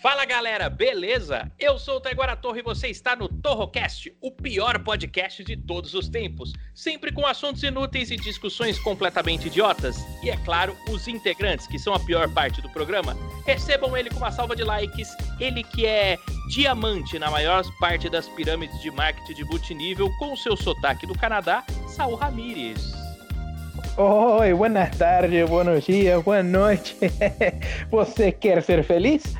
Fala 0.00 0.24
galera, 0.24 0.70
beleza? 0.70 1.52
Eu 1.58 1.78
sou 1.78 1.96
o 1.96 2.00
Taiguara 2.00 2.34
Torre 2.34 2.60
e 2.60 2.62
você 2.62 2.88
está 2.88 3.14
no 3.14 3.28
Torrocast, 3.28 4.10
o 4.18 4.32
pior 4.32 4.78
podcast 4.78 5.44
de 5.44 5.58
todos 5.58 5.92
os 5.92 6.08
tempos. 6.08 6.54
Sempre 6.74 7.12
com 7.12 7.26
assuntos 7.26 7.62
inúteis 7.62 8.10
e 8.10 8.16
discussões 8.16 8.78
completamente 8.78 9.48
idiotas. 9.48 9.98
E 10.22 10.30
é 10.30 10.38
claro, 10.38 10.74
os 10.88 11.06
integrantes, 11.06 11.66
que 11.66 11.78
são 11.78 11.92
a 11.92 12.00
pior 12.00 12.32
parte 12.32 12.62
do 12.62 12.70
programa. 12.70 13.14
Recebam 13.44 13.94
ele 13.94 14.08
com 14.08 14.16
uma 14.16 14.32
salva 14.32 14.56
de 14.56 14.64
likes. 14.64 15.14
Ele 15.38 15.62
que 15.62 15.84
é 15.84 16.16
diamante 16.48 17.18
na 17.18 17.30
maior 17.30 17.62
parte 17.78 18.08
das 18.08 18.26
pirâmides 18.26 18.80
de 18.80 18.90
marketing 18.90 19.34
de 19.34 19.44
multinível, 19.44 20.10
com 20.18 20.34
seu 20.34 20.56
sotaque 20.56 21.06
do 21.06 21.12
Canadá, 21.12 21.62
Saul 21.86 22.14
Ramírez. 22.14 22.94
Oi, 23.98 24.54
buenas 24.54 24.96
tardes, 24.96 25.46
buenos 25.46 25.84
dias, 25.84 26.22
boa 26.22 26.42
noite. 26.42 26.96
Você 27.90 28.32
quer 28.32 28.62
ser 28.62 28.82
feliz? 28.82 29.36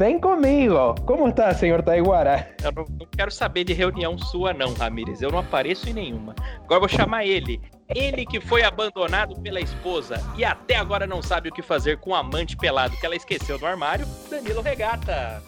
Vem 0.00 0.18
comigo. 0.18 0.94
Como 1.04 1.28
está, 1.28 1.52
senhor 1.52 1.82
Taiguara? 1.82 2.56
Eu 2.64 2.72
não, 2.72 2.86
não, 2.98 3.06
quero 3.14 3.30
saber 3.30 3.64
de 3.64 3.74
reunião 3.74 4.16
sua, 4.16 4.54
não, 4.54 4.72
Ramires. 4.72 5.20
Eu 5.20 5.30
não 5.30 5.40
apareço 5.40 5.90
em 5.90 5.92
nenhuma. 5.92 6.34
Agora 6.64 6.80
vou 6.80 6.88
chamar 6.88 7.26
ele. 7.26 7.60
Ele 7.94 8.24
que 8.24 8.40
foi 8.40 8.62
abandonado 8.62 9.38
pela 9.42 9.60
esposa 9.60 10.18
e 10.38 10.42
até 10.42 10.76
agora 10.76 11.06
não 11.06 11.20
sabe 11.20 11.50
o 11.50 11.52
que 11.52 11.60
fazer 11.60 11.98
com 11.98 12.12
o 12.12 12.14
amante 12.14 12.56
pelado 12.56 12.96
que 12.96 13.04
ela 13.04 13.14
esqueceu 13.14 13.58
no 13.58 13.66
armário, 13.66 14.06
Danilo 14.30 14.62
Regata. 14.62 15.42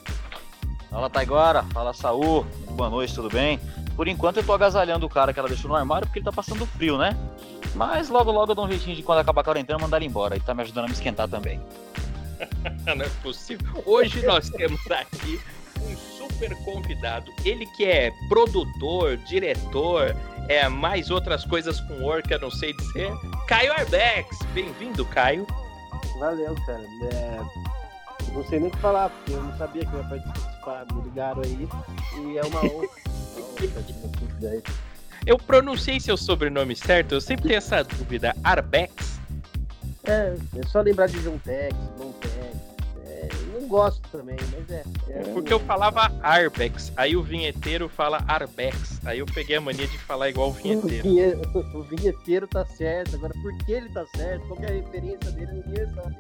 Fala, 0.91 1.09
Taiguara. 1.09 1.62
Fala, 1.73 1.95
Saul. 1.95 2.45
Boa 2.73 2.91
noite, 2.91 3.15
tudo 3.15 3.30
bem? 3.30 3.59
Por 3.96 4.07
enquanto 4.07 4.37
eu 4.37 4.45
tô 4.45 4.52
agasalhando 4.52 5.07
o 5.07 5.09
cara 5.09 5.32
que 5.32 5.38
ela 5.38 5.48
deixou 5.48 5.71
no 5.71 5.77
armário 5.77 6.07
porque 6.07 6.19
ele 6.19 6.27
tá 6.27 6.32
passando 6.32 6.66
frio, 6.66 6.98
né? 6.98 7.16
Mas 7.74 8.10
logo 8.10 8.30
logo 8.30 8.52
eu 8.52 8.55
dou 8.55 8.66
um 8.66 8.69
jeitinho 8.69 8.96
de 8.96 9.02
quando 9.02 9.21
acabar 9.21 9.41
a 9.41 9.45
quarentena 9.45 9.79
mandar 9.79 9.96
ele 9.96 10.05
embora. 10.05 10.37
E 10.37 10.41
tá 10.41 10.52
me 10.52 10.60
ajudando 10.60 10.84
a 10.84 10.88
me 10.88 10.93
esquentar 10.93 11.27
também. 11.27 11.59
Não 12.87 13.05
é 13.05 13.09
possível. 13.23 13.82
Hoje 13.87 14.24
nós 14.24 14.51
temos 14.51 14.80
aqui 14.91 15.41
um 15.80 15.96
super 15.96 16.55
convidado. 16.65 17.32
Ele 17.45 17.66
que 17.66 17.84
é 17.84 18.12
produtor, 18.28 19.16
diretor, 19.18 20.16
é 20.48 20.68
mais 20.68 21.10
outras 21.10 21.45
coisas 21.45 21.80
com 21.80 21.95
eu 22.02 22.40
não 22.40 22.51
sei 22.51 22.73
dizer. 22.74 23.13
Caio 23.46 23.73
Arbex. 23.73 24.38
Bem-vindo, 24.52 25.04
Caio. 25.07 25.46
Valeu, 26.18 26.54
cara. 26.66 26.85
É... 27.13 27.40
Não 28.32 28.45
sei 28.46 28.60
nem 28.60 28.68
o 28.68 28.73
que 28.73 28.79
falar, 28.79 29.10
porque 29.10 29.32
eu 29.32 29.43
não 29.43 29.57
sabia 29.59 29.85
que 29.85 29.96
ia 29.96 30.04
participar. 30.04 30.87
Me 30.93 31.02
ligaram 31.02 31.43
aí. 31.43 31.68
E 32.18 32.38
é 32.38 32.43
uma 32.45 32.60
honra. 32.65 32.88
eu 35.26 35.38
pronunciei 35.38 36.01
seu 36.01 36.16
sobrenome 36.16 36.74
certo? 36.74 37.13
Eu 37.13 37.20
sempre 37.20 37.48
tenho 37.48 37.59
essa 37.59 37.82
dúvida. 37.85 38.35
Arbex? 38.43 39.20
É, 40.04 40.35
é 40.57 40.66
só 40.66 40.80
lembrar 40.80 41.07
de 41.07 41.20
Juntex, 41.20 41.76
Bontex. 41.96 42.12
É, 43.73 43.82
gosto 43.82 44.09
também, 44.10 44.37
mas 44.52 44.70
é. 44.70 44.84
é 45.09 45.23
Porque 45.32 45.52
eu 45.52 45.59
falava 45.60 46.12
Arbex, 46.23 46.92
aí 46.95 47.16
o 47.16 47.23
vinheteiro 47.23 47.88
fala 47.88 48.23
Arbex. 48.29 49.01
Aí 49.04 49.20
eu 49.20 49.26
peguei 49.26 49.56
a 49.56 49.60
mania 49.60 49.87
de 49.87 49.98
falar 49.98 50.29
igual 50.29 50.51
o 50.51 50.52
vinheteiro. 50.52 51.09
O, 51.54 51.59
o 51.80 51.82
vinheteiro 51.82 52.46
tá 52.46 52.64
certo, 52.66 53.16
agora 53.16 53.32
por 53.42 53.56
que 53.64 53.73
ele 53.73 53.88
tá 53.88 54.04
certo? 54.14 54.46
Qual 54.46 54.60
é 54.62 54.66
a 54.66 54.70
referência 54.70 55.30
dele? 55.32 55.62
Ninguém 55.66 55.87
sabe. 55.95 56.16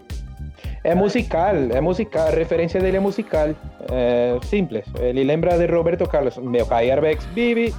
É 0.84 0.94
musical, 0.94 1.54
é 1.54 1.80
musical, 1.80 2.28
a 2.28 2.30
referência 2.30 2.80
dele 2.80 2.96
é 2.96 3.00
musical. 3.00 3.54
É 3.90 4.38
simples. 4.44 4.84
Ele 4.98 5.22
lembra 5.22 5.56
de 5.56 5.66
Roberto 5.66 6.08
Carlos. 6.08 6.36
Meu 6.38 6.66
cai 6.66 6.90
Arbex, 6.90 7.24
Bibi, 7.26 7.72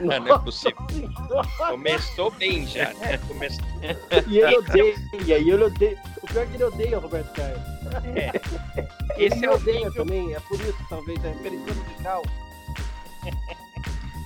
não, 0.00 0.20
não 0.20 0.34
é 0.34 0.38
possível. 0.38 0.76
Começou 1.70 2.30
bem 2.32 2.66
já, 2.66 2.92
né? 2.94 3.18
Começou... 3.28 3.64
E 4.26 4.38
ele 4.38 4.56
odeia, 4.56 4.94
e 5.24 5.32
ele 5.32 5.64
odeia. 5.64 5.98
Pior 6.28 6.42
é 6.42 6.46
que 6.46 6.54
ele 6.54 6.64
odeia 6.64 6.98
o 6.98 7.00
Roberto 7.00 7.32
Carlos. 7.32 7.62
É. 8.14 8.32
Esse 9.16 9.38
ele 9.38 9.46
é 9.46 9.50
odeia 9.50 9.78
nível... 9.78 9.94
também, 9.94 10.34
é 10.34 10.40
por 10.40 10.60
isso, 10.60 10.86
talvez, 10.88 11.24
a 11.24 11.28
referência 11.28 11.74
musical. 11.74 12.22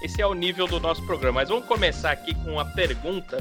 Esse 0.03 0.21
é 0.21 0.27
o 0.27 0.35
nível 0.35 0.67
do 0.67 0.81
nosso 0.81 1.05
programa. 1.07 1.41
Mas 1.41 1.49
vamos 1.49 1.67
começar 1.67 2.11
aqui 2.11 2.35
com 2.35 2.53
uma 2.53 2.65
pergunta 2.65 3.39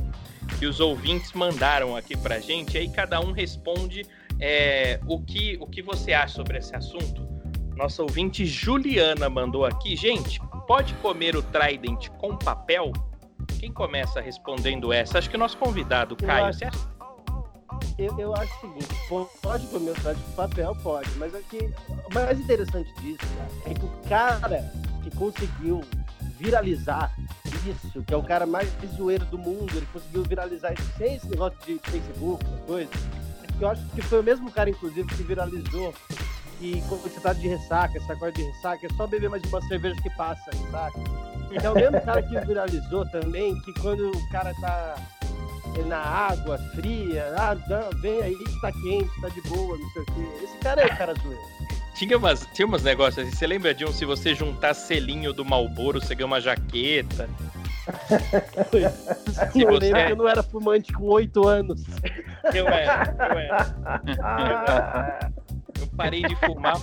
que 0.59 0.67
os 0.67 0.79
ouvintes 0.79 1.33
mandaram 1.33 1.95
aqui 1.95 2.15
pra 2.15 2.39
gente. 2.39 2.77
Aí 2.77 2.87
cada 2.87 3.19
um 3.19 3.31
responde 3.31 4.05
é, 4.39 4.99
o, 5.07 5.19
que, 5.19 5.57
o 5.59 5.65
que 5.65 5.81
você 5.81 6.13
acha 6.13 6.35
sobre 6.35 6.59
esse 6.59 6.75
assunto. 6.75 7.27
Nossa 7.75 8.03
ouvinte 8.03 8.45
Juliana 8.45 9.27
mandou 9.27 9.65
aqui. 9.65 9.95
Gente, 9.95 10.39
pode 10.67 10.93
comer 10.95 11.35
o 11.35 11.41
Trident 11.41 12.09
com 12.09 12.37
papel? 12.37 12.91
Quem 13.59 13.71
começa 13.71 14.21
respondendo 14.21 14.93
essa? 14.93 15.17
Acho 15.17 15.29
que 15.29 15.35
o 15.35 15.39
nosso 15.39 15.57
convidado, 15.57 16.15
Caio. 16.15 16.45
Acho... 16.45 17.00
Eu, 18.01 18.17
eu, 18.17 18.35
acho 18.35 18.51
o 18.57 18.61
seguinte, 18.61 18.87
pode 19.43 19.67
comer 19.67 19.91
o 19.91 19.93
Trident 19.93 20.17
com 20.17 20.31
papel? 20.31 20.75
Pode, 20.81 21.09
mas 21.17 21.35
aqui, 21.35 21.71
o 21.87 22.13
mais 22.15 22.39
interessante 22.39 22.91
disso 22.95 23.19
é 23.63 23.75
que 23.75 23.85
o 23.85 24.09
cara 24.09 24.73
que 25.03 25.15
conseguiu 25.15 25.81
viralizar 26.39 27.15
isso, 27.63 28.01
que 28.01 28.11
é 28.11 28.17
o 28.17 28.23
cara 28.23 28.47
mais 28.47 28.67
zoeiro 28.95 29.23
do 29.25 29.37
mundo, 29.37 29.71
ele 29.75 29.87
conseguiu 29.93 30.23
viralizar 30.23 30.73
isso 30.73 30.91
sem 30.97 31.13
esse 31.13 31.27
negócio 31.27 31.59
de 31.63 31.77
Facebook, 31.91 32.43
coisa. 32.65 32.89
Eu 33.59 33.69
acho 33.69 33.85
que 33.89 34.01
foi 34.01 34.21
o 34.21 34.23
mesmo 34.23 34.51
cara, 34.51 34.71
inclusive, 34.71 35.07
que 35.07 35.21
viralizou 35.21 35.93
que 36.57 36.81
quando 36.89 37.03
você 37.03 37.19
tá 37.19 37.33
de 37.33 37.47
ressaca, 37.47 37.99
essa 37.99 38.15
coisa 38.15 38.35
de 38.35 38.41
ressaca, 38.41 38.87
é 38.87 38.89
só 38.95 39.05
beber 39.05 39.29
mais 39.29 39.43
uma 39.43 39.61
cerveja 39.67 40.01
que 40.01 40.09
passa 40.15 40.49
ressaca. 40.51 40.99
É 41.51 41.69
o 41.69 41.75
mesmo 41.75 42.01
cara 42.01 42.23
que 42.23 42.39
viralizou 42.47 43.05
também, 43.11 43.61
que 43.61 43.73
quando 43.79 44.09
o 44.09 44.29
cara 44.29 44.51
tá 44.59 44.95
na 45.85 45.99
água 45.99 46.57
fria, 46.75 47.33
ah, 47.37 47.55
vem 48.01 48.21
aí 48.21 48.35
tá 48.61 48.71
quente, 48.71 49.21
tá 49.21 49.29
de 49.29 49.41
boa, 49.41 49.77
não 49.77 49.89
sei 49.89 50.01
o 50.01 50.05
quê. 50.05 50.43
Esse 50.43 50.57
cara 50.57 50.81
é 50.81 50.85
o 50.85 50.97
cara 50.97 51.13
zoeiro. 51.15 51.41
Tinha 51.93 52.17
umas, 52.17 52.47
tinha 52.53 52.65
umas 52.65 52.81
negócios 52.81 53.27
assim, 53.27 53.35
você 53.35 53.45
lembra 53.45 53.75
de 53.75 53.85
um, 53.85 53.91
se 53.91 54.05
você 54.05 54.33
juntar 54.33 54.73
selinho 54.73 55.33
do 55.33 55.45
Malboro, 55.45 56.01
você 56.01 56.15
ganha 56.15 56.25
uma 56.25 56.41
jaqueta. 56.41 57.29
se 59.51 59.61
eu 59.61 59.67
você... 59.69 59.91
eu 60.09 60.15
não 60.15 60.27
era 60.27 60.41
fumante 60.41 60.91
com 60.93 61.03
oito 61.05 61.47
anos. 61.47 61.83
Eu 62.55 62.67
era, 62.67 63.15
eu 63.19 63.37
era. 63.37 65.31
Eu 65.79 65.87
parei 65.95 66.23
de 66.23 66.35
fumar 66.37 66.81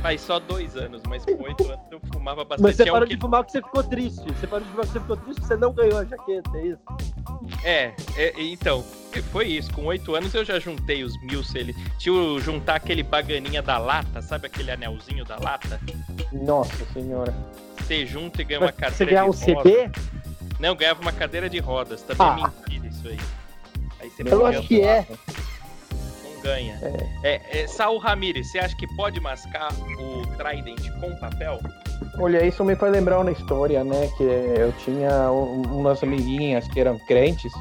faz 0.00 0.20
só 0.20 0.38
dois 0.38 0.76
anos, 0.76 1.02
mas 1.08 1.24
com 1.24 1.42
oito 1.42 1.64
anos 1.70 1.84
eu 1.90 2.00
fumava 2.12 2.44
bastante. 2.44 2.62
Mas 2.62 2.76
você 2.76 2.90
parou 2.90 3.06
de 3.06 3.16
fumar 3.16 3.44
porque 3.44 3.58
você 3.58 3.64
ficou 3.64 3.82
triste. 3.82 4.24
Você 4.32 4.46
parou 4.46 4.64
de 4.64 4.70
fumar 4.70 4.86
porque 4.86 4.98
você 4.98 5.00
ficou 5.00 5.16
triste 5.16 5.40
porque 5.40 5.54
você 5.54 5.60
não 5.60 5.72
ganhou 5.72 5.98
a 5.98 6.04
jaqueta, 6.04 6.50
é 6.56 6.66
isso? 6.66 6.80
É, 7.64 7.94
é 8.16 8.42
então, 8.42 8.82
foi 9.32 9.48
isso. 9.48 9.72
Com 9.72 9.86
oito 9.86 10.14
anos 10.14 10.34
eu 10.34 10.44
já 10.44 10.58
juntei 10.58 11.04
os 11.04 11.20
mil 11.22 11.42
se 11.42 11.74
Tinha 11.98 12.40
juntar 12.40 12.76
aquele 12.76 13.02
baganinha 13.02 13.62
da 13.62 13.78
lata, 13.78 14.22
sabe 14.22 14.46
aquele 14.46 14.70
anelzinho 14.70 15.24
da 15.24 15.36
lata? 15.38 15.80
Nossa 16.32 16.84
senhora. 16.92 17.34
Você 17.78 18.06
junta 18.06 18.42
e 18.42 18.44
ganha 18.44 18.60
uma 18.60 18.72
cadeira. 18.72 18.96
Você 18.96 19.04
ganhar 19.04 19.24
um 19.24 19.32
CD? 19.32 19.90
Não, 20.58 20.74
ganhava 20.74 21.00
uma 21.00 21.12
cadeira 21.12 21.48
de 21.48 21.58
rodas. 21.58 22.02
Também 22.02 22.26
é 22.26 22.30
ah. 22.30 22.52
é 22.66 22.70
mentira 22.70 22.86
isso 22.86 23.08
aí. 23.08 23.18
aí 24.00 24.12
eu 24.26 24.46
acho 24.46 24.62
que 24.62 24.80
é 24.80 25.06
ganha. 26.40 26.78
É. 26.82 27.34
É, 27.34 27.62
é, 27.62 27.66
Saul 27.66 27.98
Ramirez, 27.98 28.50
você 28.50 28.58
acha 28.58 28.76
que 28.76 28.86
pode 28.94 29.20
mascar 29.20 29.72
o 29.98 30.26
Trident 30.36 30.90
com 31.00 31.14
papel? 31.16 31.60
Olha, 32.18 32.44
isso 32.44 32.64
me 32.64 32.74
faz 32.74 32.92
lembrar 32.92 33.20
uma 33.20 33.30
história, 33.30 33.84
né? 33.84 34.10
Que 34.16 34.24
eu 34.24 34.72
tinha 34.84 35.30
umas 35.30 36.02
amiguinhas 36.02 36.66
que 36.68 36.80
eram 36.80 36.98
crentes 36.98 37.52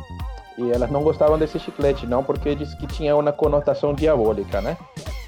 e 0.57 0.71
elas 0.71 0.91
não 0.91 1.01
gostavam 1.01 1.37
desse 1.37 1.57
chiclete, 1.59 2.05
não, 2.05 2.23
porque 2.23 2.53
disse 2.55 2.75
que 2.77 2.87
tinha 2.87 3.15
uma 3.15 3.31
conotação 3.31 3.93
diabólica, 3.93 4.61
né? 4.61 4.77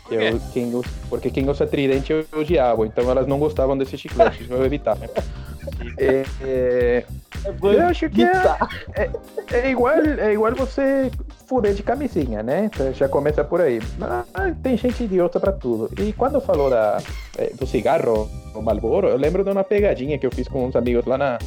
Que 0.07 0.15
eu, 0.15 0.41
quem 0.51 0.73
usa, 0.75 0.89
porque 1.09 1.29
quem 1.29 1.49
usa 1.49 1.65
tridente 1.65 2.11
é 2.11 2.25
o 2.35 2.43
diabo, 2.43 2.85
então 2.85 3.09
elas 3.09 3.25
não 3.27 3.39
gostavam 3.39 3.77
desse 3.77 3.97
chiclete, 3.97 4.43
vou 4.43 4.65
evitar. 4.65 4.97
é, 5.97 6.25
é, 6.41 7.05
eu 7.45 7.87
acho 7.87 8.09
que 8.09 8.23
é, 8.23 8.57
é, 8.95 9.09
é, 9.53 9.71
igual, 9.71 9.95
é 9.95 10.33
igual 10.33 10.53
você 10.53 11.09
fuder 11.51 11.73
de 11.73 11.83
camisinha, 11.83 12.41
né? 12.41 12.69
Então, 12.73 12.93
já 12.93 13.09
começa 13.09 13.43
por 13.43 13.59
aí. 13.59 13.81
Mas 13.97 14.55
tem 14.63 14.77
gente 14.77 15.03
idiota 15.03 15.37
para 15.37 15.51
tudo. 15.51 15.89
E 16.01 16.13
quando 16.13 16.39
falou 16.39 16.69
da, 16.69 16.97
é, 17.37 17.47
do 17.47 17.67
cigarro, 17.67 18.29
o 18.55 18.61
Malboro, 18.61 19.09
eu 19.09 19.17
lembro 19.17 19.43
de 19.43 19.49
uma 19.49 19.61
pegadinha 19.65 20.17
que 20.17 20.25
eu 20.25 20.31
fiz 20.31 20.47
com 20.47 20.65
uns 20.65 20.77
amigos 20.77 21.05
lá 21.05 21.17
na, 21.17 21.37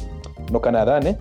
no 0.51 0.59
Canadá, 0.59 0.99
né? 0.99 1.17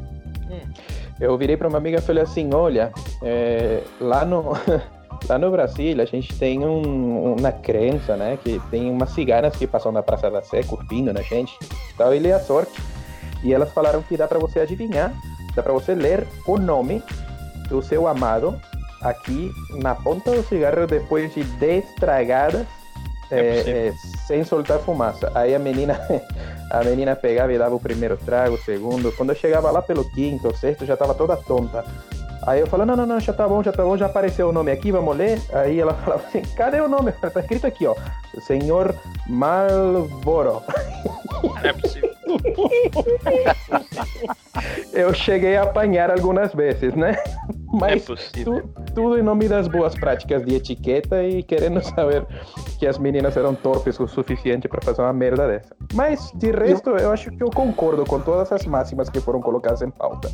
Hum. 0.50 0.70
Eu 1.18 1.38
virei 1.38 1.56
para 1.56 1.66
uma 1.66 1.78
amiga 1.78 1.96
e 1.96 2.02
falei 2.02 2.22
assim: 2.22 2.52
olha, 2.52 2.92
é, 3.22 3.80
lá 3.98 4.24
no. 4.24 4.52
Lá 5.26 5.38
no 5.38 5.50
Brasil, 5.50 5.98
a 6.02 6.04
gente 6.04 6.38
tem 6.38 6.58
um, 6.66 7.32
uma 7.32 7.50
crença, 7.50 8.14
né? 8.14 8.36
Que 8.44 8.60
tem 8.70 8.90
umas 8.90 9.08
ciganas 9.10 9.56
que 9.56 9.66
passam 9.66 9.90
na 9.90 10.02
Praça 10.02 10.30
da 10.30 10.42
Sé, 10.42 10.62
curtindo 10.64 11.14
na 11.14 11.22
gente. 11.22 11.56
Então, 11.94 12.12
ele 12.12 12.28
é 12.28 12.34
a 12.34 12.40
sorte. 12.40 12.78
E 13.42 13.54
elas 13.54 13.72
falaram 13.72 14.02
que 14.02 14.18
dá 14.18 14.28
para 14.28 14.38
você 14.38 14.60
adivinhar, 14.60 15.14
dá 15.54 15.62
para 15.62 15.72
você 15.72 15.94
ler 15.94 16.26
o 16.46 16.58
nome 16.58 17.02
do 17.70 17.80
seu 17.80 18.06
amado 18.06 18.60
aqui 19.04 19.52
na 19.70 19.94
ponta 19.94 20.32
do 20.32 20.42
cigarro 20.42 20.86
depois 20.86 21.32
de 21.34 21.44
10 21.44 21.94
tragadas 21.94 22.66
é, 23.30 23.88
é, 23.88 23.92
sem 24.26 24.44
soltar 24.44 24.78
fumaça. 24.80 25.30
Aí 25.34 25.54
a 25.54 25.58
menina, 25.58 26.00
a 26.70 26.82
menina 26.82 27.14
pegava 27.14 27.52
e 27.52 27.58
dava 27.58 27.74
o 27.74 27.80
primeiro 27.80 28.16
trago, 28.16 28.54
o 28.54 28.58
segundo. 28.58 29.12
Quando 29.12 29.30
eu 29.30 29.36
chegava 29.36 29.70
lá 29.70 29.82
pelo 29.82 30.08
quinto, 30.10 30.48
o 30.48 30.56
sexto, 30.56 30.86
já 30.86 30.94
estava 30.94 31.14
toda 31.14 31.36
tonta. 31.36 31.84
Aí 32.46 32.60
eu 32.60 32.66
falo, 32.66 32.84
não, 32.84 32.94
não, 32.94 33.06
não, 33.06 33.20
já 33.20 33.32
tá 33.32 33.48
bom, 33.48 33.62
já 33.62 33.72
tá 33.72 33.82
bom, 33.82 33.96
já 33.96 34.06
apareceu 34.06 34.48
o 34.48 34.52
nome 34.52 34.70
aqui, 34.70 34.92
vamos 34.92 35.16
ler. 35.16 35.40
Aí 35.52 35.80
ela 35.80 35.94
fala 35.94 36.16
assim, 36.16 36.42
cadê 36.54 36.80
o 36.80 36.88
nome? 36.88 37.12
Tá 37.12 37.28
escrito 37.40 37.66
aqui, 37.66 37.86
ó. 37.86 37.94
Senhor 38.40 38.94
Malboro. 39.26 40.62
Não 41.42 41.58
é 41.62 41.72
possível. 41.72 42.13
Eu 44.92 45.12
cheguei 45.12 45.56
a 45.56 45.64
apanhar 45.64 46.10
algumas 46.10 46.54
vezes, 46.54 46.94
né? 46.94 47.12
É 47.12 47.24
Mas 47.72 48.04
possível. 48.04 48.62
tu- 48.62 48.92
tudo 48.94 49.18
em 49.18 49.22
nome 49.22 49.48
das 49.48 49.66
boas 49.66 49.94
práticas 49.96 50.44
de 50.44 50.54
etiqueta 50.54 51.22
e 51.24 51.42
querendo 51.42 51.82
saber 51.82 52.24
que 52.78 52.86
as 52.86 52.96
meninas 52.98 53.36
eram 53.36 53.52
torpes 53.54 53.98
o 53.98 54.06
suficiente 54.06 54.68
para 54.68 54.80
fazer 54.82 55.02
uma 55.02 55.12
merda 55.12 55.48
dessa. 55.48 55.74
Mas, 55.92 56.30
de 56.36 56.52
resto, 56.52 56.90
eu 56.90 57.10
acho 57.10 57.30
que 57.32 57.42
eu 57.42 57.50
concordo 57.50 58.04
com 58.04 58.20
todas 58.20 58.52
as 58.52 58.64
máximas 58.64 59.10
que 59.10 59.20
foram 59.20 59.40
colocadas 59.40 59.82
em 59.82 59.90
pauta. 59.90 60.30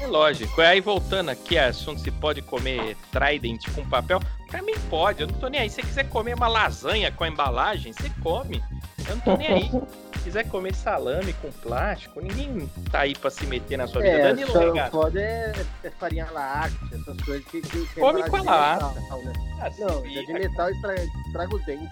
É 0.00 0.06
lógico. 0.06 0.60
Aí 0.60 0.80
voltando 0.80 1.30
aqui, 1.30 1.58
assunto 1.58 2.00
se 2.00 2.10
pode 2.12 2.42
comer 2.42 2.96
Trident 3.10 3.64
com 3.74 3.84
papel. 3.88 4.20
Pra 4.48 4.62
mim 4.62 4.74
pode, 4.88 5.22
eu 5.22 5.26
não 5.26 5.34
tô 5.34 5.48
nem 5.48 5.62
aí. 5.62 5.68
Se 5.68 5.76
você 5.76 5.82
quiser 5.82 6.08
comer 6.08 6.34
uma 6.36 6.46
lasanha 6.46 7.10
com 7.10 7.24
a 7.24 7.28
embalagem, 7.28 7.92
você 7.92 8.08
come. 8.22 8.62
Eu 9.08 9.14
não 9.16 9.22
tô 9.22 9.36
nem 9.36 9.46
aí. 9.46 9.70
Se 10.16 10.22
quiser 10.24 10.48
comer 10.48 10.74
salame 10.74 11.32
com 11.34 11.50
plástico, 11.52 12.20
ninguém 12.20 12.68
tá 12.90 13.00
aí 13.00 13.14
pra 13.14 13.30
se 13.30 13.46
meter 13.46 13.76
na 13.78 13.86
sua 13.86 14.02
vida. 14.02 14.14
É, 14.14 14.22
Danilo 14.28 14.50
só 14.52 14.58
Regato. 14.58 14.90
foda 14.90 15.20
é, 15.20 15.52
é 15.84 15.90
farinha 15.90 16.26
láctea, 16.32 16.98
essas 16.98 17.20
coisas 17.24 17.44
que, 17.46 17.60
que, 17.62 17.86
que 17.86 18.00
Come 18.00 18.20
é 18.22 18.28
com 18.28 18.36
a 18.36 18.42
lata. 18.42 18.86
né? 19.00 19.32
Ah, 19.60 19.70
Não, 19.78 20.00
vira, 20.02 20.26
de 20.26 20.32
metal 20.32 20.68
estraga, 20.70 21.02
estraga 21.26 21.54
os 21.54 21.64
dentes. 21.64 21.88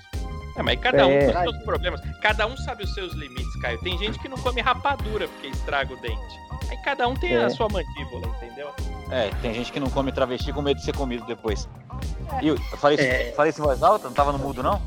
É, 0.56 0.62
mas 0.62 0.78
cada 0.80 1.06
um 1.06 1.10
É. 1.10 1.26
os 1.28 1.32
seus 1.52 1.64
problemas. 1.64 2.00
Cada 2.20 2.46
um 2.46 2.56
sabe 2.58 2.84
os 2.84 2.94
seus 2.94 3.12
limites, 3.14 3.56
Caio. 3.60 3.78
Tem 3.80 3.96
gente 3.98 4.18
que 4.18 4.28
não 4.28 4.36
come 4.38 4.60
rapadura 4.60 5.28
porque 5.28 5.48
estraga 5.48 5.92
o 5.94 5.96
dente. 6.00 6.38
Aí 6.70 6.76
cada 6.78 7.06
um 7.08 7.14
tem 7.14 7.34
É. 7.34 7.44
a 7.44 7.50
sua 7.50 7.68
mandíbula, 7.68 8.26
entendeu? 8.36 8.70
É, 9.10 9.30
tem 9.42 9.52
gente 9.54 9.70
que 9.70 9.78
não 9.78 9.90
come 9.90 10.10
travesti 10.12 10.52
com 10.52 10.62
medo 10.62 10.78
de 10.78 10.84
ser 10.84 10.96
comido 10.96 11.24
depois. 11.26 11.68
E 12.42 12.48
eu 12.48 12.56
falei, 12.78 12.96
isso- 12.96 13.06
É. 13.06 13.32
falei 13.32 13.50
isso 13.50 13.60
em 13.60 13.64
voz 13.64 13.82
alta? 13.82 14.06
Não 14.08 14.14
tava 14.14 14.32
no 14.32 14.38
mudo, 14.38 14.62
não? 14.62 14.80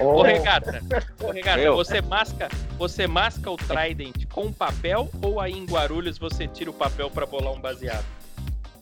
Ô, 0.00 0.04
Ou- 0.04 0.22
Regata, 0.22 0.82
ô, 1.22 1.30
Regata 1.30 1.72
você, 1.72 2.00
masca, 2.00 2.48
você 2.78 3.06
masca 3.06 3.50
o 3.50 3.56
Trident 3.56 4.26
com 4.32 4.52
papel 4.52 5.08
ou 5.22 5.40
aí 5.40 5.52
em 5.52 5.64
Guarulhos 5.64 6.18
você 6.18 6.46
tira 6.46 6.70
o 6.70 6.74
papel 6.74 7.10
pra 7.10 7.24
bolar 7.26 7.52
um 7.52 7.60
baseado? 7.60 8.04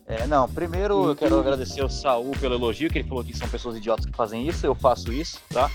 É, 0.07 0.27
não, 0.27 0.47
primeiro 0.49 1.09
eu 1.09 1.17
quero 1.17 1.39
agradecer 1.41 1.81
ao 1.81 1.89
Saul 1.89 2.33
pelo 2.33 2.55
elogio, 2.55 2.91
que 2.91 2.99
ele 2.99 3.09
falou 3.09 3.25
que 3.25 3.35
são 3.37 3.49
pessoas 3.49 3.77
idiotas 3.77 4.05
que 4.05 4.13
fazem 4.15 4.47
isso, 4.47 4.67
eu 4.67 4.75
faço 4.75 5.13
isso, 5.13 5.41
tá? 5.49 5.71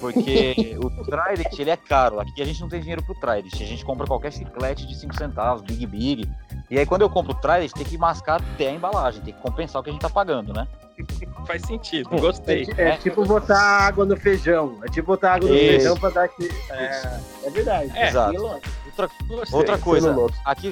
Porque 0.00 0.76
o 0.78 0.90
Trident, 1.04 1.58
ele 1.58 1.70
é 1.70 1.76
caro. 1.76 2.20
Aqui 2.20 2.42
a 2.42 2.44
gente 2.44 2.60
não 2.60 2.68
tem 2.68 2.80
dinheiro 2.80 3.02
pro 3.02 3.14
Trident. 3.14 3.54
A 3.54 3.64
gente 3.64 3.84
compra 3.84 4.06
qualquer 4.06 4.32
chiclete 4.32 4.86
de 4.86 4.94
5 4.94 5.16
centavos, 5.16 5.62
Big 5.62 5.86
Big. 5.86 6.30
E 6.70 6.78
aí 6.78 6.84
quando 6.86 7.02
eu 7.02 7.10
compro 7.10 7.32
o 7.32 7.34
Trident, 7.34 7.72
tem 7.72 7.84
que 7.84 7.96
mascar 7.96 8.40
até 8.42 8.68
a 8.68 8.72
embalagem, 8.72 9.22
tem 9.22 9.32
que 9.34 9.40
compensar 9.40 9.80
o 9.80 9.84
que 9.84 9.90
a 9.90 9.92
gente 9.92 10.02
tá 10.02 10.10
pagando, 10.10 10.52
né? 10.52 10.66
Faz 11.46 11.62
sentido, 11.62 12.08
gostei. 12.20 12.66
É, 12.78 12.90
É. 12.90 12.96
tipo 12.98 13.24
botar 13.24 13.58
água 13.58 14.04
no 14.04 14.16
feijão. 14.16 14.78
É 14.82 14.86
tipo 14.88 15.08
botar 15.08 15.34
água 15.34 15.48
no 15.48 15.54
Isso. 15.54 15.66
feijão 15.66 15.96
pra 15.96 16.10
dar 16.10 16.24
aqui. 16.24 16.48
É, 16.70 17.20
é 17.44 17.50
verdade. 17.50 17.92
É. 17.96 18.08
Exato. 18.08 18.60
Outra, 18.94 19.10
Gostei. 19.26 19.58
outra 19.58 19.78
coisa, 19.78 20.14
aqui, 20.44 20.70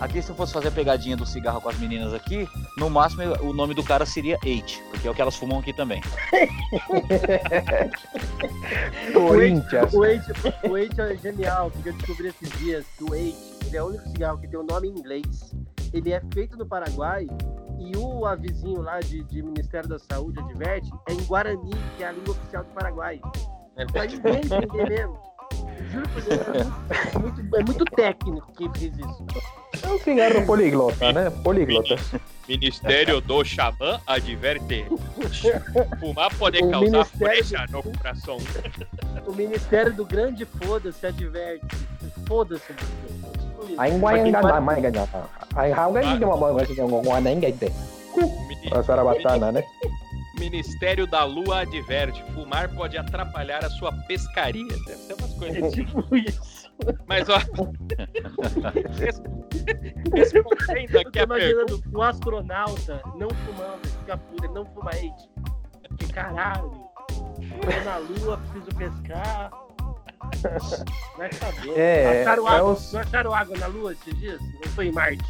aqui 0.00 0.22
se 0.22 0.30
eu 0.30 0.34
fosse 0.34 0.54
fazer 0.54 0.68
a 0.68 0.72
pegadinha 0.72 1.16
do 1.16 1.26
cigarro 1.26 1.60
com 1.60 1.68
as 1.68 1.78
meninas 1.78 2.14
aqui, 2.14 2.48
no 2.78 2.88
máximo 2.88 3.22
o 3.42 3.52
nome 3.52 3.74
do 3.74 3.84
cara 3.84 4.06
seria 4.06 4.38
Eight, 4.42 4.82
porque 4.90 5.06
é 5.06 5.10
o 5.10 5.14
que 5.14 5.20
elas 5.20 5.36
fumam 5.36 5.58
aqui 5.58 5.74
também. 5.74 6.00
Corinthians. 9.12 9.92
O 9.92 10.04
Eight, 10.04 10.24
o 10.68 10.76
Eight 10.76 11.00
é 11.00 11.16
genial, 11.16 11.70
porque 11.70 11.90
eu 11.90 11.92
descobri 11.92 12.28
esses 12.28 12.50
dias 12.58 12.86
que 12.96 13.04
o 13.04 13.14
Eight 13.14 13.36
ele 13.66 13.76
é 13.76 13.82
o 13.82 13.88
único 13.88 14.08
cigarro 14.08 14.38
que 14.38 14.48
tem 14.48 14.58
o 14.58 14.62
nome 14.62 14.88
em 14.88 14.92
inglês. 14.92 15.54
Ele 15.92 16.12
é 16.12 16.22
feito 16.32 16.56
no 16.56 16.64
Paraguai 16.64 17.26
e 17.78 17.94
o 17.96 18.24
avizinho 18.24 18.80
lá 18.80 18.98
de, 19.00 19.22
de 19.24 19.42
Ministério 19.42 19.88
da 19.88 19.98
Saúde 19.98 20.40
adverte 20.40 20.90
é 21.06 21.12
em 21.12 21.22
Guarani, 21.24 21.70
que 21.96 22.02
é 22.02 22.08
a 22.08 22.12
língua 22.12 22.32
oficial 22.32 22.64
do 22.64 22.70
Paraguai. 22.70 23.20
Pra 23.92 24.06
ninguém 24.06 24.36
entender 24.36 24.88
mesmo. 24.88 25.27
É 27.14 27.18
muito, 27.18 27.56
é 27.56 27.64
muito 27.64 27.84
técnico 27.84 28.52
que 28.52 28.78
fez 28.78 28.98
isso. 28.98 29.26
É 29.82 29.88
o 29.88 29.98
cigarro 29.98 30.46
poliglota, 30.46 31.12
né? 31.12 31.30
Poliglota. 31.42 31.96
Ministério 32.48 33.20
do 33.20 33.44
Xamã 33.44 34.00
adverte. 34.06 34.86
Fumar 36.00 36.34
pode 36.36 36.58
o 36.58 36.70
causar 36.70 37.06
brecha 37.14 37.66
do... 37.66 37.72
no 37.72 37.82
coração. 37.82 38.38
O 39.26 39.32
Ministério 39.32 39.92
do 39.92 40.04
Grande 40.04 40.44
Foda-se 40.44 41.06
adverte. 41.06 41.66
Foda-se. 42.26 42.74
Anh 43.76 44.00
quay 44.00 44.32
né? 49.52 49.62
Ministério 50.38 51.06
da 51.06 51.24
Lua 51.24 51.60
adverte. 51.60 52.22
Fumar 52.32 52.68
pode 52.74 52.96
atrapalhar 52.96 53.64
a 53.64 53.70
sua 53.70 53.92
pescaria. 53.92 54.66
Deve 54.86 54.96
ser 54.98 55.14
umas 55.14 55.32
coisas 55.34 55.56
É 55.62 55.66
assim. 55.66 55.84
tipo 55.84 56.16
isso. 56.16 56.68
Mas, 57.06 57.28
ó. 57.28 57.38
res- 58.98 59.22
Respondendo 60.14 60.98
aqui 60.98 61.18
Eu 61.18 61.22
a 61.22 61.26
tô 61.26 61.34
pergunta. 61.34 61.34
imaginando 61.34 61.82
um 61.92 62.02
astronauta 62.02 63.02
não 63.16 63.28
fumando, 63.30 63.88
fica 64.00 64.20
não 64.54 64.64
fuma 64.66 64.90
hate. 64.90 65.28
Que 65.98 66.12
caralho. 66.12 66.70
Tô 67.08 67.84
na 67.84 67.96
lua, 67.98 68.38
preciso 68.38 68.76
pescar. 68.76 69.50
Vai 71.16 71.32
saber. 71.32 71.78
É, 71.78 72.20
acharam, 72.22 72.48
é 72.48 72.56
água, 72.56 72.72
os- 72.72 72.92
não 72.92 73.00
acharam 73.00 73.34
água 73.34 73.56
na 73.58 73.66
lua 73.66 73.92
esses 73.92 74.14
dias? 74.18 74.40
Eu 74.64 74.70
tô 74.74 74.82
em 74.82 74.92
Marte. 74.92 75.24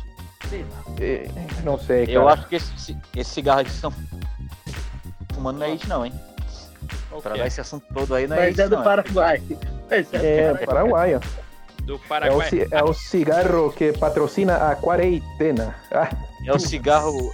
Sei 0.49 0.63
lá. 0.63 0.83
Eh, 1.01 1.29
Não 1.65 1.79
sei, 1.79 2.07
cara. 2.07 2.13
Eu 2.19 2.29
acho 2.29 2.47
que 2.49 2.57
esse, 2.57 2.97
esse 3.17 3.31
cigarro 3.31 3.61
aqui 3.61 3.71
que 3.71 3.75
estão 3.77 3.93
fumando 5.35 5.59
não 5.59 5.67
é 5.67 5.79
não, 5.87 6.07
hein? 6.07 6.13
O 7.11 7.21
Pra 7.23 7.35
dar 7.37 7.47
esse 7.47 7.61
assunto 7.61 7.85
todo 7.93 8.15
aí 8.15 8.27
não 8.27 8.37
é 8.37 8.41
Mas 8.41 8.49
Eight 8.49 8.61
é 8.63 8.69
do 8.69 8.77
não. 8.77 8.85
Paraguai. 8.85 9.43
É, 9.91 10.53
do 10.55 10.67
Paraguai. 10.67 11.15
ó. 11.17 11.21
Do 11.83 11.95
É 11.95 11.97
o, 11.97 11.99
Paraguai. 12.01 12.49
é 12.71 12.85
o 12.85 12.93
cigarro 12.93 13.73
que 13.73 13.93
patrocina 13.95 14.71
a 14.71 14.77
quarentena. 14.77 15.75
Ah, 15.91 16.11
É 16.47 16.53
o 16.53 16.59
cigarro... 16.59 17.33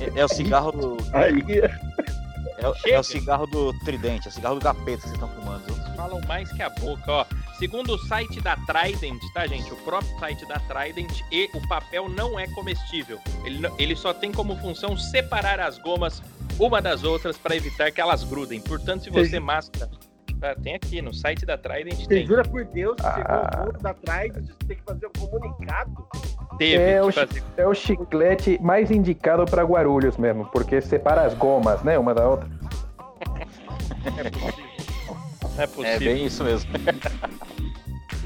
É, 0.00 0.20
é 0.20 0.24
o 0.24 0.28
cigarro 0.28 0.72
do... 0.72 0.96
Aí, 1.12 1.42
É, 2.58 2.68
o- 2.68 2.74
é 2.86 2.98
o 2.98 3.02
cigarro 3.02 3.46
do 3.46 3.72
tridente, 3.80 4.28
é 4.28 4.30
o 4.30 4.32
cigarro 4.32 4.54
do 4.56 4.60
capeta 4.62 4.96
que 4.98 5.08
vocês 5.08 5.12
estão 5.12 5.28
fumando. 5.28 5.64
viu? 5.66 5.76
falam 5.96 6.20
mais 6.28 6.50
que 6.52 6.62
a 6.62 6.70
boca, 6.70 7.10
ó. 7.10 7.24
Segundo 7.58 7.94
o 7.94 7.98
site 7.98 8.40
da 8.40 8.54
Trident, 8.66 9.20
tá, 9.34 9.46
gente? 9.46 9.72
O 9.72 9.76
próprio 9.76 10.18
site 10.18 10.46
da 10.46 10.58
Trident, 10.60 11.20
e 11.32 11.50
o 11.54 11.68
papel 11.68 12.08
não 12.08 12.38
é 12.38 12.46
comestível. 12.48 13.18
Ele, 13.44 13.66
ele 13.78 13.96
só 13.96 14.12
tem 14.14 14.30
como 14.30 14.56
função 14.58 14.96
separar 14.96 15.58
as 15.60 15.78
gomas 15.78 16.22
uma 16.58 16.80
das 16.82 17.04
outras 17.04 17.36
para 17.36 17.54
evitar 17.56 17.90
que 17.90 18.00
elas 18.00 18.24
grudem. 18.24 18.60
Portanto, 18.60 19.04
se 19.04 19.10
você 19.10 19.38
masca. 19.40 19.88
Tá, 20.38 20.54
tem 20.54 20.74
aqui 20.74 21.00
no 21.00 21.14
site 21.14 21.46
da 21.46 21.56
Trident, 21.56 21.94
você 22.00 22.06
tem. 22.06 22.26
jura 22.26 22.42
por 22.42 22.62
Deus 22.66 22.94
que 22.96 23.02
chegou 23.02 23.24
Ah. 23.26 23.66
o 23.70 23.72
da 23.82 23.94
trás, 23.94 24.30
você 24.34 24.52
tem 24.68 24.76
que 24.76 24.82
fazer 24.82 25.06
um 25.06 25.12
comunicado? 25.26 26.06
Teve 26.58 26.74
É, 26.82 27.02
o 27.02 27.10
fazer. 27.10 27.42
é 27.56 27.66
o 27.66 27.72
chiclete 27.72 28.58
mais 28.62 28.90
indicado 28.90 29.46
para 29.46 29.62
Guarulhos 29.62 30.18
mesmo, 30.18 30.44
porque 30.52 30.78
separa 30.82 31.22
as 31.22 31.32
gomas, 31.32 31.82
né? 31.82 31.98
Uma 31.98 32.14
da 32.14 32.28
outra. 32.28 32.46
É 34.06 34.28
possível. 34.30 34.66
É 35.58 35.62
É 35.62 35.66
possível. 35.66 35.98
bem 36.00 36.26
isso 36.26 36.44
mesmo. 36.44 36.70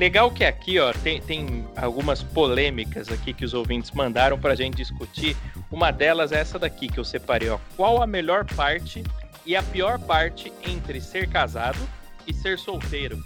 Legal 0.00 0.30
que 0.30 0.46
aqui, 0.46 0.78
ó, 0.78 0.94
tem, 0.94 1.20
tem 1.20 1.68
algumas 1.76 2.22
polêmicas 2.22 3.10
aqui 3.10 3.34
que 3.34 3.44
os 3.44 3.52
ouvintes 3.52 3.90
mandaram 3.90 4.38
pra 4.38 4.54
gente 4.54 4.76
discutir. 4.76 5.36
Uma 5.70 5.90
delas 5.90 6.32
é 6.32 6.40
essa 6.40 6.58
daqui 6.58 6.88
que 6.88 6.98
eu 6.98 7.04
separei, 7.04 7.50
ó. 7.50 7.58
Qual 7.76 8.02
a 8.02 8.06
melhor 8.06 8.46
parte 8.46 9.04
e 9.44 9.54
a 9.54 9.62
pior 9.62 9.98
parte 9.98 10.50
entre 10.66 11.02
ser 11.02 11.28
casado 11.28 11.78
e 12.26 12.32
ser 12.32 12.58
solteiro? 12.58 13.22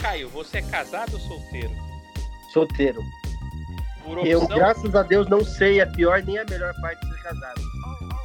Caio, 0.00 0.30
você 0.30 0.58
é 0.58 0.62
casado 0.62 1.12
ou 1.12 1.20
solteiro? 1.20 1.72
Solteiro. 2.54 3.02
Por 4.02 4.26
Eu, 4.26 4.40
opção? 4.40 4.56
graças 4.56 4.94
a 4.94 5.02
Deus, 5.02 5.28
não 5.28 5.44
sei 5.44 5.82
a 5.82 5.86
pior 5.86 6.22
nem 6.22 6.38
a 6.38 6.44
melhor 6.46 6.72
parte 6.80 7.04
de 7.04 7.12
ser 7.12 7.22
casado. 7.22 7.60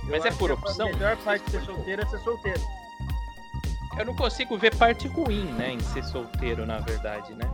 Mas 0.04 0.20
Eu 0.20 0.24
é 0.24 0.28
acho 0.30 0.38
por 0.38 0.52
opção? 0.52 0.88
A 0.88 0.94
melhor 0.94 1.18
parte 1.18 1.44
de 1.44 1.52
ser 1.52 1.66
solteiro 1.66 2.02
é 2.02 2.06
ser 2.06 2.20
solteiro. 2.20 2.62
Eu 3.98 4.06
não 4.06 4.16
consigo 4.16 4.58
ver 4.58 4.74
parte 4.78 5.06
ruim, 5.10 5.44
né, 5.58 5.74
em 5.74 5.80
ser 5.82 6.06
solteiro, 6.06 6.66
na 6.66 6.80
verdade, 6.80 7.34
né? 7.34 7.52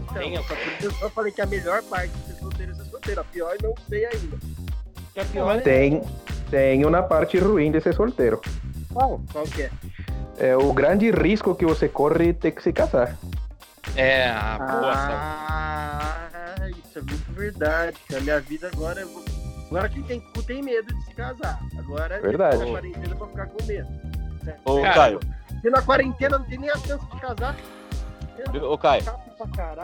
Então, 0.00 0.14
Tem, 0.14 0.36
só 0.36 0.42
por 0.42 0.56
isso 0.58 0.84
eu 0.84 0.90
só 0.92 1.10
falei 1.10 1.32
que 1.32 1.40
a 1.40 1.46
melhor 1.46 1.82
parte 1.84 2.10
de 2.12 2.26
ser 2.26 2.34
solteiro 2.40 2.72
é 2.72 2.74
ser 2.74 2.84
solteiro. 2.84 3.20
A 3.20 3.24
pior 3.24 3.56
eu 3.60 3.68
não 3.68 3.74
sei 3.88 4.04
ainda. 4.06 4.36
Que 5.14 5.20
a 5.20 5.24
pior 5.24 5.56
é 5.56 5.60
Tem, 5.60 6.02
tem 6.50 6.84
uma 6.84 7.02
parte 7.02 7.38
ruim 7.38 7.70
de 7.70 7.80
ser 7.80 7.94
solteiro. 7.94 8.40
qual? 8.92 9.20
Qual 9.32 9.44
que 9.44 9.62
é? 9.62 9.70
É 10.38 10.56
o 10.56 10.72
grande 10.72 11.10
risco 11.10 11.54
que 11.54 11.66
você 11.66 11.88
corre 11.88 12.32
ter 12.32 12.52
que 12.52 12.62
se 12.62 12.72
casar. 12.72 13.16
É, 13.96 14.28
a 14.30 14.58
boa. 14.58 14.92
Ah, 14.94 16.28
isso 16.68 16.98
é 16.98 17.02
muito 17.02 17.32
verdade. 17.32 17.96
A 18.16 18.20
minha 18.20 18.40
vida 18.40 18.70
agora. 18.72 19.00
Eu 19.00 19.08
vou... 19.08 19.24
Agora 19.66 19.88
quem 19.88 20.02
tem 20.04 20.20
cu 20.20 20.42
tem 20.42 20.62
medo 20.62 20.94
de 20.94 21.04
se 21.04 21.14
casar. 21.14 21.58
Agora 21.78 22.20
Verdade. 22.20 22.56
depois 22.58 22.72
da 22.72 22.80
quarentena 22.80 23.16
pra 23.16 23.26
ficar 23.26 23.46
com 23.48 23.64
medo. 23.64 23.88
Ô, 24.64 24.80
Caio, 24.80 25.20
Porque 25.48 25.70
na 25.70 25.82
quarentena 25.82 26.38
não 26.38 26.44
tem 26.46 26.58
nem 26.58 26.70
a 26.70 26.78
chance 26.78 27.04
de 27.04 27.20
casar. 27.20 27.56
Ô, 28.62 28.78
Caio, 28.78 29.02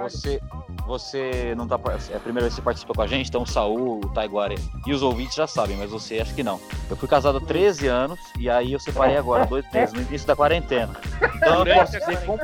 você, 0.01 0.41
você 0.87 1.55
não 1.57 1.67
tá. 1.67 1.79
É 2.11 2.17
a 2.17 2.21
primeira 2.21 2.43
vez 2.43 2.55
que 2.55 2.57
você 2.57 2.63
participa 2.63 2.95
com 2.95 3.03
a 3.03 3.07
gente, 3.07 3.29
então 3.29 3.43
o 3.43 3.47
Saul, 3.47 4.01
o 4.05 4.09
Taiguara 4.11 4.55
e 4.87 4.93
os 4.93 5.03
ouvintes 5.03 5.35
já 5.35 5.47
sabem, 5.47 5.77
mas 5.77 5.91
você 5.91 6.21
acho 6.21 6.35
que 6.35 6.43
não. 6.43 6.61
Eu 6.89 6.97
fui 6.97 7.09
casado 7.09 7.39
há 7.39 7.41
13 7.41 7.87
anos 7.87 8.19
e 8.39 8.49
aí 8.49 8.73
eu 8.73 8.81
separei 8.81 9.17
agora, 9.17 9.47
dois 9.47 9.65
meses, 9.73 9.95
no 9.95 10.03
início 10.03 10.27
da 10.27 10.37
quarentena. 10.37 10.95
Então 11.37 11.65
eu 11.65 11.75
posso 11.75 11.93
dizer 11.93 12.25
com, 12.25 12.39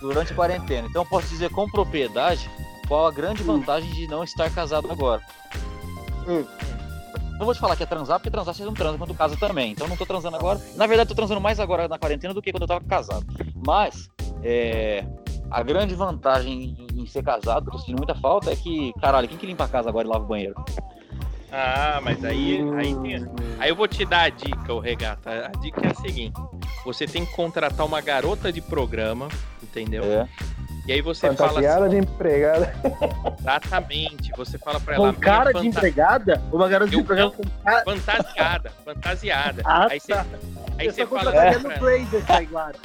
durante 0.00 0.32
a 0.32 0.36
quarentena. 0.36 0.88
Então 0.88 1.02
eu 1.02 1.06
posso 1.06 1.28
dizer 1.28 1.50
com 1.50 1.68
propriedade 1.68 2.50
qual 2.88 3.06
a 3.06 3.10
grande 3.10 3.42
vantagem 3.42 3.90
de 3.92 4.06
não 4.06 4.24
estar 4.24 4.50
casado 4.50 4.90
agora. 4.90 5.22
Hum. 6.26 6.44
Não 7.38 7.44
vou 7.44 7.54
te 7.54 7.60
falar 7.60 7.76
que 7.76 7.82
é 7.82 7.86
transar, 7.86 8.18
porque 8.18 8.30
transar 8.30 8.54
você 8.54 8.64
não 8.64 8.72
transa 8.72 8.96
quando 8.96 9.14
casa 9.14 9.36
também. 9.36 9.72
Então 9.72 9.86
não 9.86 9.96
tô 9.96 10.06
transando 10.06 10.36
agora. 10.36 10.60
Na 10.74 10.86
verdade, 10.86 11.08
tô 11.08 11.14
transando 11.14 11.40
mais 11.40 11.60
agora 11.60 11.86
na 11.86 11.98
quarentena 11.98 12.32
do 12.32 12.40
que 12.40 12.50
quando 12.50 12.62
eu 12.62 12.68
tava 12.68 12.84
casado. 12.84 13.26
Mas, 13.54 14.08
é, 14.42 15.04
a 15.50 15.62
grande 15.62 15.94
vantagem 15.94 16.76
em, 16.96 17.06
ser 17.06 17.22
casado, 17.22 17.70
que 17.70 17.76
eu 17.76 17.80
sentindo 17.80 17.98
muita 17.98 18.14
falta, 18.14 18.50
é 18.50 18.56
que, 18.56 18.92
caralho, 19.00 19.28
quem 19.28 19.38
que 19.38 19.46
limpa 19.46 19.64
a 19.64 19.68
casa 19.68 19.88
agora 19.88 20.06
e 20.06 20.10
lava 20.10 20.24
o 20.24 20.26
banheiro? 20.28 20.54
Ah, 21.52 22.00
mas 22.02 22.24
aí, 22.24 22.60
aí, 22.76 22.94
tem- 22.96 23.26
aí 23.60 23.68
eu 23.70 23.76
vou 23.76 23.86
te 23.86 24.04
dar 24.04 24.22
a 24.22 24.28
dica, 24.28 24.74
o 24.74 24.80
regata. 24.80 25.46
A 25.46 25.58
dica 25.60 25.80
é 25.86 25.90
a 25.90 25.94
seguinte: 25.94 26.38
você 26.84 27.06
tem 27.06 27.24
que 27.24 27.32
contratar 27.34 27.86
uma 27.86 28.00
garota 28.00 28.52
de 28.52 28.60
programa, 28.60 29.28
entendeu? 29.62 30.02
É. 30.04 30.28
E 30.88 30.92
aí 30.92 31.00
você 31.00 31.32
fala 31.34 31.48
Fantasiada 31.50 31.86
assim, 31.86 32.00
de 32.00 32.06
empregada. 32.06 32.72
exatamente, 33.40 34.32
você 34.36 34.58
fala 34.58 34.78
pra 34.80 34.94
ela, 34.96 35.12
Com 35.12 35.20
cara 35.20 35.52
de 35.52 35.66
empregada? 35.66 36.42
Uma 36.52 36.68
garota 36.68 36.90
de 36.90 36.98
empregada 36.98 37.30
com 37.30 37.42
cara. 37.64 37.84
fantasiada, 37.84 38.72
fantasiada. 38.84 39.62
Ah, 39.64 39.86
aí 39.90 40.00
você, 40.00 40.12
tá. 40.14 40.26
aí 40.78 40.86
Eu 40.86 40.92
você 40.92 41.06
fala 41.06 41.30
assim 41.30 41.58
no 41.62 41.68
pra- 41.70 41.78
Blazer, 41.78 42.24
Taiguara. 42.26 42.76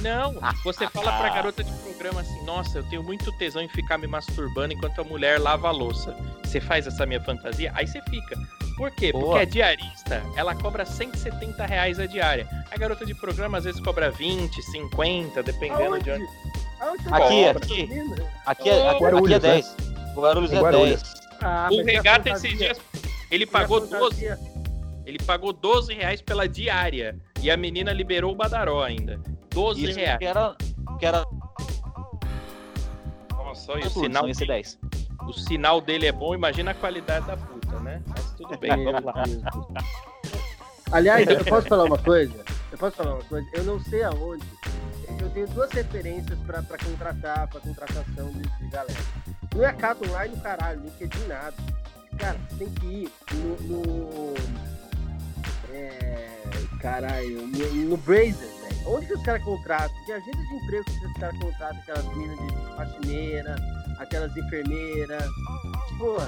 Não, 0.00 0.34
você 0.62 0.88
fala 0.88 1.12
pra 1.18 1.30
garota 1.30 1.64
de 1.64 1.72
programa 1.72 2.20
assim, 2.20 2.44
nossa, 2.44 2.78
eu 2.78 2.82
tenho 2.84 3.02
muito 3.02 3.32
tesão 3.32 3.62
em 3.62 3.68
ficar 3.68 3.98
me 3.98 4.06
masturbando 4.06 4.72
enquanto 4.72 5.00
a 5.00 5.04
mulher 5.04 5.40
lava 5.40 5.68
a 5.68 5.70
louça. 5.70 6.14
Você 6.44 6.60
faz 6.60 6.86
essa 6.86 7.04
minha 7.04 7.20
fantasia? 7.20 7.72
Aí 7.74 7.86
você 7.86 8.00
fica. 8.02 8.36
Por 8.76 8.90
quê? 8.90 9.12
Boa. 9.12 9.24
Porque 9.24 9.38
a 9.40 9.44
diarista, 9.44 10.22
ela 10.36 10.54
cobra 10.54 10.84
170 10.84 11.64
reais 11.66 11.98
a 11.98 12.06
diária. 12.06 12.48
A 12.70 12.76
garota 12.76 13.04
de 13.04 13.14
programa 13.14 13.58
às 13.58 13.64
vezes 13.64 13.80
cobra 13.80 14.10
20, 14.10 14.62
50, 14.62 15.42
dependendo 15.42 16.00
de 16.00 16.10
onde. 16.10 16.26
Aonde 16.80 17.08
Aqui, 17.08 17.44
aqui. 17.44 17.82
Aqui 17.84 17.90
é, 17.90 18.10
aqui, 18.46 18.70
aqui 18.70 18.70
é 18.70 18.98
Guarulhos, 18.98 19.30
né? 19.30 19.38
10. 19.38 19.76
O 20.16 20.20
Guarulhos 20.20 20.52
é 20.52 20.60
Guarulhos. 20.60 21.02
10. 21.02 21.14
Ah, 21.40 21.68
o 21.70 21.84
regata 21.84 22.30
esses 22.30 22.56
dias, 22.56 22.80
ele 23.30 23.46
pagou 23.46 23.80
12, 23.80 23.90
fantasia? 23.92 24.38
ele 25.04 25.18
pagou 25.18 25.52
12 25.52 25.92
reais 25.92 26.20
pela 26.20 26.48
diária. 26.48 27.16
E 27.42 27.50
a 27.50 27.56
menina 27.56 27.92
liberou 27.92 28.32
o 28.32 28.34
badaró 28.34 28.82
ainda. 28.82 29.20
12 29.54 29.84
Isso 29.84 29.98
reais. 29.98 30.18
que 30.18 30.24
era, 30.24 30.56
que 30.98 31.06
era 31.06 31.24
Nossa, 33.30 33.72
olha, 33.72 33.86
o 33.86 33.90
tudo, 33.90 34.04
sinal, 34.04 34.28
esse 34.28 34.44
10. 34.44 34.78
o 35.28 35.32
sinal 35.32 35.80
dele 35.80 36.06
é 36.06 36.12
bom, 36.12 36.34
imagina 36.34 36.72
a 36.72 36.74
qualidade 36.74 37.26
da 37.26 37.36
puta, 37.36 37.78
né? 37.80 38.02
Mas 38.06 38.32
tudo 38.32 38.58
bem, 38.58 38.70
vamos 38.84 39.04
lá. 39.04 39.14
Aliás, 40.90 41.26
eu 41.28 41.44
posso 41.44 41.68
falar 41.68 41.84
uma 41.84 41.98
coisa? 41.98 42.44
Eu 42.72 42.78
posso 42.78 42.96
falar 42.96 43.14
uma 43.14 43.24
coisa? 43.24 43.48
Eu 43.54 43.64
não 43.64 43.80
sei 43.80 44.02
aonde. 44.02 44.44
Eu 45.20 45.30
tenho 45.30 45.46
duas 45.48 45.70
referências 45.70 46.38
pra, 46.40 46.60
pra 46.62 46.76
contratar, 46.76 47.46
pra 47.48 47.60
contratação 47.60 48.30
de, 48.32 48.42
de 48.42 48.68
galera. 48.70 48.98
Não 49.54 49.64
é 49.64 49.72
Cato 49.72 50.08
Online 50.10 50.34
no 50.34 50.42
caralho, 50.42 50.80
LinkedIn 50.82 51.26
nada. 51.28 51.54
Cara, 52.18 52.38
você 52.50 52.56
tem 52.56 52.70
que 52.70 52.86
ir 52.86 53.12
no. 53.32 53.56
no 53.62 54.34
é, 55.72 56.40
caralho, 56.80 57.46
no, 57.46 57.74
no 57.88 57.96
Brazer, 57.96 58.34
velho. 58.34 58.63
Onde 58.86 59.06
que 59.06 59.14
os 59.14 59.22
caras 59.22 59.42
contratam? 59.42 59.96
Que 60.04 60.12
agência 60.12 60.34
de 60.46 60.54
emprego 60.54 60.84
que 60.84 61.06
os 61.06 61.12
caras 61.14 61.38
contratam 61.38 61.78
aquelas 61.80 62.04
minas 62.16 62.38
de 62.38 62.76
faxineira, 62.76 63.56
aquelas 63.98 64.36
enfermeiras, 64.36 65.24
porra, 65.98 66.26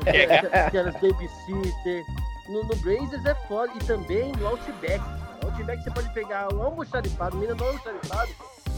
aquelas, 0.00 0.54
aquelas 0.66 0.94
babysitter. 0.94 2.04
No, 2.48 2.62
no 2.64 2.76
Brazers 2.76 3.24
é 3.24 3.34
foda. 3.48 3.72
E 3.74 3.78
também 3.86 4.32
no 4.32 4.46
Outback. 4.48 5.02
No 5.42 5.48
Outback 5.50 5.82
você 5.82 5.90
pode 5.90 6.10
pegar 6.12 6.52
um 6.52 6.62
almoxarifado, 6.62 7.36
mina 7.38 7.54
do 7.54 7.64
almoxarifado, 7.64 8.30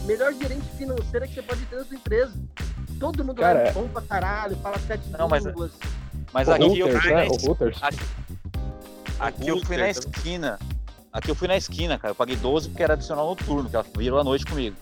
melhor 0.05 0.33
gerente 0.33 0.65
financeira 0.77 1.27
que 1.27 1.33
você 1.35 1.41
pode 1.41 1.65
ter 1.65 1.75
na 1.75 1.83
sua 1.83 1.95
empresa. 1.97 2.33
Todo 2.99 3.23
mundo 3.25 3.41
lá 3.41 3.47
Cara, 3.53 3.59
é 3.67 3.71
bom 3.73 3.87
pra 3.89 4.01
caralho, 4.01 4.55
fala 4.57 4.79
sete 4.79 5.07
Não, 5.09 5.27
mas- 5.27 5.45
línguas. 5.45 5.71
Mas 6.33 6.47
o 6.47 6.51
aqui 6.51 6.79
eu 6.79 6.87
Hooters, 6.87 7.03
fui 7.03 7.13
né? 7.13 7.27
O 7.27 7.49
Hooters. 7.49 7.79
Aqui 9.19 9.47
eu 9.47 9.65
fui 9.65 9.77
na 9.77 9.89
esquina. 9.89 10.59
Aqui 11.17 11.31
eu 11.31 11.35
fui 11.35 11.47
na 11.47 11.57
esquina, 11.57 11.97
cara. 11.97 12.11
Eu 12.11 12.15
paguei 12.15 12.35
12 12.35 12.69
porque 12.69 12.83
era 12.83 12.93
adicional 12.93 13.25
noturno, 13.25 13.67
que 13.67 13.75
ela 13.75 13.83
virou 13.97 14.19
a 14.19 14.23
noite 14.23 14.45
comigo. 14.45 14.77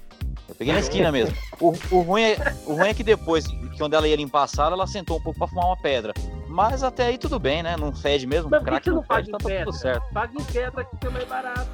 Eu 0.50 0.54
peguei 0.54 0.74
na 0.74 0.82
esquina 0.82 1.10
mesmo. 1.10 1.34
O, 1.62 1.70
o 1.92 2.01
ruim 2.01 2.24
é, 2.24 2.36
o 2.65 2.74
ruim 2.74 2.89
é 2.89 2.94
que 2.94 3.04
depois, 3.04 3.48
que 3.48 3.77
quando 3.77 3.94
ela 3.94 4.06
ia 4.06 4.18
limpar 4.18 4.44
a 4.44 4.48
sala, 4.48 4.75
ela 4.75 4.86
sentou 4.86 5.18
um 5.18 5.22
pouco 5.22 5.39
pra 5.39 5.48
fumar 5.48 5.68
uma 5.68 5.77
pedra. 5.77 6.13
Mas 6.50 6.84
até 6.84 7.06
aí 7.06 7.18
tudo 7.18 7.39
bem, 7.39 7.63
né? 7.63 7.77
Não 7.77 7.96
fede 7.96 8.27
mesmo. 8.27 8.50
Mas 8.50 8.62
por 8.62 8.82
que 8.82 8.89
não 8.89 8.98
não 8.98 9.04
paga 9.04 9.30
em 9.30 9.32
tá 9.32 9.38
pedra? 9.38 9.63
tudo 9.63 9.77
certo. 9.77 10.13
Paga 10.13 10.34
em 10.38 10.44
pedra 10.44 10.84
que 10.84 11.08
é 11.08 11.10
mais 11.10 11.25
barato. 11.25 11.70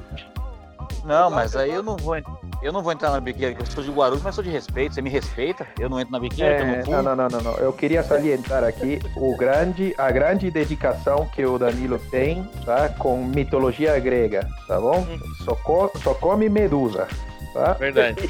Não, 1.04 1.30
mas 1.32 1.56
aí 1.56 1.72
eu 1.72 1.82
não 1.82 1.98
vou. 1.98 2.16
Eu 2.62 2.72
não 2.72 2.84
vou 2.84 2.92
entrar 2.94 3.10
na 3.10 3.20
biqueira, 3.20 3.56
que 3.56 3.62
eu 3.62 3.66
sou 3.66 3.84
de 3.84 3.90
Guarulhos, 3.90 4.22
mas 4.22 4.36
sou 4.36 4.44
de 4.44 4.52
respeito. 4.52 4.94
Você 4.94 5.02
me 5.02 5.10
respeita? 5.10 5.66
Eu 5.80 5.90
não 5.90 6.00
entro 6.00 6.12
na 6.12 6.20
biqueira, 6.20 6.56
que 6.56 6.62
eu 6.62 6.68
É, 6.68 6.78
não 6.78 6.86
fumo. 6.86 7.02
não, 7.02 7.16
não, 7.16 7.28
não, 7.28 7.42
não. 7.42 7.54
Eu 7.58 7.74
queria 7.74 8.04
salientar 8.04 8.64
aqui 8.64 9.00
o 9.16 9.36
grande, 9.36 9.96
a 9.98 10.12
grande 10.12 10.52
dedicação 10.52 11.26
que 11.28 11.44
o 11.44 11.58
Danilo 11.58 11.98
tem, 12.12 12.44
tá? 12.64 12.88
Com 12.90 13.24
mitologia 13.26 13.98
grega, 14.00 14.48
tá 14.68 14.80
bom? 14.80 15.08
Só, 15.44 15.56
co- 15.56 15.92
só 16.04 16.14
come 16.14 16.50
medusa, 16.50 17.08
tá? 17.52 17.74
Verdade. 17.74 18.30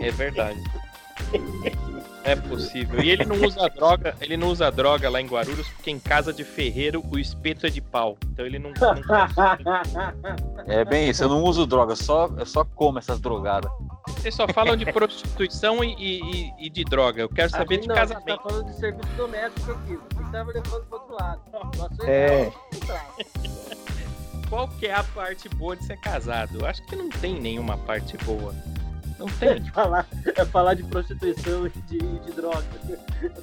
É 0.00 0.10
verdade. 0.10 0.62
É 2.24 2.34
possível. 2.34 3.02
E 3.02 3.10
ele 3.10 3.24
não 3.26 3.36
usa 3.36 3.68
droga, 3.68 4.16
ele 4.20 4.36
não 4.36 4.48
usa 4.48 4.70
droga 4.70 5.10
lá 5.10 5.20
em 5.20 5.26
Guarulhos, 5.26 5.68
porque 5.68 5.90
em 5.90 5.98
casa 6.00 6.32
de 6.32 6.42
ferreiro 6.42 7.04
o 7.12 7.18
espeto 7.18 7.66
é 7.66 7.70
de 7.70 7.80
pau. 7.82 8.16
Então 8.32 8.46
ele 8.46 8.58
não. 8.58 8.70
não- 8.70 10.64
É 10.66 10.84
bem 10.84 11.10
isso, 11.10 11.22
eu 11.24 11.28
não 11.28 11.42
uso 11.42 11.66
droga, 11.66 11.94
só, 11.94 12.30
eu 12.38 12.46
só 12.46 12.64
como 12.64 12.98
essas 12.98 13.20
drogadas. 13.20 13.70
Vocês 14.08 14.34
só 14.34 14.48
falam 14.48 14.74
de 14.76 14.90
prostituição 14.90 15.84
e, 15.84 15.92
e- 15.98 16.52
e 16.66 16.70
de 16.70 16.82
droga. 16.84 17.20
Eu 17.22 17.28
quero 17.28 17.50
saber 17.50 17.78
de 17.78 17.88
não, 17.88 17.94
a 17.94 18.00
gente 18.00 18.08
casamento. 18.14 18.36
tá 18.42 18.48
falando 18.48 18.66
de 18.66 18.74
serviço 18.76 19.12
doméstico 19.16 19.70
aqui. 19.72 19.98
Você 20.14 20.24
que 20.24 20.32
tava 20.32 20.52
levando 20.52 20.84
pro 20.86 20.98
outro 20.98 21.14
lado. 21.14 21.40
Nossa, 21.76 22.10
É. 22.10 22.50
Qual 24.48 24.68
que 24.68 24.86
é 24.86 24.94
a 24.94 25.02
parte 25.02 25.48
boa 25.48 25.76
de 25.76 25.84
ser 25.84 25.98
casado? 26.00 26.60
Eu 26.60 26.66
acho 26.66 26.84
que 26.86 26.94
não 26.96 27.08
tem 27.08 27.38
nenhuma 27.40 27.76
parte 27.78 28.16
boa. 28.18 28.54
Não 29.18 29.26
tem. 29.26 29.62
falar, 29.72 30.06
é 30.24 30.44
falar 30.44 30.74
de 30.74 30.82
prostituição 30.82 31.66
e 31.66 31.70
de, 31.70 31.98
de 31.98 32.32
droga. 32.32 32.64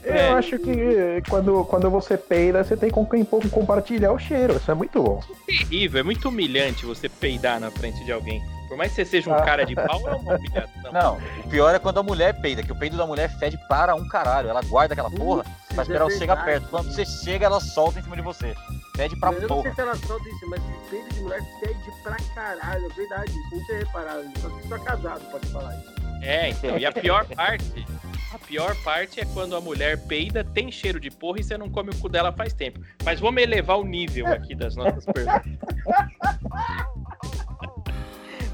É. 0.03 0.29
Eu 0.29 0.37
acho 0.37 0.57
que 0.59 0.69
eh, 0.71 1.21
quando, 1.29 1.63
quando 1.65 1.89
você 1.89 2.17
peida, 2.17 2.63
você 2.63 2.75
tem 2.75 2.89
com 2.89 3.05
quem 3.05 3.23
com- 3.23 3.39
compartilhar 3.49 4.11
o 4.11 4.19
cheiro. 4.19 4.55
Isso 4.57 4.69
é 4.69 4.73
muito 4.73 5.01
bom. 5.01 5.21
terrível, 5.45 5.99
é 5.99 6.03
muito 6.03 6.29
humilhante 6.29 6.85
você 6.85 7.07
peidar 7.07 7.59
na 7.59 7.71
frente 7.71 8.03
de 8.05 8.11
alguém. 8.11 8.41
Por 8.67 8.77
mais 8.77 8.91
que 8.91 8.95
você 8.97 9.05
seja 9.05 9.29
um 9.29 9.33
Ah. 9.33 9.41
cara 9.41 9.65
de 9.65 9.75
pau, 9.75 10.07
é 10.07 10.15
uma 10.15 10.35
humilhação. 10.35 10.91
Não, 10.93 11.17
o 11.45 11.49
pior 11.49 11.75
é 11.75 11.79
quando 11.79 11.99
a 11.99 12.03
mulher 12.03 12.39
peida, 12.41 12.63
que 12.63 12.71
o 12.71 12.75
peido 12.75 12.95
da 12.95 13.05
mulher 13.05 13.29
fede 13.37 13.57
para 13.67 13.93
um 13.95 14.07
caralho. 14.07 14.47
Ela 14.49 14.61
guarda 14.61 14.93
aquela 14.93 15.11
porra 15.11 15.43
pra 15.73 15.83
esperar 15.83 16.05
você 16.05 16.17
chegar 16.17 16.43
perto. 16.45 16.67
Quando 16.69 16.89
você 16.91 17.05
chega, 17.05 17.45
ela 17.47 17.59
solta 17.59 17.99
em 17.99 18.03
cima 18.03 18.15
de 18.15 18.21
você. 18.21 18.55
Fede 18.95 19.19
pra 19.19 19.29
eu 19.29 19.33
não 19.33 19.39
sei 19.39 19.47
porra. 19.47 19.75
se 19.75 19.81
ela 19.81 19.95
solta 19.95 20.29
isso, 20.29 20.49
mas 20.49 20.61
peido 20.89 21.09
de 21.13 21.21
mulher 21.21 21.41
fede 21.59 21.91
pra 22.03 22.17
caralho. 22.35 22.85
É 22.85 22.89
verdade 22.89 23.31
isso. 23.31 23.55
Não 23.55 23.65
tinha 23.65 23.77
reparado. 23.79 24.23
Só 24.39 24.49
que 24.49 24.67
só 24.67 24.79
casado 24.79 25.31
pode 25.31 25.47
falar 25.47 25.75
isso. 25.77 25.93
É, 26.21 26.49
então. 26.49 26.77
E 26.77 26.85
a 26.85 26.91
pior 26.91 27.25
parte, 27.25 27.85
a 28.33 28.37
pior 28.37 28.75
parte 28.83 29.19
é 29.19 29.25
quando 29.25 29.55
a 29.55 29.61
mulher 29.61 29.97
peida, 30.05 30.43
tem 30.43 30.71
cheiro 30.71 30.99
de 30.99 31.09
porra 31.09 31.39
e 31.39 31.43
você 31.43 31.57
não 31.57 31.69
come 31.69 31.89
o 31.89 31.95
cu 31.95 32.09
dela 32.09 32.31
faz 32.31 32.53
tempo. 32.53 32.79
Mas 33.03 33.19
vamos 33.19 33.41
elevar 33.41 33.79
o 33.79 33.83
nível 33.83 34.27
aqui 34.27 34.53
das 34.53 34.75
nossas 34.75 35.05
perguntas. 35.05 35.51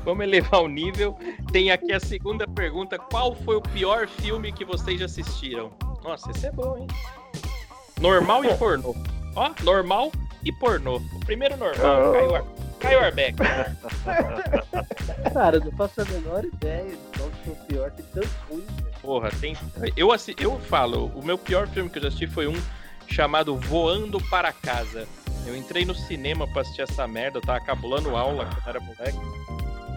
Vamos 0.06 0.24
elevar 0.24 0.62
o 0.62 0.70
nível. 0.70 1.18
Tem 1.52 1.70
aqui 1.72 1.92
a 1.92 2.00
segunda 2.00 2.48
pergunta. 2.48 2.98
Qual 2.98 3.36
foi 3.36 3.58
o 3.58 3.62
pior 3.62 4.08
filme 4.08 4.54
que 4.54 4.64
vocês 4.64 5.00
já 5.00 5.06
assistiram? 5.06 5.72
Nossa, 6.02 6.32
esse 6.32 6.48
é 6.48 6.52
bom, 6.52 6.78
hein? 6.78 6.88
Normal 8.00 8.46
e 8.46 8.54
pornô. 8.56 8.96
Ó, 9.36 9.52
normal 9.64 10.12
e 10.48 10.52
pornô. 10.52 10.98
O 10.98 11.20
primeiro 11.20 11.58
normal, 11.58 12.14
Caio, 12.14 12.36
Ar... 12.36 12.44
Caio 12.80 13.00
Arbeck. 13.04 13.38
Cara, 15.34 15.58
eu 15.58 15.66
não 15.66 15.72
faço 15.74 16.02
a 16.02 16.06
menor 16.06 16.46
ideia 16.46 16.86
de 16.86 17.18
qual 17.18 17.30
que 17.30 17.44
foi 17.44 17.54
o 17.54 17.56
pior. 17.68 17.92
Tem 17.92 18.06
tantos 18.14 18.32
ruins, 18.50 18.66
velho. 18.66 18.96
Porra, 19.02 19.30
tem. 19.42 19.58
Eu, 19.96 20.12
assi... 20.12 20.36
eu 20.40 20.60
falo, 20.60 21.12
o 21.16 21.24
meu 21.24 21.38
pior 21.38 21.68
filme 21.68 21.90
que 21.90 21.98
eu 21.98 22.04
já 22.04 22.08
assisti 22.08 22.28
foi 22.28 22.48
um 22.48 22.56
chamado 23.08 23.56
Voando 23.58 24.20
para 24.30 24.54
Casa. 24.54 25.08
Eu 25.46 25.56
entrei 25.56 25.86
no 25.86 25.96
cinema 25.96 26.48
pra 26.48 26.62
assistir 26.62 26.82
essa 26.82 27.08
merda, 27.08 27.38
eu 27.38 27.42
tava 27.42 27.60
cabulando 27.62 28.16
aula 28.16 28.46
quando 28.46 28.58
eu 28.58 28.70
era 28.70 28.80
moleque. 28.80 29.20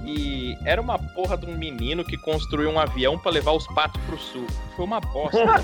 E 0.04 0.56
era 0.64 0.80
uma 0.80 0.98
porra 0.98 1.36
de 1.36 1.46
um 1.46 1.56
menino 1.56 2.04
que 2.04 2.16
construiu 2.16 2.70
um 2.70 2.78
avião 2.78 3.18
pra 3.18 3.30
levar 3.30 3.52
os 3.52 3.66
patos 3.68 4.00
pro 4.04 4.18
sul. 4.18 4.46
Foi 4.74 4.84
uma 4.84 5.00
bosta. 5.00 5.38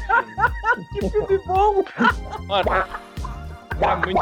Que 0.92 1.08
filme 1.08 1.38
bom! 1.46 1.82
Mano, 2.46 2.84
Era 3.80 3.96
muito. 3.96 4.16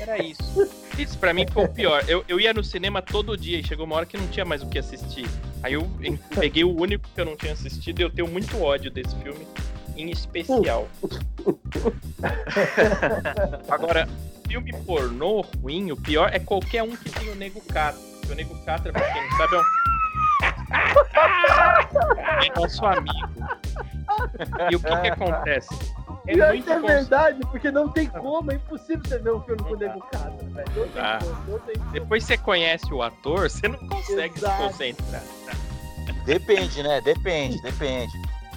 Era 0.00 0.22
isso. 0.22 0.70
Isso 0.98 1.18
pra 1.18 1.32
mim 1.32 1.46
foi 1.50 1.64
o 1.64 1.68
pior. 1.68 2.04
Eu, 2.08 2.24
eu 2.28 2.40
ia 2.40 2.52
no 2.52 2.64
cinema 2.64 3.00
todo 3.02 3.36
dia 3.36 3.58
e 3.58 3.64
chegou 3.64 3.86
uma 3.86 3.96
hora 3.96 4.06
que 4.06 4.16
não 4.16 4.26
tinha 4.28 4.44
mais 4.44 4.62
o 4.62 4.66
que 4.66 4.78
assistir. 4.78 5.26
Aí 5.62 5.74
eu 5.74 5.88
peguei 6.34 6.64
o 6.64 6.74
único 6.74 7.08
que 7.14 7.20
eu 7.20 7.24
não 7.24 7.36
tinha 7.36 7.52
assistido 7.52 8.00
e 8.00 8.02
eu 8.02 8.10
tenho 8.10 8.28
muito 8.28 8.60
ódio 8.60 8.90
desse 8.90 9.14
filme, 9.16 9.46
em 9.96 10.10
especial. 10.10 10.88
Agora, 13.68 14.08
filme 14.48 14.72
pornô 14.84 15.42
ruim, 15.62 15.92
o 15.92 15.96
pior 15.96 16.30
é 16.32 16.38
qualquer 16.38 16.82
um 16.82 16.96
que 16.96 17.10
tem 17.10 17.28
o 17.30 17.34
Nego 17.34 17.60
Catra. 17.60 18.00
O 18.30 18.34
Nego 18.34 18.58
Catra, 18.64 18.92
pra 18.92 19.12
quem 19.12 19.22
não 19.22 19.36
sabe, 19.36 19.54
é 19.54 19.58
um. 19.58 19.62
É 20.70 22.60
nosso 22.60 22.84
amigo. 22.84 23.12
E 24.70 24.76
o 24.76 24.80
que 24.80 24.96
que 24.96 25.08
acontece? 25.08 25.68
É 26.26 26.34
Pior 26.34 26.48
muito 26.48 26.64
que 26.64 26.72
é 26.72 26.80
verdade, 26.80 27.40
porque 27.50 27.70
não 27.70 27.88
tem 27.88 28.06
como, 28.06 28.52
é 28.52 28.56
impossível 28.56 29.02
você 29.04 29.18
ver 29.18 29.34
um 29.34 29.40
filme 29.42 29.62
com 29.62 29.74
o 29.74 29.76
Nego 29.76 30.04
velho. 30.10 30.66
Tem 30.74 30.90
como. 30.92 31.90
Depois 31.92 32.24
você 32.24 32.36
conhece 32.36 32.92
o 32.92 33.02
ator, 33.02 33.50
você 33.50 33.68
não 33.68 33.78
consegue 33.88 34.38
Exato. 34.38 34.56
se 34.56 34.68
concentrar. 34.68 35.22
Depende, 36.24 36.82
né? 36.82 37.00
Depende, 37.00 37.60
depende. 37.62 38.12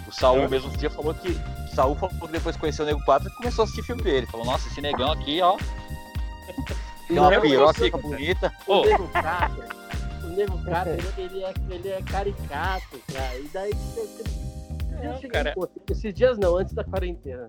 O 0.08 0.12
Saul 0.12 0.48
mesmo 0.50 0.70
dia 0.78 0.90
falou 0.90 1.14
que. 1.14 1.30
O 1.30 1.76
Saul 1.76 1.96
falou 1.96 2.16
que 2.20 2.28
depois 2.28 2.58
conheceu 2.58 2.86
o 2.86 2.88
Nego 2.88 3.04
4 3.06 3.28
e 3.28 3.36
começou 3.36 3.64
a 3.64 3.66
assistir 3.66 3.84
filme 3.84 4.04
dele. 4.04 4.28
Falou, 4.28 4.46
nossa, 4.46 4.68
esse 4.68 4.82
negão 4.82 5.12
aqui, 5.12 5.42
ó. 5.42 5.58
Tem 7.08 7.18
uma 7.18 7.40
piroca 7.40 7.98
bonita. 7.98 8.54
Ô, 8.68 8.82
O 8.82 9.10
Nego 10.36 10.58
Catra, 10.64 10.94
ele, 10.94 11.08
ele 11.18 11.44
é, 11.44 11.54
ele 11.70 11.90
é 11.90 12.02
caricato, 12.02 13.00
cara. 13.14 13.36
E 13.40 13.48
daí 13.54 13.74
você. 13.74 14.02
você- 14.02 14.44
Não, 14.96 15.04
eu 15.04 15.14
cheguei, 15.16 15.30
cara. 15.32 15.54
esses 15.90 16.14
dias 16.14 16.38
não, 16.38 16.58
antes 16.58 16.74
da 16.74 16.84
quarentena. 16.84 17.48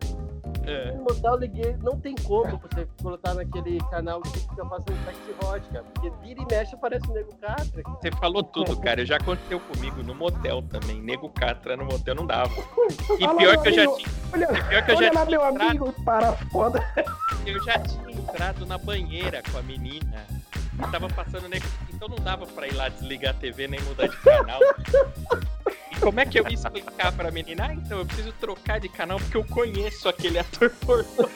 é, 0.67 0.93
No 0.93 1.03
Mortal 1.05 1.35
eu 1.35 1.41
liguei, 1.41 1.77
não 1.83 1.99
tem 2.01 2.15
como 2.25 2.59
você 2.59 2.89
colocar 3.03 3.35
naquele 3.35 3.79
canal 3.91 4.21
que 4.23 4.39
fica 4.41 4.65
passando 4.65 4.97
sexy 5.05 5.35
hot, 5.45 5.69
cara. 5.71 5.85
Porque 5.95 6.11
vira 6.23 6.41
e 6.43 6.47
mexe 6.51 6.75
aparece 6.75 7.07
o 7.09 7.13
Nego 7.13 7.35
Catra, 7.37 7.83
cara. 7.83 7.99
você 8.01 8.11
falou 8.13 8.43
tudo, 8.43 8.77
cara. 8.81 9.05
Já 9.05 9.17
aconteceu 9.17 9.61
comigo 9.61 10.03
no 10.03 10.15
motel 10.15 10.63
também. 10.63 11.01
Nego 11.03 11.29
Catra 11.29 11.77
no 11.77 11.85
motel 11.85 12.15
não 12.15 12.27
dava. 12.27 12.51
E 13.19 13.25
Fala, 13.25 13.39
pior 13.39 13.63
que 13.63 13.69
eu 13.69 13.73
já 13.75 13.83
Olha, 14.33 14.47
pior 14.49 14.85
que 14.85 14.91
eu 14.91 14.97
olha 14.97 15.07
já 15.13 15.21
lá, 15.21 15.27
tinha 15.27 15.39
meu 15.39 15.49
entrado, 15.51 15.69
amigo, 15.71 15.93
para 16.05 16.33
foda. 16.51 16.81
eu 17.47 17.63
já 17.65 17.79
tinha 17.79 18.11
entrado 18.11 18.67
na 18.67 18.79
banheira 18.79 19.43
com 19.53 19.59
a 19.59 19.63
menina. 19.63 20.27
E 20.79 20.91
tava 20.91 21.09
passando 21.09 21.49
nego. 21.49 21.67
Então 21.93 22.09
não 22.09 22.17
dava 22.17 22.47
pra 22.47 22.67
ir 22.67 22.75
lá 22.75 22.89
desligar 22.89 23.35
a 23.35 23.39
TV 23.39 23.69
nem 23.69 23.81
mudar 23.83 24.09
de 24.09 24.17
canal. 24.19 24.61
E 25.91 25.97
como 26.01 26.21
é 26.21 26.27
que 26.27 26.39
eu 26.39 26.49
ia 26.49 26.55
explicar 26.55 27.13
pra 27.13 27.31
menina? 27.31 27.67
Ah, 27.69 27.75
então 27.75 27.99
eu 27.99 28.07
preciso 28.07 28.33
trocar 28.33 28.81
de 28.81 28.89
canal 28.89 29.19
porque 29.19 29.37
eu 29.37 29.45
conheço 29.45 30.09
aquele 30.09 30.39
ator 30.39 30.71
pornô. 30.71 31.29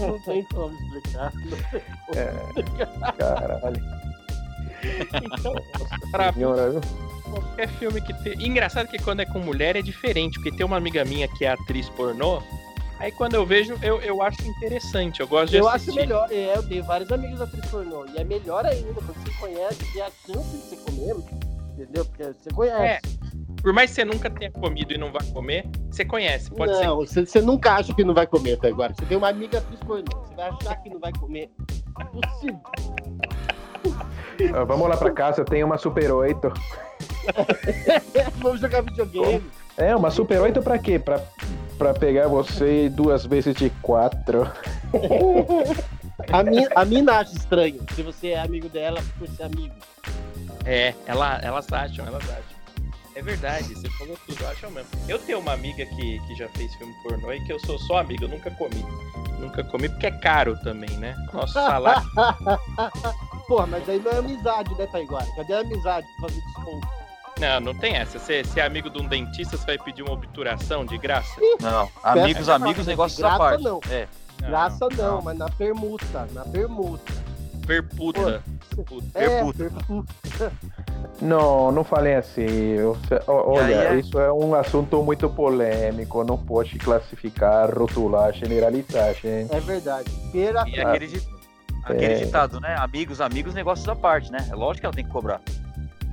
não 0.00 0.22
tem 0.22 0.44
como 0.44 0.74
explicar. 0.74 1.32
É, 2.14 2.32
caralho. 3.18 3.82
Então, 5.22 5.54
pra 6.10 6.32
Senhora, 6.32 6.70
viu? 6.70 6.80
qualquer 7.30 7.68
filme 7.68 8.00
que 8.00 8.12
tem. 8.14 8.46
Engraçado 8.46 8.88
que 8.88 8.98
quando 8.98 9.20
é 9.20 9.26
com 9.26 9.38
mulher 9.38 9.76
é 9.76 9.82
diferente, 9.82 10.34
porque 10.34 10.56
tem 10.56 10.64
uma 10.64 10.76
amiga 10.76 11.04
minha 11.04 11.28
que 11.28 11.44
é 11.44 11.50
atriz 11.50 11.88
pornô. 11.90 12.42
Aí 12.98 13.12
quando 13.12 13.34
eu 13.34 13.44
vejo, 13.44 13.76
eu, 13.82 14.00
eu 14.00 14.22
acho 14.22 14.42
interessante. 14.48 15.20
Eu 15.20 15.28
gosto 15.28 15.50
de 15.50 15.58
Eu 15.58 15.68
assistir. 15.68 15.90
acho 15.90 16.00
melhor, 16.00 16.28
é, 16.30 16.56
eu 16.56 16.62
tenho 16.62 16.82
vários 16.84 17.10
amigos 17.12 17.40
atriz 17.40 17.64
pornô. 17.66 18.06
E 18.06 18.18
é 18.18 18.24
melhor 18.24 18.64
ainda, 18.64 18.94
quando 18.94 19.14
você 19.22 19.30
conhece, 19.38 19.78
e 19.96 20.00
a 20.00 20.10
chance 20.26 20.48
de 20.56 20.56
você 20.62 20.76
comer, 20.76 21.16
entendeu? 21.74 22.04
Porque 22.06 22.24
você 22.24 22.50
conhece. 22.50 23.18
Por 23.62 23.72
mais 23.72 23.90
que 23.90 23.96
você 23.96 24.04
nunca 24.04 24.30
tenha 24.30 24.50
comido 24.50 24.92
e 24.94 24.98
não 24.98 25.12
vá 25.12 25.18
comer, 25.34 25.66
você 25.90 26.04
conhece. 26.04 26.50
Pode 26.50 26.74
ser. 26.76 26.86
não, 26.86 26.96
você, 26.96 27.26
você 27.26 27.40
nunca 27.42 27.72
acha 27.74 27.92
que 27.92 28.04
não 28.04 28.14
vai 28.14 28.26
comer 28.26 28.52
até 28.54 28.68
agora. 28.68 28.94
Você 28.94 29.04
tem 29.04 29.16
uma 29.18 29.28
amiga 29.28 29.58
atriz 29.58 29.80
pornô, 29.80 30.04
você 30.24 30.34
vai 30.34 30.48
achar 30.48 30.76
que 30.76 30.88
não 30.88 31.00
vai 31.00 31.12
comer. 31.12 31.50
Impossível. 32.00 32.60
Ah, 34.54 34.64
Vamos 34.64 34.88
lá 34.88 34.96
pra 34.96 35.10
casa, 35.10 35.44
tem 35.44 35.62
uma 35.64 35.78
Super 35.78 36.12
8. 36.12 36.52
Vamos 38.38 38.60
jogar 38.60 38.82
videogame. 38.82 39.42
É, 39.76 39.94
uma 39.96 40.10
Super 40.10 40.40
8 40.40 40.62
pra 40.62 40.78
quê? 40.78 40.98
Pra, 40.98 41.22
pra 41.76 41.94
pegar 41.94 42.28
você 42.28 42.88
duas 42.88 43.24
vezes 43.24 43.54
de 43.54 43.70
quatro. 43.82 44.50
A, 46.32 46.42
mi, 46.42 46.66
a 46.74 46.84
mina 46.84 47.18
acha 47.18 47.34
estranho 47.34 47.80
se 47.94 48.02
você 48.02 48.28
é 48.28 48.40
amigo 48.40 48.68
dela 48.68 49.02
por 49.18 49.28
ser 49.28 49.44
amigo. 49.44 49.74
É, 50.64 50.94
ela, 51.06 51.38
elas 51.42 51.70
acham, 51.72 52.06
elas 52.06 52.22
acham. 52.24 52.56
É 53.14 53.22
verdade, 53.22 53.74
você 53.74 53.88
falou 53.90 54.18
tudo, 54.26 54.46
acham 54.46 54.70
mesmo. 54.70 54.90
Eu 55.08 55.18
tenho 55.18 55.38
uma 55.38 55.52
amiga 55.52 55.86
que, 55.86 56.20
que 56.26 56.34
já 56.34 56.48
fez 56.50 56.74
filme 56.74 56.92
pornô 57.02 57.32
e 57.32 57.40
que 57.44 57.52
eu 57.52 57.58
sou 57.60 57.78
só 57.78 57.98
amigo, 57.98 58.24
eu 58.24 58.28
nunca 58.28 58.50
comi. 58.50 58.84
Nunca 59.38 59.64
comi 59.64 59.88
porque 59.88 60.06
é 60.06 60.10
caro 60.10 60.56
também, 60.62 60.90
né? 60.98 61.14
Nosso 61.32 61.54
salário. 61.54 62.02
Porra, 63.48 63.66
mas 63.66 63.88
aí 63.88 63.98
não 64.00 64.10
é 64.10 64.18
amizade, 64.18 64.74
né, 64.74 64.86
Taiguara? 64.86 65.26
Cadê 65.36 65.54
a 65.54 65.60
amizade 65.60 66.06
pra 66.18 66.28
fazer 66.28 66.40
desconto? 66.42 66.88
Não, 67.40 67.60
não 67.60 67.74
tem 67.74 67.96
essa. 67.96 68.18
Você, 68.18 68.42
você 68.42 68.60
é 68.60 68.64
amigo 68.66 68.88
de 68.88 68.98
um 69.00 69.06
dentista, 69.06 69.56
você 69.56 69.66
vai 69.66 69.78
pedir 69.78 70.02
uma 70.02 70.12
obturação 70.12 70.84
de 70.86 70.96
graça? 70.96 71.38
Não, 71.60 71.88
amigos, 72.02 72.48
amigos, 72.48 72.88
à 72.88 72.94
graça 72.94 73.38
parte. 73.38 73.62
não. 73.64 73.80
É. 73.90 74.06
Não, 74.42 74.48
Graça 74.50 74.88
não, 74.96 75.14
não. 75.16 75.22
mas 75.22 75.38
na 75.38 75.48
permuta, 75.48 76.28
na 76.32 76.44
permuta. 76.44 77.12
Perputa. 77.66 78.42
Puta. 78.76 79.04
É, 79.14 79.26
Permuta. 79.28 79.58
permuta. 79.58 80.52
Não, 81.20 81.72
não 81.72 81.82
falem 81.82 82.14
assim. 82.14 82.42
E 82.42 82.78
aí 82.78 83.22
Olha, 83.26 83.74
é- 83.74 83.96
isso 83.98 84.18
é 84.20 84.30
um 84.32 84.54
assunto 84.54 85.02
muito 85.02 85.28
polêmico. 85.30 86.22
Não 86.22 86.36
pode 86.38 86.78
classificar, 86.78 87.76
rotular, 87.76 88.32
generalizar, 88.34 89.14
gente. 89.14 89.52
É 89.54 89.58
verdade. 89.60 90.10
Pera 90.30 90.64
E 90.68 90.78
aquele 90.80 91.24
É. 91.88 92.14
ditado, 92.14 92.60
né? 92.60 92.76
Amigos, 92.78 93.20
amigos, 93.20 93.54
negócios 93.54 93.88
à 93.88 93.96
parte, 93.96 94.30
né? 94.30 94.46
É 94.50 94.54
lógico 94.54 94.80
que 94.80 94.86
ela 94.86 94.94
tem 94.94 95.04
que 95.04 95.10
cobrar. 95.10 95.40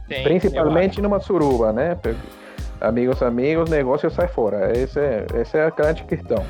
Tem, 0.08 0.24
Principalmente 0.24 1.02
numa 1.02 1.20
suruba, 1.20 1.72
né? 1.72 1.98
Amigos, 2.82 3.22
amigos, 3.24 3.70
negócio 3.70 4.10
sai 4.12 4.28
fora. 4.28 4.78
Essa 4.78 5.00
é, 5.00 5.26
essa 5.36 5.58
é 5.58 5.66
a 5.66 5.70
grande 5.70 6.04
questão. 6.04 6.46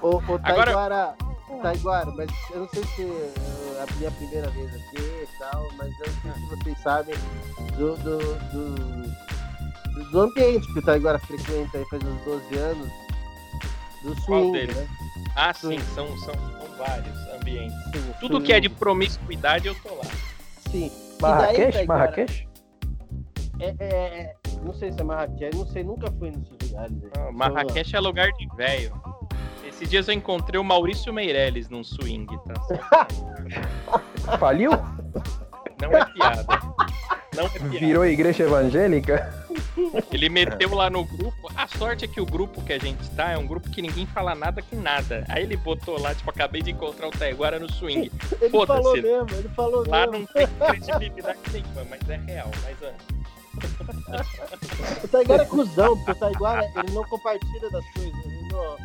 Ô, 0.00 0.16
ô 0.16 0.18
Agora- 0.42 0.72
Taiguara, 0.72 1.14
Taiguara, 1.62 2.10
mas 2.16 2.30
eu 2.52 2.60
não 2.60 2.68
sei 2.68 2.84
se 2.84 3.02
é 3.02 3.82
a 3.82 3.96
minha 3.98 4.10
primeira 4.12 4.48
vez 4.50 4.68
aqui 4.74 4.98
e 5.02 5.28
tal, 5.38 5.66
mas 5.76 5.88
eu 6.00 6.06
não 6.06 6.22
sei 6.22 6.32
se 6.32 6.56
vocês 6.62 6.78
sabem 6.78 7.14
do, 7.76 7.96
do, 7.96 8.18
do, 8.52 10.10
do 10.12 10.20
ambiente 10.20 10.72
que 10.72 10.78
o 10.78 10.82
Taiguara 10.84 11.18
frequenta 11.18 11.78
aí 11.78 11.84
faz 11.90 12.02
uns 12.04 12.20
12 12.24 12.56
anos. 12.56 12.88
Do 14.02 14.18
swing, 14.22 14.52
deles? 14.52 14.74
né? 14.76 14.86
Ah, 15.36 15.52
sim, 15.52 15.78
são, 15.94 16.06
são, 16.20 16.32
são 16.32 16.76
vários 16.78 17.18
ambientes. 17.34 17.76
Sim, 17.92 18.14
Tudo 18.20 18.34
swing. 18.36 18.46
que 18.46 18.52
é 18.54 18.60
de 18.60 18.68
promiscuidade, 18.70 19.66
eu 19.66 19.74
tô 19.74 19.94
lá. 19.96 20.04
Sim. 20.70 20.90
Marrakech? 21.20 21.72
Taiguara? 21.72 21.86
Marrakech? 22.00 22.48
É, 23.60 23.74
é, 23.78 23.86
é, 23.88 24.34
não 24.62 24.72
sei 24.72 24.90
se 24.92 25.00
é 25.00 25.04
Marrakech, 25.04 25.56
não 25.56 25.66
sei, 25.66 25.84
nunca 25.84 26.10
fui 26.18 26.30
nesses 26.30 26.50
lugares. 26.70 26.96
aí. 27.04 27.10
Ah, 27.18 27.32
Marrakech 27.32 27.94
é 27.94 28.00
lugar 28.00 28.32
de 28.32 28.46
velho. 28.56 28.92
Esses 29.66 29.88
dias 29.88 30.08
eu 30.08 30.14
encontrei 30.14 30.60
o 30.60 30.64
Maurício 30.64 31.12
Meirelles 31.12 31.68
num 31.68 31.84
swing, 31.84 32.26
tá? 32.46 33.06
Faliu? 34.38 34.70
Não 35.80 35.90
é 35.92 36.04
piada. 36.12 36.46
Não 37.34 37.44
é 37.46 37.48
piada. 37.48 37.68
Virou 37.70 38.04
igreja 38.04 38.44
evangélica? 38.44 39.32
Ele 40.12 40.28
meteu 40.28 40.74
lá 40.74 40.90
no 40.90 41.04
grupo. 41.04 41.50
A 41.56 41.66
sorte 41.66 42.04
é 42.04 42.08
que 42.08 42.20
o 42.20 42.26
grupo 42.26 42.62
que 42.62 42.72
a 42.72 42.78
gente 42.78 43.08
tá 43.10 43.30
é 43.30 43.38
um 43.38 43.46
grupo 43.46 43.70
que 43.70 43.80
ninguém 43.80 44.04
fala 44.06 44.34
nada 44.34 44.60
com 44.62 44.76
nada. 44.76 45.24
Aí 45.28 45.44
ele 45.44 45.56
botou 45.56 45.98
lá, 45.98 46.14
tipo, 46.14 46.28
acabei 46.28 46.60
de 46.60 46.72
encontrar 46.72 47.08
o 47.08 47.10
Taiguara 47.10 47.58
no 47.58 47.70
swing. 47.72 48.10
Ele 48.40 48.50
Foda-se. 48.50 48.82
falou 48.82 48.96
mesmo, 48.96 49.38
ele 49.38 49.48
falou 49.50 49.84
Lá 49.88 50.06
mesmo. 50.06 50.18
não 50.18 50.26
tem 50.26 50.46
credibilidade 50.46 51.38
nenhuma, 51.52 51.84
mas 51.88 52.10
é 52.10 52.16
real. 52.16 52.50
Mas 52.62 52.76
ah, 52.82 52.94
O 55.02 55.08
Taiguara 55.08 55.42
é 55.42 55.46
cuzão, 55.46 55.96
porque 55.96 56.12
o 56.12 56.14
Taiguara 56.14 56.70
ele 56.76 56.92
não 56.92 57.04
compartilha 57.04 57.70
das 57.70 57.84
coisas. 57.92 58.24
Ele 58.24 58.48
não, 58.52 58.76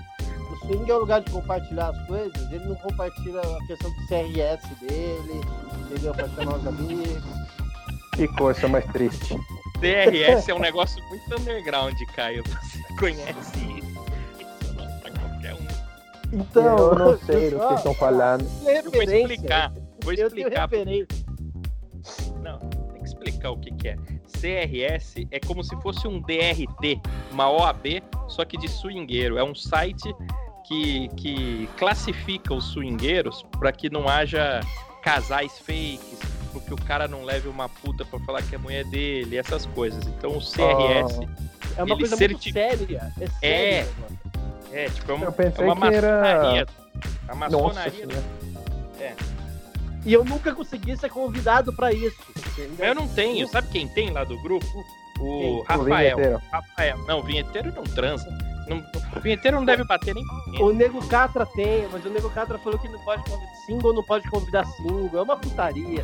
o 0.51 0.55
swing 0.57 0.89
é 0.89 0.93
o 0.93 0.99
lugar 0.99 1.21
de 1.21 1.31
compartilhar 1.31 1.89
as 1.89 2.07
coisas, 2.07 2.51
ele 2.51 2.65
não 2.65 2.75
compartilha 2.75 3.39
a 3.39 3.67
questão 3.67 3.91
do 3.91 4.07
CRS 4.07 4.79
dele, 4.81 5.41
entendeu? 5.79 6.13
Pra 6.13 6.27
chamar 6.29 6.55
os 6.57 6.67
amigos. 6.67 7.23
Que 8.15 8.27
coisa 8.29 8.67
mais 8.67 8.85
triste. 8.85 9.37
DRS 9.79 10.47
é 10.47 10.53
um 10.53 10.59
negócio 10.61 11.03
muito 11.09 11.39
underground, 11.39 11.95
Caio. 12.15 12.43
Você 12.43 12.95
conhece 12.97 13.57
isso? 13.57 13.95
Isso 14.39 14.73
não 14.73 14.85
é 14.85 14.99
pra 14.99 15.11
qualquer 15.11 15.53
um. 15.53 15.67
Então, 16.31 16.77
eu 16.77 16.95
não 16.95 17.17
sei 17.19 17.49
do 17.51 17.57
que 17.57 17.63
ó, 17.63 17.75
estão 17.75 17.93
falando. 17.95 18.45
Eu 18.65 18.91
vou 18.91 19.03
explicar. 19.03 19.73
Vou 20.01 20.13
Eu 20.13 20.31
tenho 20.31 20.47
explicar. 20.47 20.69
Não, 22.41 22.59
tem 22.59 23.01
que 23.01 23.07
explicar 23.07 23.51
o 23.51 23.59
que, 23.59 23.71
que 23.71 23.87
é. 23.89 23.97
CRS 24.45 25.27
é 25.31 25.39
como 25.39 25.63
se 25.63 25.75
fosse 25.81 26.07
um 26.07 26.19
DRT, 26.21 27.01
uma 27.31 27.49
OAB, 27.49 28.03
só 28.27 28.45
que 28.45 28.57
de 28.57 28.67
swingueiro. 28.67 29.37
É 29.37 29.43
um 29.43 29.55
site 29.55 30.13
que, 30.67 31.07
que 31.17 31.67
classifica 31.77 32.53
os 32.53 32.65
swingueiros 32.71 33.43
para 33.59 33.71
que 33.71 33.89
não 33.89 34.07
haja 34.07 34.61
casais 35.01 35.57
fakes, 35.59 36.19
porque 36.53 36.73
o 36.73 36.77
cara 36.77 37.07
não 37.07 37.23
leve 37.23 37.47
uma 37.47 37.67
puta 37.67 38.05
pra 38.05 38.19
falar 38.19 38.41
que 38.43 38.53
é 38.53 38.57
mulher 38.57 38.85
dele, 38.85 39.37
essas 39.37 39.65
coisas. 39.67 40.05
Então 40.07 40.31
o 40.31 40.39
CRS 40.39 41.19
É 41.77 41.83
uma 41.83 41.97
coisa 41.97 42.15
certi- 42.15 42.33
muito 42.33 42.53
séria. 42.53 43.11
É 43.19 43.27
sério. 43.27 43.89
É. 44.71 44.85
É, 44.85 44.89
tipo, 44.89 45.11
é, 45.11 45.15
um, 45.15 45.21
Eu 45.23 45.29
é 45.29 45.31
pensei 45.31 45.65
uma 45.65 45.89
que 45.89 45.95
era. 45.95 46.21
maçonaria. 46.21 46.65
A 47.27 47.35
Nossa 47.35 47.57
maçonaria. 47.57 47.91
senhora. 47.91 48.23
E 50.05 50.13
eu 50.13 50.23
nunca 50.23 50.53
consegui 50.53 50.95
ser 50.95 51.09
convidado 51.09 51.73
pra 51.73 51.91
isso. 51.91 52.15
entendeu? 52.37 52.85
Eu 52.85 52.95
não 52.95 53.07
tenho. 53.07 53.47
Sabe 53.47 53.67
quem 53.69 53.87
tem 53.87 54.11
lá 54.11 54.23
do 54.23 54.39
grupo? 54.41 54.65
O 55.19 55.39
Quem? 55.39 55.55
O 55.59 55.61
Rafael. 55.63 56.15
vinheteiro. 56.15 56.41
Rafael. 56.51 56.97
Não, 57.07 57.19
o 57.19 57.23
vinheteiro 57.23 57.73
não 57.73 57.83
transa. 57.83 58.27
Não, 58.67 58.77
o 59.15 59.19
vinheteiro 59.19 59.57
não 59.57 59.65
deve 59.65 59.83
bater 59.83 60.13
nem. 60.13 60.23
O 60.59 60.71
Nego 60.71 61.05
Catra 61.07 61.45
tem, 61.45 61.87
mas 61.91 62.03
o 62.05 62.09
Nego 62.09 62.29
Catra 62.31 62.57
falou 62.57 62.77
que 62.79 62.87
não 62.89 62.99
pode 62.99 63.23
convidar 63.23 63.55
single, 63.65 63.93
não 63.93 64.03
pode 64.03 64.29
convidar 64.29 64.65
single. 64.65 65.09
É 65.13 65.21
uma 65.21 65.37
putaria. 65.37 66.03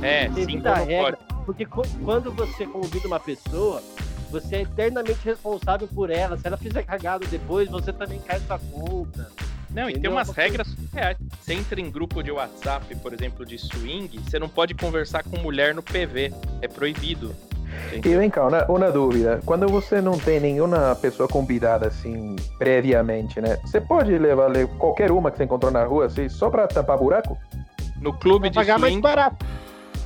É, 0.00 0.28
Tem 0.30 0.46
muita 0.46 0.76
não 0.76 0.84
regra. 0.86 1.16
pode. 1.16 1.44
Porque 1.44 1.66
quando 1.66 2.30
você 2.32 2.64
convida 2.66 3.06
uma 3.08 3.18
pessoa, 3.20 3.82
você 4.30 4.56
é 4.56 4.60
eternamente 4.62 5.18
responsável 5.24 5.88
por 5.88 6.08
ela. 6.08 6.38
Se 6.38 6.46
ela 6.46 6.56
fizer 6.56 6.84
cagada 6.84 7.26
depois, 7.26 7.68
você 7.68 7.92
também 7.92 8.20
cai 8.20 8.38
sua 8.40 8.58
conta. 8.58 9.30
Não, 9.74 9.88
e 9.88 9.98
tem 9.98 10.10
umas 10.10 10.28
regras 10.30 10.66
surreais. 10.68 11.16
Você 11.40 11.54
entra 11.54 11.80
em 11.80 11.90
grupo 11.90 12.22
de 12.22 12.30
WhatsApp, 12.30 12.94
por 12.96 13.12
exemplo, 13.12 13.44
de 13.46 13.58
swing, 13.58 14.18
você 14.18 14.38
não 14.38 14.48
pode 14.48 14.74
conversar 14.74 15.22
com 15.24 15.38
mulher 15.38 15.74
no 15.74 15.82
PV. 15.82 16.32
É 16.60 16.68
proibido. 16.68 17.34
E 17.92 18.00
vem 18.16 18.28
cá, 18.28 18.46
uma, 18.46 18.64
uma 18.66 18.90
dúvida. 18.92 19.40
Quando 19.46 19.66
você 19.66 20.00
não 20.02 20.18
tem 20.18 20.38
nenhuma 20.38 20.94
pessoa 20.96 21.26
convidada 21.26 21.86
assim 21.88 22.36
previamente, 22.58 23.40
né? 23.40 23.56
Você 23.64 23.80
pode 23.80 24.16
levar 24.18 24.48
le- 24.50 24.66
qualquer 24.78 25.10
uma 25.10 25.30
que 25.30 25.38
você 25.38 25.44
encontrou 25.44 25.72
na 25.72 25.82
rua 25.84 26.04
assim, 26.06 26.28
só 26.28 26.50
pra 26.50 26.66
tampar 26.66 26.98
buraco? 26.98 27.38
No 27.98 28.12
clube 28.12 28.50
de 28.50 28.56
pagar 28.56 28.78
mais 28.78 28.92
swing, 28.92 29.02
barato. 29.02 29.46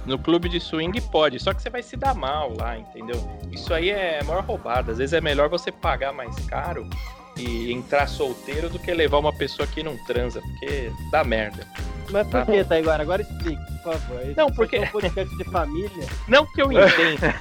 no 0.04 0.16
clube 0.16 0.48
de 0.48 0.60
swing 0.60 1.00
pode, 1.00 1.40
só 1.40 1.52
que 1.52 1.60
você 1.60 1.68
vai 1.68 1.82
se 1.82 1.96
dar 1.96 2.14
mal 2.14 2.52
lá, 2.56 2.78
entendeu? 2.78 3.16
Isso 3.50 3.74
aí 3.74 3.90
é 3.90 4.22
maior 4.22 4.44
roubada. 4.44 4.92
Às 4.92 4.98
vezes 4.98 5.12
é 5.12 5.20
melhor 5.20 5.48
você 5.48 5.72
pagar 5.72 6.12
mais 6.12 6.36
caro 6.46 6.88
e 7.36 7.72
entrar 7.72 8.06
solteiro 8.08 8.68
do 8.70 8.78
que 8.78 8.92
levar 8.94 9.18
uma 9.18 9.32
pessoa 9.32 9.66
que 9.66 9.82
não 9.82 9.96
transa, 9.96 10.40
porque 10.40 10.90
dá 11.10 11.22
merda. 11.24 11.66
Mas 12.10 12.24
por 12.28 12.46
que, 12.46 12.62
tá 12.62 12.76
agora? 12.76 13.02
Agora 13.02 13.22
explique, 13.22 13.60
por 13.82 13.94
favor. 13.94 14.22
Esse 14.22 14.36
Não, 14.36 14.46
porque- 14.52 14.76
é 14.76 14.80
um 14.82 14.86
podcast 14.86 15.36
de 15.36 15.44
família. 15.44 16.06
Não 16.28 16.46
que 16.46 16.62
eu 16.62 16.70
entenda. 16.70 17.34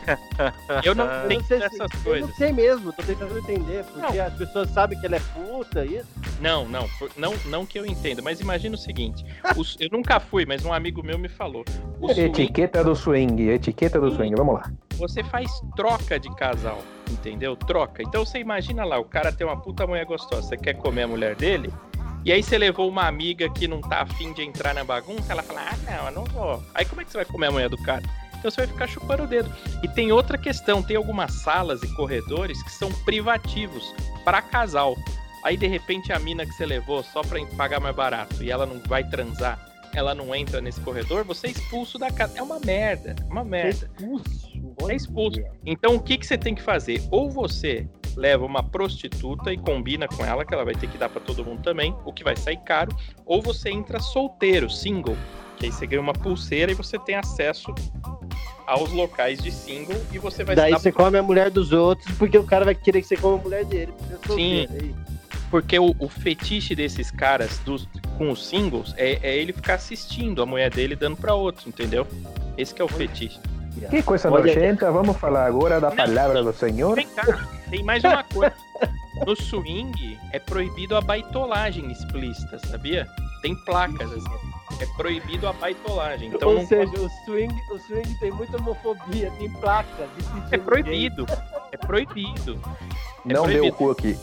eu 0.84 0.96
não 0.96 1.06
Eu 1.22 1.24
não 1.26 1.32
entendo 1.32 1.60
se- 1.60 1.66
essas 1.66 1.92
Eu 1.94 2.04
coisas. 2.04 2.30
não 2.30 2.36
sei 2.36 2.52
mesmo, 2.52 2.92
tô 2.92 3.04
tentando 3.04 3.38
entender. 3.38 3.84
Porque 3.86 4.20
as 4.20 4.34
pessoas 4.34 4.70
sabem 4.72 5.00
que 5.00 5.06
ela 5.06 5.18
é 5.18 5.22
puta, 5.36 5.86
isso. 5.86 6.08
Não, 6.42 6.68
não, 6.68 6.90
não, 7.16 7.34
não 7.46 7.64
que 7.66 7.78
eu 7.80 7.86
entenda, 7.86 8.24
mas 8.24 8.40
imagina 8.42 8.74
o 8.74 8.78
seguinte: 8.80 9.24
os- 9.56 9.78
eu 9.80 9.90
nunca 9.92 10.20
fui, 10.20 10.48
mas 10.48 10.66
um 10.66 10.74
amigo 10.74 11.04
meu 11.04 11.20
me 11.20 11.30
falou. 11.30 11.64
O 12.02 12.08
swing, 12.08 12.22
Etiqueta 12.22 12.84
do 12.84 12.96
swing, 12.96 13.50
etiqueta 13.50 14.00
do 14.02 14.10
swing, 14.16 14.34
vamos 14.36 14.56
lá. 14.56 14.72
Você 14.98 15.24
faz 15.24 15.52
troca 15.76 16.20
de 16.20 16.34
casal, 16.36 16.82
entendeu? 17.10 17.56
Troca. 17.56 18.02
Então 18.02 18.26
você 18.26 18.40
imagina 18.40 18.84
lá, 18.84 18.98
o 18.98 19.06
cara 19.06 19.32
tem 19.32 19.46
uma 19.46 19.60
puta 19.60 19.86
mulher 19.86 20.06
gostosa, 20.06 20.42
você 20.42 20.58
quer 20.58 20.74
comer 20.76 21.04
a 21.04 21.08
mulher 21.08 21.36
dele, 21.36 21.72
e 22.24 22.32
aí 22.32 22.42
você 22.42 22.58
levou 22.58 22.90
uma 22.90 23.08
amiga 23.08 23.48
que 23.50 23.68
não 23.68 23.82
tá 23.82 24.02
afim 24.02 24.34
de 24.34 24.42
entrar 24.42 24.74
na 24.74 24.84
bagunça, 24.84 25.32
ela 25.32 25.44
fala, 25.44 25.62
ah, 25.72 25.78
não, 25.92 26.06
eu 26.08 26.12
não 26.12 26.24
vou. 26.26 26.64
Aí 26.74 26.84
como 26.86 27.02
é 27.02 27.06
que 27.06 27.12
você 27.12 27.18
vai 27.18 27.26
comer 27.26 27.48
a 27.48 27.52
mulher 27.52 27.70
do 27.70 27.78
cara? 27.78 28.04
Então 28.40 28.50
você 28.50 28.62
vai 28.62 28.68
ficar 28.68 28.88
chupando 28.88 29.24
o 29.24 29.28
dedo. 29.28 29.52
E 29.84 29.88
tem 29.88 30.12
outra 30.12 30.38
questão, 30.38 30.82
tem 30.82 30.96
algumas 30.96 31.34
salas 31.34 31.82
e 31.84 31.96
corredores 31.96 32.62
que 32.64 32.72
são 32.72 32.92
privativos 33.04 33.94
para 34.24 34.42
casal. 34.42 34.96
Aí 35.44 35.56
de 35.56 35.68
repente 35.68 36.12
a 36.12 36.18
mina 36.18 36.46
que 36.46 36.52
você 36.54 36.66
levou 36.66 37.04
só 37.04 37.22
pra 37.22 37.44
pagar 37.58 37.80
mais 37.80 37.96
barato 37.96 38.44
e 38.44 38.50
ela 38.50 38.66
não 38.66 38.80
vai 38.88 39.04
transar, 39.04 39.60
ela 39.94 40.16
não 40.16 40.34
entra 40.36 40.60
nesse 40.60 40.82
corredor, 40.82 41.24
você 41.24 41.48
é 41.48 41.52
expulso 41.52 42.00
da 42.00 42.12
casa. 42.12 42.38
É 42.38 42.42
uma 42.42 42.60
merda, 42.60 43.16
uma 43.30 43.42
É 43.42 43.44
merda. 43.44 43.90
É 44.90 44.96
expulso. 44.96 45.42
Então 45.66 45.96
o 45.96 46.00
que, 46.00 46.18
que 46.18 46.26
você 46.26 46.38
tem 46.38 46.54
que 46.54 46.62
fazer? 46.62 47.02
Ou 47.12 47.30
você 47.30 47.88
leva 48.16 48.46
uma 48.46 48.64
prostituta 48.64 49.52
e 49.52 49.58
combina 49.58 50.08
com 50.08 50.26
ela, 50.26 50.46
que 50.46 50.54
ela 50.54 50.64
vai 50.64 50.74
ter 50.74 50.88
que 50.88 50.98
dar 50.98 51.10
pra 51.10 51.20
todo 51.20 51.44
mundo 51.44 51.62
também, 51.62 51.96
o 52.06 52.14
que 52.14 52.24
vai 52.24 52.36
sair 52.36 52.58
caro, 52.58 52.96
ou 53.26 53.42
você 53.42 53.70
entra 53.70 54.00
solteiro, 54.00 54.70
single, 54.70 55.18
que 55.58 55.66
aí 55.66 55.72
você 55.72 55.86
ganha 55.86 56.02
uma 56.02 56.14
pulseira 56.14 56.72
e 56.72 56.76
você 56.76 56.98
tem 56.98 57.16
acesso 57.16 57.74
aos 58.66 58.92
locais 58.92 59.42
de 59.42 59.52
single 59.52 59.96
e 60.12 60.18
você 60.18 60.44
vai 60.44 60.56
Daí 60.56 60.72
você 60.72 60.92
come 60.92 61.18
a 61.18 61.24
mulher 61.24 61.52
dos 61.52 61.72
outros, 61.72 62.10
porque 62.18 62.38
o 62.38 62.44
cara 62.44 62.66
vai 62.66 62.76
querer 62.76 63.02
que 63.02 63.08
você 63.08 63.18
coma 63.18 63.38
a 63.38 63.42
mulher 63.42 63.66
dele. 63.66 63.94
é 64.12 64.28
solteiro, 64.28 64.74
é. 64.74 65.16
Porque 65.52 65.78
o, 65.78 65.96
o 66.00 66.10
fetiche 66.10 66.76
desses 66.76 67.12
caras 67.12 67.60
dos, 67.60 67.88
com 68.18 68.32
os 68.32 68.46
singles 68.48 68.94
é, 68.98 69.20
é 69.22 69.38
ele 69.38 69.54
ficar 69.54 69.76
assistindo 69.76 70.42
a 70.42 70.46
mulher 70.46 70.70
dele 70.70 70.96
dando 70.96 71.16
pra 71.16 71.36
outro, 71.36 71.70
entendeu? 71.70 72.06
Esse 72.58 72.74
que 72.74 72.82
é 72.82 72.86
o 72.86 72.88
fetiche. 72.88 73.40
Que 73.90 74.02
coisa 74.04 74.32
Olha- 74.32 74.54
nojenta, 74.54 74.92
vamos 74.92 75.18
falar 75.18 75.46
agora 75.46 75.80
da 75.82 75.90
Não. 75.90 75.96
palavra 75.96 76.42
do 76.44 76.54
Senhor. 76.54 76.96
Vem 76.96 77.08
cá, 77.08 77.48
tem 77.70 77.84
mais 77.84 78.04
uma 78.04 78.24
coisa. 78.34 78.54
No 79.26 79.36
swing 79.36 80.18
é 80.34 80.40
proibido 80.40 80.96
a 80.96 81.02
baitolagem 81.02 81.90
explícita, 81.92 82.60
sabia? 82.68 83.08
Tem 83.42 83.56
placas 83.64 84.12
assim. 84.12 84.56
É 84.82 84.86
proibido 84.98 85.48
a 85.48 85.54
baitolagem. 85.54 86.30
Então 86.34 86.50
Ou 86.50 86.56
não 86.56 86.66
seja, 86.68 86.90
pode- 86.92 87.02
o, 87.06 87.10
swing, 87.26 87.56
o 87.72 87.80
swing 87.80 88.14
tem 88.20 88.32
muita 88.32 88.58
homofobia, 88.58 89.32
tem 89.38 89.50
placas. 89.50 90.08
é 90.52 90.58
proibido. 90.58 91.26
É 91.72 91.78
proibido. 91.78 92.60
É 93.30 93.34
Não 93.34 93.46
deu 93.48 93.66
o 93.68 93.72
proibido. 93.72 93.76
cu 93.78 93.92
aqui. 93.92 94.18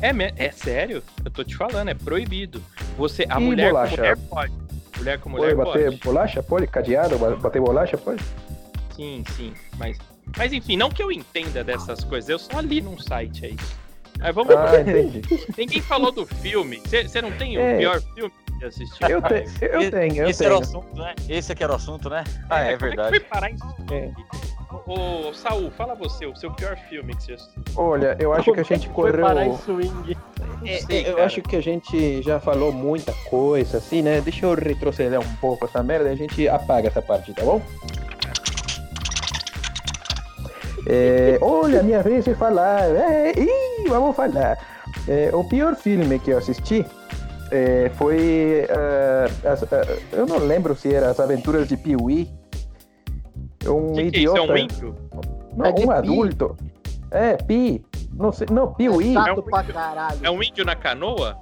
É, 0.00 0.12
me- 0.12 0.32
é 0.36 0.50
sério? 0.50 1.02
Eu 1.24 1.30
tô 1.30 1.44
te 1.44 1.56
falando, 1.56 1.88
é 1.88 1.94
proibido. 1.94 2.62
Você, 2.96 3.24
a 3.28 3.40
E 3.40 3.44
mulher 3.44 3.68
bolacha? 3.68 3.90
com 3.96 4.00
mulher 4.02 4.16
pode. 4.28 4.52
Mulher 4.96 5.18
com 5.20 5.30
Pode 5.30 5.42
mulher 5.42 5.54
bater 5.56 5.84
pode. 5.90 6.00
bolacha? 6.04 6.42
Pode? 6.42 6.66
Cadeado? 6.66 7.18
ba- 7.18 7.36
Bater 7.36 7.60
bolacha? 7.62 7.96
Pode? 7.96 8.22
Sim, 8.98 9.22
sim. 9.36 9.54
Mas, 9.78 9.96
mas 10.36 10.52
enfim, 10.52 10.76
não 10.76 10.90
que 10.90 11.00
eu 11.00 11.12
entenda 11.12 11.62
dessas 11.62 12.02
coisas, 12.02 12.28
eu 12.28 12.38
só 12.38 12.58
li 12.58 12.80
num 12.80 12.98
site 12.98 13.46
aí. 13.46 13.56
Mas 14.18 14.34
vamos 14.34 14.52
Ah, 14.56 14.80
entendi. 14.80 15.22
Ninguém 15.56 15.80
falou 15.80 16.10
do 16.10 16.26
filme. 16.26 16.82
Você 16.84 17.22
não 17.22 17.30
tem 17.30 17.56
É. 17.56 17.74
o 17.74 17.78
pior 17.78 18.00
filme 18.14 18.32
que 18.46 18.52
você 18.58 18.64
assistiu? 18.66 19.08
Eu, 19.08 19.22
te, 19.22 19.44
eu 19.62 19.90
tenho, 19.92 20.16
eu 20.24 20.28
Esse 20.28 20.44
era 20.44 20.56
o 20.56 20.60
tenho. 20.60 20.78
assunto, 20.80 20.96
né? 21.00 21.14
Esse 21.28 21.52
aqui 21.52 21.62
era 21.62 21.72
o 21.72 21.76
assunto, 21.76 22.10
né? 22.10 22.24
Ah, 22.50 22.60
é, 22.62 22.76
como 22.76 22.80
verdade. 22.90 23.12
que 23.12 23.20
foi 23.20 23.28
parar 23.28 23.50
em 23.50 23.56
É. 23.92 24.10
Ô, 24.86 25.32
Saul, 25.32 25.70
fala 25.70 25.94
você, 25.94 26.26
o 26.26 26.34
seu 26.34 26.50
pior 26.52 26.76
filme 26.88 27.14
que 27.14 27.22
você 27.22 27.32
assistiu. 27.34 27.62
Olha, 27.76 28.16
eu 28.18 28.32
acho 28.32 28.52
que 28.52 28.58
a 28.58 28.64
gente 28.64 28.88
Foi 28.88 29.12
parar 29.16 29.46
em 29.46 29.50
correu. 29.56 29.62
swing. 29.64 30.16
É, 30.66 30.78
sei, 30.78 31.02
eu 31.08 31.12
cara. 31.14 31.26
acho 31.26 31.40
que 31.42 31.54
a 31.56 31.60
gente 31.62 32.20
já 32.22 32.40
falou 32.40 32.72
muita 32.72 33.12
coisa, 33.30 33.78
assim, 33.78 34.02
né? 34.02 34.20
Deixa 34.20 34.44
eu 34.46 34.54
retroceder 34.54 35.20
um 35.20 35.36
pouco 35.36 35.64
essa 35.66 35.80
merda 35.82 36.08
e 36.08 36.12
a 36.12 36.16
gente 36.16 36.48
apaga 36.48 36.88
essa 36.88 37.00
parte, 37.00 37.32
tá 37.32 37.44
bom? 37.44 37.62
É, 40.88 41.38
olha, 41.42 41.82
minha 41.82 42.02
vez 42.02 42.24
de 42.24 42.34
falar. 42.34 42.82
É, 42.84 43.32
ih, 43.38 43.88
vamos 43.88 44.16
falar. 44.16 44.58
É, 45.06 45.30
o 45.34 45.44
pior 45.44 45.74
filme 45.76 46.18
que 46.18 46.30
eu 46.30 46.38
assisti 46.38 46.84
é, 47.50 47.90
foi. 47.94 48.66
ah, 48.70 49.50
as- 49.52 49.62
ah, 49.64 49.96
eu 50.12 50.26
não 50.26 50.38
lembro 50.38 50.74
se 50.74 50.94
era 50.94 51.10
As 51.10 51.20
Aventuras 51.20 51.68
de 51.68 51.76
Pee-wee. 51.76 52.30
Um 53.66 53.92
Que 53.92 54.10
que 54.10 54.18
é 54.18 54.20
isso? 54.22 54.34
idiota. 54.36 54.38
É 54.40 54.54
um 54.54 54.56
índio? 54.56 54.94
Não, 55.56 55.66
É 55.66 55.70
um 55.70 55.74
Pi. 55.74 55.90
adulto. 55.90 56.56
É, 57.10 57.36
Pi. 57.36 57.84
Não 58.14 58.32
sei. 58.32 58.46
Não, 58.50 58.72
Pee-wee. 58.72 59.14
É 59.16 59.32
um- 59.32 59.42
pra 59.42 59.62
caralho. 59.64 60.18
É 60.22 60.30
um 60.30 60.42
índio 60.42 60.64
na 60.64 60.74
canoa? 60.74 61.36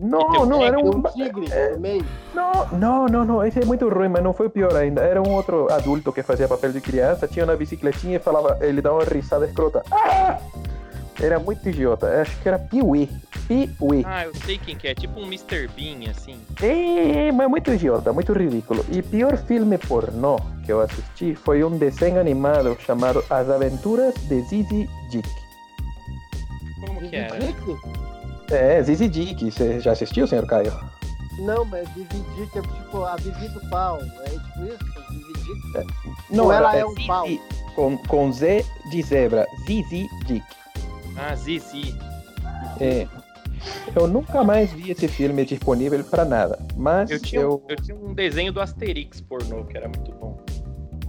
Não, 0.00 0.46
não, 0.46 0.64
era 0.64 0.78
um. 0.78 0.88
um 0.88 1.02
tigre 1.02 1.46
no 1.72 1.80
meio. 1.80 2.04
Não, 2.34 2.66
não, 2.72 3.06
não, 3.06 3.24
não, 3.24 3.44
esse 3.44 3.60
é 3.60 3.64
muito 3.66 3.86
ruim, 3.88 4.08
mas 4.08 4.22
não 4.22 4.32
foi 4.32 4.46
o 4.46 4.50
pior 4.50 4.74
ainda. 4.74 5.02
Era 5.02 5.20
um 5.20 5.30
outro 5.30 5.70
adulto 5.70 6.10
que 6.12 6.22
fazia 6.22 6.48
papel 6.48 6.72
de 6.72 6.80
criança, 6.80 7.28
tinha 7.28 7.44
uma 7.44 7.54
bicicletinha 7.54 8.16
e 8.16 8.18
falava, 8.18 8.58
ele 8.62 8.80
dava 8.80 8.96
uma 8.96 9.04
risada 9.04 9.44
escrota. 9.44 9.82
Ah! 9.92 10.38
Era 11.22 11.38
muito 11.38 11.68
idiota, 11.68 12.06
acho 12.22 12.40
que 12.40 12.48
era 12.48 12.58
Piuí. 12.58 13.06
Piuí. 13.46 14.02
Ah, 14.06 14.24
eu 14.24 14.34
sei 14.36 14.56
quem 14.56 14.74
que 14.74 14.88
é. 14.88 14.94
Tipo 14.94 15.20
um 15.20 15.26
Mr. 15.26 15.68
Bean, 15.76 16.10
assim. 16.10 16.40
É, 16.62 17.30
mas 17.30 17.48
muito 17.48 17.70
idiota, 17.70 18.10
muito 18.10 18.32
ridículo. 18.32 18.84
E 18.90 19.02
pior 19.02 19.36
filme 19.36 19.76
pornô 19.76 20.40
que 20.64 20.72
eu 20.72 20.80
assisti 20.80 21.34
foi 21.34 21.62
um 21.62 21.76
desenho 21.76 22.18
animado 22.18 22.74
chamado 22.80 23.22
As 23.28 23.50
Aventuras 23.50 24.14
de 24.14 24.40
Zizi 24.42 24.88
Dick. 25.10 25.28
Como 26.80 27.00
que 27.00 27.16
era? 27.16 27.38
É, 28.50 28.82
Zizi 28.82 29.08
Dick, 29.08 29.50
você 29.50 29.80
já 29.80 29.92
assistiu, 29.92 30.26
senhor 30.26 30.46
Caio? 30.46 30.72
Não, 31.38 31.64
mas 31.64 31.88
dividir 31.94 32.50
que 32.52 32.58
é 32.58 32.62
tipo 32.62 33.04
a 33.04 33.16
Vivi 33.16 33.48
do 33.48 33.60
pau. 33.70 33.98
É 34.02 34.28
tipo 34.30 34.64
isso? 34.64 35.10
Dividir. 35.10 35.86
Não, 36.30 36.44
Ou 36.46 36.52
ela 36.52 36.70
era- 36.74 36.80
é 36.80 36.84
um 36.84 36.94
pau? 37.06 37.26
Com, 37.74 37.96
com 37.96 38.32
Z 38.32 38.64
de 38.90 39.02
zebra, 39.02 39.46
Zizi 39.66 40.06
Dick. 40.26 40.44
Ah, 41.16 41.34
Zizi. 41.36 41.94
É. 42.80 43.06
Eu 43.94 44.06
nunca 44.08 44.42
mais 44.42 44.72
vi 44.72 44.90
esse 44.90 45.06
filme 45.06 45.44
disponível 45.44 46.02
pra 46.04 46.24
nada, 46.24 46.58
mas 46.76 47.10
Eu 47.10 47.16
eu, 47.16 47.22
tinha, 47.22 47.48
um- 47.48 47.60
eu 47.68 47.76
tinha 47.76 47.96
um 47.96 48.14
desenho 48.14 48.52
do 48.52 48.60
Asterix 48.60 49.20
pornô, 49.20 49.64
que 49.64 49.76
era 49.76 49.86
muito 49.86 50.10
bom. 50.12 50.38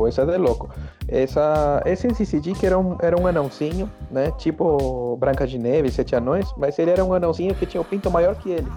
Coisa 0.01 0.25
de 0.25 0.37
louco. 0.37 0.69
Essa, 1.07 1.81
esse 1.85 2.09
CCD 2.13 2.53
que 2.53 2.65
era 2.65 2.77
um, 2.77 2.97
era 3.01 3.19
um 3.19 3.27
anãozinho, 3.27 3.89
né? 4.09 4.31
Tipo 4.37 5.15
Branca 5.17 5.45
de 5.45 5.59
Neve, 5.59 5.91
Sete 5.91 6.15
Anões, 6.15 6.47
mas 6.57 6.79
ele 6.79 6.89
era 6.91 7.05
um 7.05 7.13
anãozinho 7.13 7.53
que 7.53 7.65
tinha 7.65 7.81
um 7.81 7.83
pinto 7.83 8.09
maior 8.09 8.35
que 8.35 8.49
ele, 8.49 8.67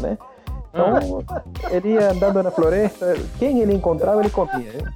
né? 0.00 0.18
Então, 0.70 1.22
ele 1.70 1.90
ia 1.90 2.10
andando 2.10 2.42
na 2.42 2.50
floresta, 2.50 3.14
quem 3.38 3.60
ele 3.60 3.74
encontrava, 3.74 4.20
ele 4.20 4.30
comia. 4.30 4.72
né? 4.72 4.92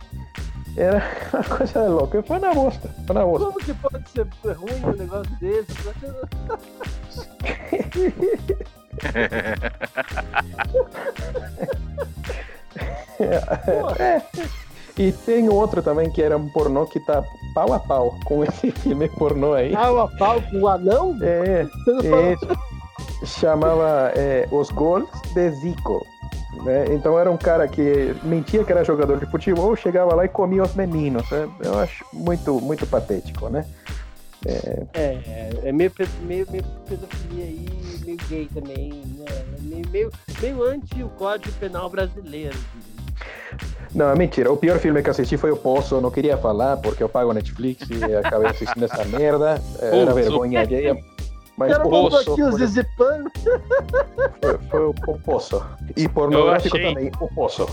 Era 0.77 1.03
uma 1.33 1.45
coisa 1.45 1.83
de 1.83 1.89
louco. 1.89 2.23
Foi 2.23 2.39
na 2.39 2.53
bosta, 2.53 2.91
foi 3.07 3.15
na 3.15 3.25
bosta. 3.25 3.47
Como 3.47 3.59
que 3.59 3.75
pode 3.75 4.11
ser 4.11 4.27
ruim 4.57 4.85
um 4.85 4.97
negócio 4.97 5.37
desse? 5.41 5.73
É. 13.99 14.23
E 14.99 15.13
tem 15.13 15.49
outro 15.49 15.83
também 15.83 16.11
que 16.11 16.23
era 16.23 16.37
um 16.37 16.49
pornô 16.49 16.87
que 16.87 16.99
tá 16.99 17.23
pau 17.55 17.73
a 17.73 17.79
pau 17.79 18.19
com 18.25 18.43
esse 18.45 18.71
filme 18.71 19.09
pornô 19.09 19.53
aí. 19.53 19.73
Pau 19.73 20.01
a 20.01 20.09
pau 20.09 20.41
com 20.51 20.61
o 20.63 20.69
anão? 20.69 21.17
É, 21.21 21.67
é, 22.05 23.27
chamava 23.27 24.13
é, 24.15 24.49
Os 24.51 24.71
Gols 24.71 25.09
de 25.35 25.51
Zico. 25.51 26.05
né? 26.65 26.87
Então 26.95 27.19
era 27.19 27.31
um 27.31 27.37
cara 27.37 27.69
que 27.69 28.15
mentia 28.23 28.65
que 28.65 28.73
era 28.73 28.85
jogador 28.85 29.19
de 29.19 29.27
futebol, 29.27 29.77
chegava 29.77 30.15
lá 30.15 30.25
e 30.25 30.29
comia 30.29 30.63
os 30.63 30.75
meninos. 30.75 31.29
né? 31.31 31.49
Eu 31.63 31.79
acho 31.79 32.05
muito, 32.13 32.61
muito 32.61 32.87
patético, 32.87 33.49
né? 33.49 33.67
É, 34.95 35.51
é 35.65 35.73
meio, 35.73 35.91
pe- 35.91 36.07
meio, 36.23 36.47
meio 36.51 36.63
pedofilia 36.89 37.45
aí, 37.45 37.67
meio 38.05 38.19
gay 38.29 38.49
também, 38.55 38.93
né? 39.19 39.25
É 39.29 39.45
Meio, 39.63 39.89
meio, 39.91 40.11
meio 40.41 40.63
anti 40.63 41.03
o 41.03 41.09
Código 41.11 41.53
Penal 41.59 41.91
brasileiro. 41.91 42.57
Não, 43.97 44.11
é 44.11 44.15
mentira. 44.15 44.53
O 44.53 44.57
pior 44.59 44.79
filme 44.79 45.03
que 45.03 45.09
assisti 45.09 45.37
foi 45.39 45.51
o 45.51 45.57
Poço. 45.57 45.95
Eu 45.95 46.01
não 46.03 46.11
queria 46.11 46.37
falar 46.37 46.77
porque 46.77 47.03
eu 47.03 47.09
pago 47.09 47.33
Netflix 47.33 47.89
e 47.89 48.15
acabei 48.15 48.51
assistindo 48.51 48.85
essa 48.85 49.05
merda. 49.07 49.61
É, 49.81 49.87
Era 49.87 50.13
Poço. 50.13 50.15
vergonha 50.15 50.61
alheia. 50.61 50.97
Mas 51.57 51.73
Quero 51.73 51.87
o 51.87 51.91
Poço 51.91 52.17
aqui 52.19 52.43
o 52.43 52.53
foi, 52.53 52.59
foi, 54.43 54.59
foi 54.71 54.81
o, 54.81 54.91
o 55.07 55.19
Poço. 55.21 55.65
E 55.97 56.07
pornográfico 56.07 56.77
achei. 56.77 56.89
também, 56.95 57.11
o 57.19 57.29
Poço. 57.35 57.67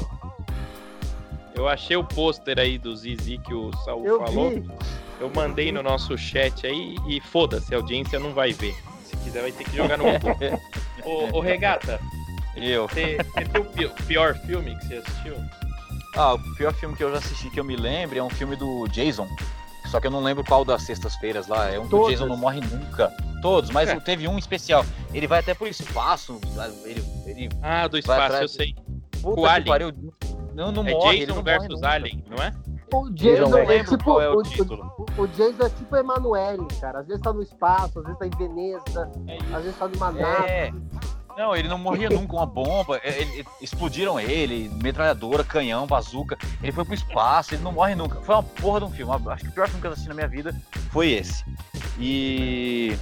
Eu 1.55 1.67
achei 1.67 1.95
o 1.95 2.03
pôster 2.03 2.57
aí 2.57 2.77
do 2.79 2.95
Zizi 2.95 3.37
que 3.37 3.53
o 3.53 3.71
Saul 3.85 4.05
Eu 4.05 4.19
falou. 4.25 4.49
vi. 4.49 4.65
Eu 5.19 5.29
mandei 5.35 5.71
no 5.71 5.83
nosso 5.83 6.17
chat 6.17 6.65
aí 6.65 6.95
e 7.07 7.21
foda-se, 7.21 7.75
a 7.75 7.77
audiência 7.77 8.19
não 8.19 8.33
vai 8.33 8.53
ver. 8.53 8.73
Se 9.05 9.15
quiser, 9.17 9.41
vai 9.41 9.51
ter 9.51 9.63
que 9.65 9.75
jogar 9.77 9.97
no 9.97 10.05
Google. 10.19 10.59
ô, 11.05 11.37
ô, 11.37 11.39
Regata, 11.41 11.99
Eu. 12.55 12.87
você 12.87 13.17
tem 13.51 13.61
o 13.61 13.65
pi- 13.65 14.03
pior 14.07 14.33
filme 14.35 14.75
que 14.79 14.87
você 14.87 14.95
assistiu? 14.95 15.35
Ah, 16.15 16.33
o 16.35 16.39
pior 16.55 16.73
filme 16.73 16.95
que 16.95 17.03
eu 17.03 17.11
já 17.11 17.17
assisti 17.17 17.49
que 17.49 17.59
eu 17.59 17.63
me 17.63 17.75
lembro 17.75 18.17
é 18.17 18.23
um 18.23 18.29
filme 18.29 18.55
do 18.55 18.87
Jason. 18.89 19.27
Só 19.87 19.99
que 19.99 20.07
eu 20.07 20.11
não 20.11 20.21
lembro 20.21 20.43
qual 20.43 20.63
das 20.63 20.83
sextas-feiras 20.83 21.47
lá. 21.47 21.69
É 21.69 21.77
um 21.79 21.81
que 21.87 21.87
o 21.95 21.99
Todas. 21.99 22.11
Jason 22.11 22.25
não 22.27 22.37
morre 22.37 22.61
nunca. 22.61 23.11
Todos, 23.41 23.69
mas 23.71 23.89
É. 23.89 23.99
teve 23.99 24.27
um 24.27 24.37
especial. 24.37 24.85
Ele 25.13 25.27
vai 25.27 25.39
até 25.39 25.53
pro 25.53 25.67
espaço. 25.67 26.39
Ele. 26.85 27.03
ele 27.25 27.49
Ah, 27.61 27.87
do 27.87 27.97
espaço, 27.97 28.21
atrás 28.21 28.41
eu 28.43 28.47
sei. 28.47 28.75
puta 29.21 29.41
O 29.41 29.45
Alien. 29.45 29.67
pariu. 29.67 29.91
Não, 30.53 30.71
não 30.71 30.87
É 30.87 30.91
morre. 30.91 31.17
ele 31.17 31.25
Jason 31.25 31.35
não 31.35 31.43
morre 31.43 31.59
versus 31.59 31.75
nunca. 31.81 31.89
Alien, 31.89 32.23
não 32.29 32.43
é? 32.43 32.53
O 32.93 33.09
Jason 33.09 33.49
não 33.49 33.57
é 33.57 33.83
tipo. 33.83 34.03
qual 34.03 34.21
é 34.21 34.29
o 34.29 34.37
o, 34.37 34.43
título. 34.43 34.93
o- 35.17 35.21
o 35.23 35.27
Jason 35.29 35.65
é 35.65 35.69
tipo 35.69 35.95
Emanuele, 35.95 36.67
cara. 36.79 36.99
Às 36.99 37.07
vezes 37.07 37.21
tá 37.23 37.33
no 37.33 37.41
espaço, 37.41 37.99
às 37.99 38.05
vezes 38.05 38.19
tá 38.19 38.27
em 38.27 38.29
Veneza, 38.37 39.11
É 39.27 39.37
às 39.55 39.63
vezes 39.63 39.77
tá 39.79 39.87
numa 39.87 40.11
nave. 40.11 40.73
Não, 41.37 41.55
ele 41.55 41.67
não 41.67 41.77
morria 41.77 42.09
nunca, 42.09 42.35
uma 42.35 42.45
bomba. 42.45 42.97
é, 43.03 43.21
ele- 43.21 43.39
ele- 43.39 43.47
explodiram 43.61 44.19
ele, 44.19 44.69
metralhadora, 44.81 45.43
canhão, 45.43 45.87
bazuca. 45.87 46.37
Ele 46.61 46.71
foi 46.71 46.85
pro 46.85 46.93
espaço, 46.93 47.55
ele 47.55 47.63
não 47.63 47.71
morre 47.71 47.95
nunca. 47.95 48.21
Foi 48.21 48.35
uma 48.35 48.43
porra 48.43 48.79
de 48.81 48.85
um 48.85 48.91
filme. 48.91 49.11
Acho 49.29 49.43
que 49.43 49.49
o 49.49 49.53
pior 49.53 49.67
filme 49.67 49.81
que 49.81 49.87
eu 49.87 49.91
assisti 49.91 50.09
na 50.09 50.15
minha 50.15 50.27
vida 50.27 50.55
foi 50.91 51.11
esse. 51.11 51.43
E. 51.99 52.95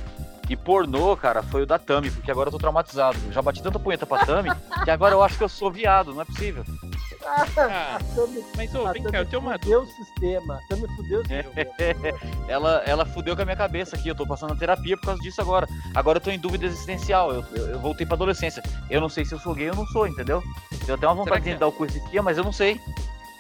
E 0.50 0.56
pornô, 0.56 1.16
cara, 1.16 1.42
foi 1.44 1.62
o 1.62 1.66
da 1.66 1.80
Tami, 1.80 2.12
porque 2.12 2.30
agora 2.30 2.48
eu 2.50 2.52
tô 2.52 2.58
traumatizado. 2.58 3.18
Eu 3.26 3.32
já 3.32 3.42
bati 3.42 3.64
tanta 3.64 3.80
punheta 3.80 4.06
pra 4.06 4.26
Tami 4.26 4.50
que 4.84 4.92
agora 4.92 5.14
eu 5.14 5.24
acho 5.24 5.38
que 5.38 5.44
eu 5.46 5.48
sou 5.50 5.72
viado, 5.72 6.14
não 6.14 6.22
é 6.22 6.26
possível. 6.26 6.66
Ah, 7.26 8.00
mas 8.58 8.76
ô, 8.76 8.92
vem 8.92 9.04
cá, 9.04 9.20
eu 9.20 9.26
tenho 9.26 9.42
uma 9.42 9.54
fudeu 9.54 9.82
dúvida. 9.82 10.02
o 10.02 10.06
sistema. 10.06 10.60
Tami 10.70 10.88
fudeu 10.96 11.22
o 11.22 11.26
sistema. 11.28 12.18
Ela, 12.48 12.84
ela 12.86 13.06
fudeu 13.06 13.36
com 13.36 13.42
a 13.42 13.46
minha 13.46 13.56
cabeça 13.58 13.96
aqui, 13.96 14.10
eu 14.10 14.16
tô 14.16 14.26
passando 14.26 14.54
a 14.54 14.56
terapia 14.56 14.98
por 14.98 15.06
causa 15.06 15.22
disso 15.22 15.40
agora. 15.40 15.68
Agora 15.96 16.18
eu 16.18 16.22
tô 16.22 16.30
em 16.32 16.40
dúvida 16.40 16.66
existencial, 16.66 17.32
eu, 17.32 17.46
eu, 17.56 17.68
eu 17.70 17.80
voltei 17.80 18.06
pra 18.06 18.16
adolescência. 18.16 18.62
Eu 18.90 19.00
não 19.00 19.08
sei 19.10 19.24
se 19.24 19.34
eu 19.34 19.40
sou 19.40 19.54
gay 19.56 19.70
ou 19.70 19.76
não 19.76 19.86
sou, 19.88 20.06
entendeu? 20.08 20.44
Eu 20.88 20.98
tenho 20.98 21.12
uma 21.12 21.24
vontade 21.24 21.46
de 21.46 21.56
dar 21.56 21.68
o 21.68 21.72
cu 21.72 21.86
esse 21.86 22.00
dia, 22.10 22.22
mas 22.22 22.38
eu 22.38 22.44
não 22.44 22.52
sei. 22.52 22.80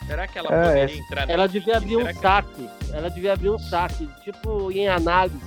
Será 0.07 0.27
que 0.27 0.37
ela 0.39 0.47
É, 0.53 0.61
poderia 0.61 0.83
essa- 0.83 0.93
entrar 0.95 1.29
Ela 1.29 1.47
devia 1.47 1.77
abrir 1.77 1.97
um 1.97 1.99
Será 2.01 2.13
que- 2.13 2.19
saque. 2.21 2.69
Ela 2.93 3.09
devia 3.09 3.33
abrir 3.33 3.49
um 3.49 3.59
saque, 3.59 4.09
tipo 4.23 4.71
em 4.71 4.87
análise. 4.87 5.39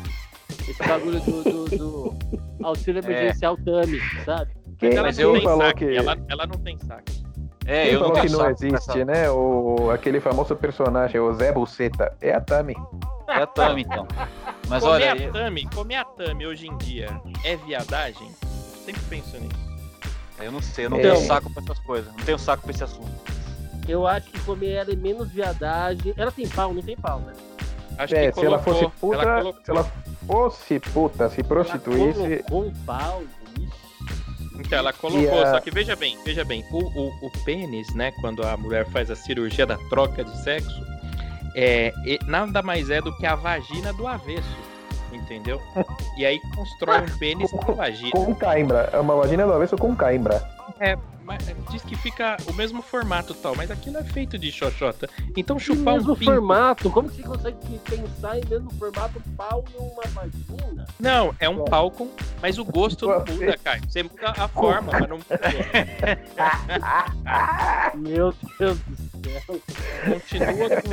Esse 0.69 0.83
bagulho 0.87 1.21
do, 1.21 1.43
do, 1.45 1.65
do 1.79 2.17
auxílio 2.63 3.01
É. 3.01 3.05
emergencial 3.05 3.57
Tami, 3.59 4.01
sabe? 4.25 4.53
Quem, 4.79 4.91
Mas 4.91 4.97
ela 4.99 5.03
Mas 5.07 5.19
não 5.19 5.33
tem 5.35 5.43
falou 5.43 5.63
saque. 5.67 5.87
que, 5.87 5.97
Ela, 5.97 6.17
ela 6.29 6.47
não 6.47 6.59
tem 6.59 6.79
saque. 6.79 7.24
É, 7.67 7.85
quem 7.85 7.93
eu 7.95 8.01
não 8.01 8.09
falou 8.09 8.23
que 8.23 8.29
não 8.33 8.51
existe, 8.51 8.75
essa- 8.91 9.05
né? 9.05 9.31
O, 9.31 9.91
aquele 9.91 10.21
famoso 10.21 10.55
personagem, 10.57 11.21
o 11.21 11.33
Zé 11.33 11.51
Buceta, 11.53 12.15
é 12.21 12.33
a 12.35 12.41
Tami. 12.41 12.77
É 13.29 13.43
a 13.43 13.47
Tami, 13.47 13.83
então. 13.83 14.07
Mas 14.69 14.83
comer 14.83 14.93
olha, 14.95 15.13
a 15.13 15.17
eu, 15.17 15.33
Tami, 15.33 15.69
comer 15.75 15.97
a 15.97 16.05
Tami 16.05 16.47
hoje 16.47 16.67
em 16.69 16.77
dia 16.77 17.09
é 17.45 17.57
viadagem? 17.57 18.31
Sempre 18.85 19.01
penso 19.09 19.39
nisso. 19.39 19.65
eu 20.41 20.53
não 20.53 20.61
sei, 20.61 20.87
eu 20.87 20.91
não 20.91 20.99
É. 20.99 21.03
tenho 21.03 21.17
saco 21.17 21.51
pra 21.53 21.63
essas 21.63 21.79
coisas. 21.81 22.13
Não 22.15 22.25
tenho 22.25 22.39
saco 22.39 22.63
pra 22.65 22.71
esse 22.73 22.85
assunto. 22.85 23.11
Eu 23.89 24.07
acho 24.07 24.31
que 24.31 24.41
comer 24.41 24.73
ela 24.73 24.93
é 24.93 24.97
menos 24.97 25.29
viadagem. 25.31 26.13
Ela 26.17 26.31
tem 26.33 26.47
pau, 26.49 26.73
não 26.75 26.83
tem 26.83 26.97
pau, 26.97 27.21
né? 27.21 27.33
Acho 27.97 28.15
É, 28.15 28.31
que 28.33 28.41
se 28.41 28.45
ela 28.47 28.59
colocou, 28.59 28.75
fosse 28.91 29.01
puta, 29.01 29.23
ela 29.23 29.39
colocou. 29.41 29.65
se 29.65 29.71
ela 29.71 29.87
fosse 30.27 30.81
puta, 30.81 31.29
se 31.31 31.43
prostituísse, 31.43 32.21
Ela 32.25 32.43
colocou 32.43 32.65
um 32.65 32.73
pau. 32.85 33.23
Então, 34.59 34.79
ela 34.79 34.93
colocou, 34.93 35.43
a- 35.43 35.51
só 35.53 35.61
que 35.61 35.71
veja 35.71 35.97
bem, 35.97 36.17
veja 36.25 36.45
bem, 36.45 36.65
o, 36.71 36.79
o, 36.79 37.27
o 37.27 37.31
pênis, 37.45 37.93
né, 37.95 38.13
quando 38.21 38.47
a 38.47 38.57
mulher 38.57 38.87
faz 38.91 39.11
a 39.11 39.17
cirurgia 39.17 39.67
da 39.67 39.77
troca 39.89 40.23
de 40.25 40.43
sexo, 40.43 40.81
é, 41.57 41.93
nada 42.27 42.63
mais 42.63 42.89
é 42.91 43.01
do 43.01 43.17
que 43.17 43.27
a 43.27 43.35
vagina 43.35 43.93
do 43.93 44.07
avesso, 44.07 44.57
entendeu? 45.13 45.61
E 46.17 46.25
aí 46.27 46.41
constrói 46.55 47.01
um 47.01 47.19
pênis 47.19 47.51
com 47.51 47.75
vagina. 47.75 48.11
com 48.13 48.35
caimbra. 48.35 48.89
É 48.93 48.99
uma 48.99 49.15
vagina 49.17 49.45
do 49.47 49.53
avesso 49.53 49.77
com 49.77 49.95
caimbra. 49.95 50.43
Mas, 51.25 51.49
é, 51.49 51.55
diz 51.71 51.83
que 51.83 51.97
fica 51.97 52.37
o 52.47 52.53
mesmo 52.53 52.83
formato 52.83 53.33
tal, 53.35 53.57
mas 53.57 53.71
aquilo 53.71 53.97
é 53.97 54.05
feito 54.05 54.39
de 54.39 54.53
xoxota. 54.53 55.09
Então 55.37 55.59
chupar 55.59 55.95
mesmo 55.95 56.13
um 56.13 56.17
pinto... 56.17 56.33
formato. 56.33 56.91
Como 56.91 57.09
que 57.09 57.23
você 57.23 57.29
consegue 57.29 57.79
pensar 57.79 58.39
em 58.39 58.45
mesmo 58.47 58.71
formato 58.73 59.19
pau 59.37 59.65
e 59.73 59.77
uma 59.79 60.03
vagina? 60.09 60.85
Não, 61.01 61.35
é 61.41 61.49
um 61.49 61.65
pau 61.65 61.91
com... 61.91 62.11
Mas 62.43 62.59
o 62.59 62.65
gosto 62.65 63.07
não 63.07 63.21
muda, 63.21 63.57
cara. 63.57 63.81
Você 63.89 64.03
muda 64.03 64.35
a 64.37 64.49
forma, 64.49 64.93
mas 64.93 65.09
não 65.09 65.17
muda 65.17 65.35
o 65.35 65.39
gosto. 67.95 67.97
Meu 67.97 68.35
Deus 68.59 68.79
do 68.81 68.97
céu. 68.97 69.15
Continua 70.05 70.69
com 70.83 70.91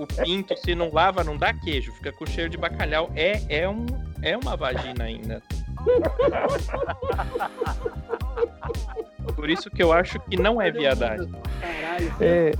o, 0.00 0.02
o 0.02 0.06
pinto, 0.06 0.54
se 0.56 0.74
não 0.74 0.92
lava, 0.92 1.24
não 1.24 1.38
dá 1.38 1.54
queijo, 1.54 1.92
fica 1.94 2.12
com 2.12 2.26
cheiro 2.26 2.50
de 2.50 2.58
bacalhau. 2.58 3.10
É, 3.16 3.40
é, 3.48 3.66
um, 3.68 3.86
é 4.20 4.36
uma 4.36 4.56
vagina 4.56 5.04
ainda. 5.04 5.42
Por 9.34 9.48
isso 9.48 9.70
que 9.70 9.82
eu 9.82 9.92
acho 9.92 10.18
que 10.20 10.36
não 10.36 10.60
é 10.60 10.70
viadagem. 10.70 11.30
Caralho. 11.60 12.14
É. 12.20 12.50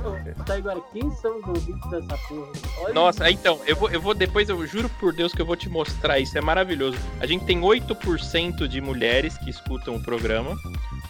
Tá 0.46 0.54
agora, 0.54 0.80
quem 0.92 1.10
são 1.10 1.38
os 1.38 1.48
ouvintes 1.48 1.90
dessa 1.90 2.16
porra? 2.28 2.52
Olha 2.78 2.94
Nossa, 2.94 3.30
então, 3.30 3.60
eu 3.66 3.76
vou, 3.76 3.90
eu 3.90 4.00
vou 4.00 4.14
depois, 4.14 4.48
eu 4.48 4.66
juro 4.66 4.88
por 5.00 5.12
Deus 5.12 5.34
que 5.34 5.42
eu 5.42 5.46
vou 5.46 5.56
te 5.56 5.68
mostrar, 5.68 6.18
isso 6.18 6.38
é 6.38 6.40
maravilhoso. 6.40 6.96
A 7.20 7.26
gente 7.26 7.44
tem 7.44 7.60
8% 7.60 8.66
de 8.66 8.80
mulheres 8.80 9.36
que 9.38 9.50
escutam 9.50 9.96
o 9.96 10.02
programa, 10.02 10.56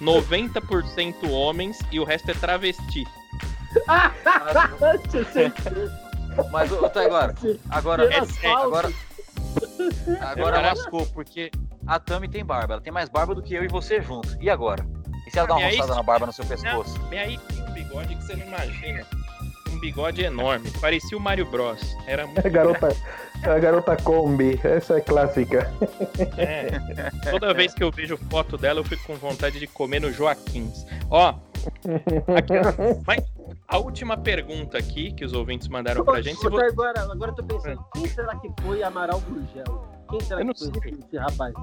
90% 0.01 1.31
homens 1.31 1.79
e 1.93 2.01
o 2.01 2.05
resto 2.05 2.31
é 2.31 2.35
travesti. 2.35 3.07
Mas, 6.51 6.73
ô, 6.73 6.89
tá 6.89 7.03
agora. 7.03 7.35
Agora, 7.69 8.05
É 8.05 8.21
agora, 8.49 8.91
agora 10.21 10.57
Caraca. 10.57 10.69
lascou, 10.79 11.07
porque 11.07 11.51
a 11.87 11.99
Tami 11.99 12.29
tem 12.29 12.45
barba. 12.45 12.75
Ela 12.75 12.83
tem 12.83 12.93
mais 12.93 13.09
barba 13.09 13.35
do 13.35 13.43
que 13.43 13.55
eu 13.55 13.65
e 13.65 13.69
você 13.69 14.01
juntos. 14.01 14.37
E 14.41 14.49
agora? 14.51 14.85
E 15.27 15.31
se 15.31 15.39
ela 15.39 15.47
Ah, 15.47 15.49
dá 15.49 15.57
uma 15.57 15.67
aí, 15.67 15.77
roçada 15.77 15.95
na 15.97 16.03
barba 16.03 16.27
no 16.27 16.33
seu 16.33 16.45
pescoço? 16.45 17.01
E 17.11 17.17
aí 17.17 17.39
tem 17.39 17.63
um 17.63 17.73
bigode 17.73 18.15
que 18.17 18.23
você 18.25 18.37
não 18.37 18.47
imagina. 18.47 19.07
Um 19.73 19.79
bigode 19.81 20.23
enorme, 20.23 20.71
parecia 20.81 21.17
o 21.17 21.21
Mario 21.21 21.47
Bros. 21.47 21.97
Era 22.07 22.27
muito 22.27 22.45
A 22.47 22.51
garota, 22.51 22.89
a 23.45 23.59
garota 23.59 23.97
Kombi, 23.97 24.61
essa 24.63 24.99
é 24.99 25.01
clássica. 25.01 25.73
É. 26.37 27.31
Toda 27.31 27.55
vez 27.55 27.73
que 27.73 27.83
eu 27.83 27.91
vejo 27.91 28.17
foto 28.31 28.59
dela, 28.59 28.81
eu 28.81 28.85
fico 28.85 29.05
com 29.07 29.15
vontade 29.15 29.59
de 29.59 29.67
comer 29.67 30.01
no 30.01 30.13
Joaquins. 30.13 30.85
Ó, 31.09 31.35
aqui- 32.37 32.55
mas 33.07 33.25
a 33.69 33.79
última 33.79 34.17
pergunta 34.17 34.79
aqui 34.79 35.13
que 35.13 35.25
os 35.25 35.33
ouvintes 35.33 35.69
mandaram 35.69 36.05
pra 36.05 36.21
gente. 36.21 36.39
se 36.39 36.47
Ô, 36.47 36.51
vo- 36.51 36.59
tá, 36.59 36.67
agora, 36.67 37.01
agora 37.03 37.31
eu 37.31 37.35
tô 37.35 37.43
pensando, 37.45 37.85
quem 37.95 38.07
será 38.07 38.37
que 38.37 38.49
foi 38.63 38.83
Amaral 38.83 39.21
Gurgel? 39.21 39.89
Quem 40.11 40.21
será 40.21 40.41
que 40.45 40.59
foi 40.59 40.81
sei. 40.83 40.99
esse, 41.07 41.17
rapaz? 41.19 41.55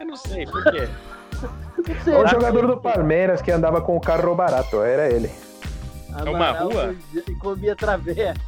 Eu 0.00 0.06
não 0.06 0.16
sei 0.16 0.44
por 0.46 0.62
quê. 0.64 0.88
Sei, 2.04 2.12
O 2.14 2.26
jogador 2.26 2.66
do 2.66 2.76
Palmeiras 2.80 3.40
que 3.40 3.50
andava 3.52 3.80
com 3.80 3.96
o 3.96 4.00
carro 4.00 4.34
barato, 4.34 4.82
era 4.82 5.08
ele. 5.08 5.30
É 6.10 6.22
uma 6.28 6.48
Amaral 6.48 6.68
rua? 6.70 6.94
E 7.14 7.34
comia 7.36 7.76
traveco. 7.76 8.40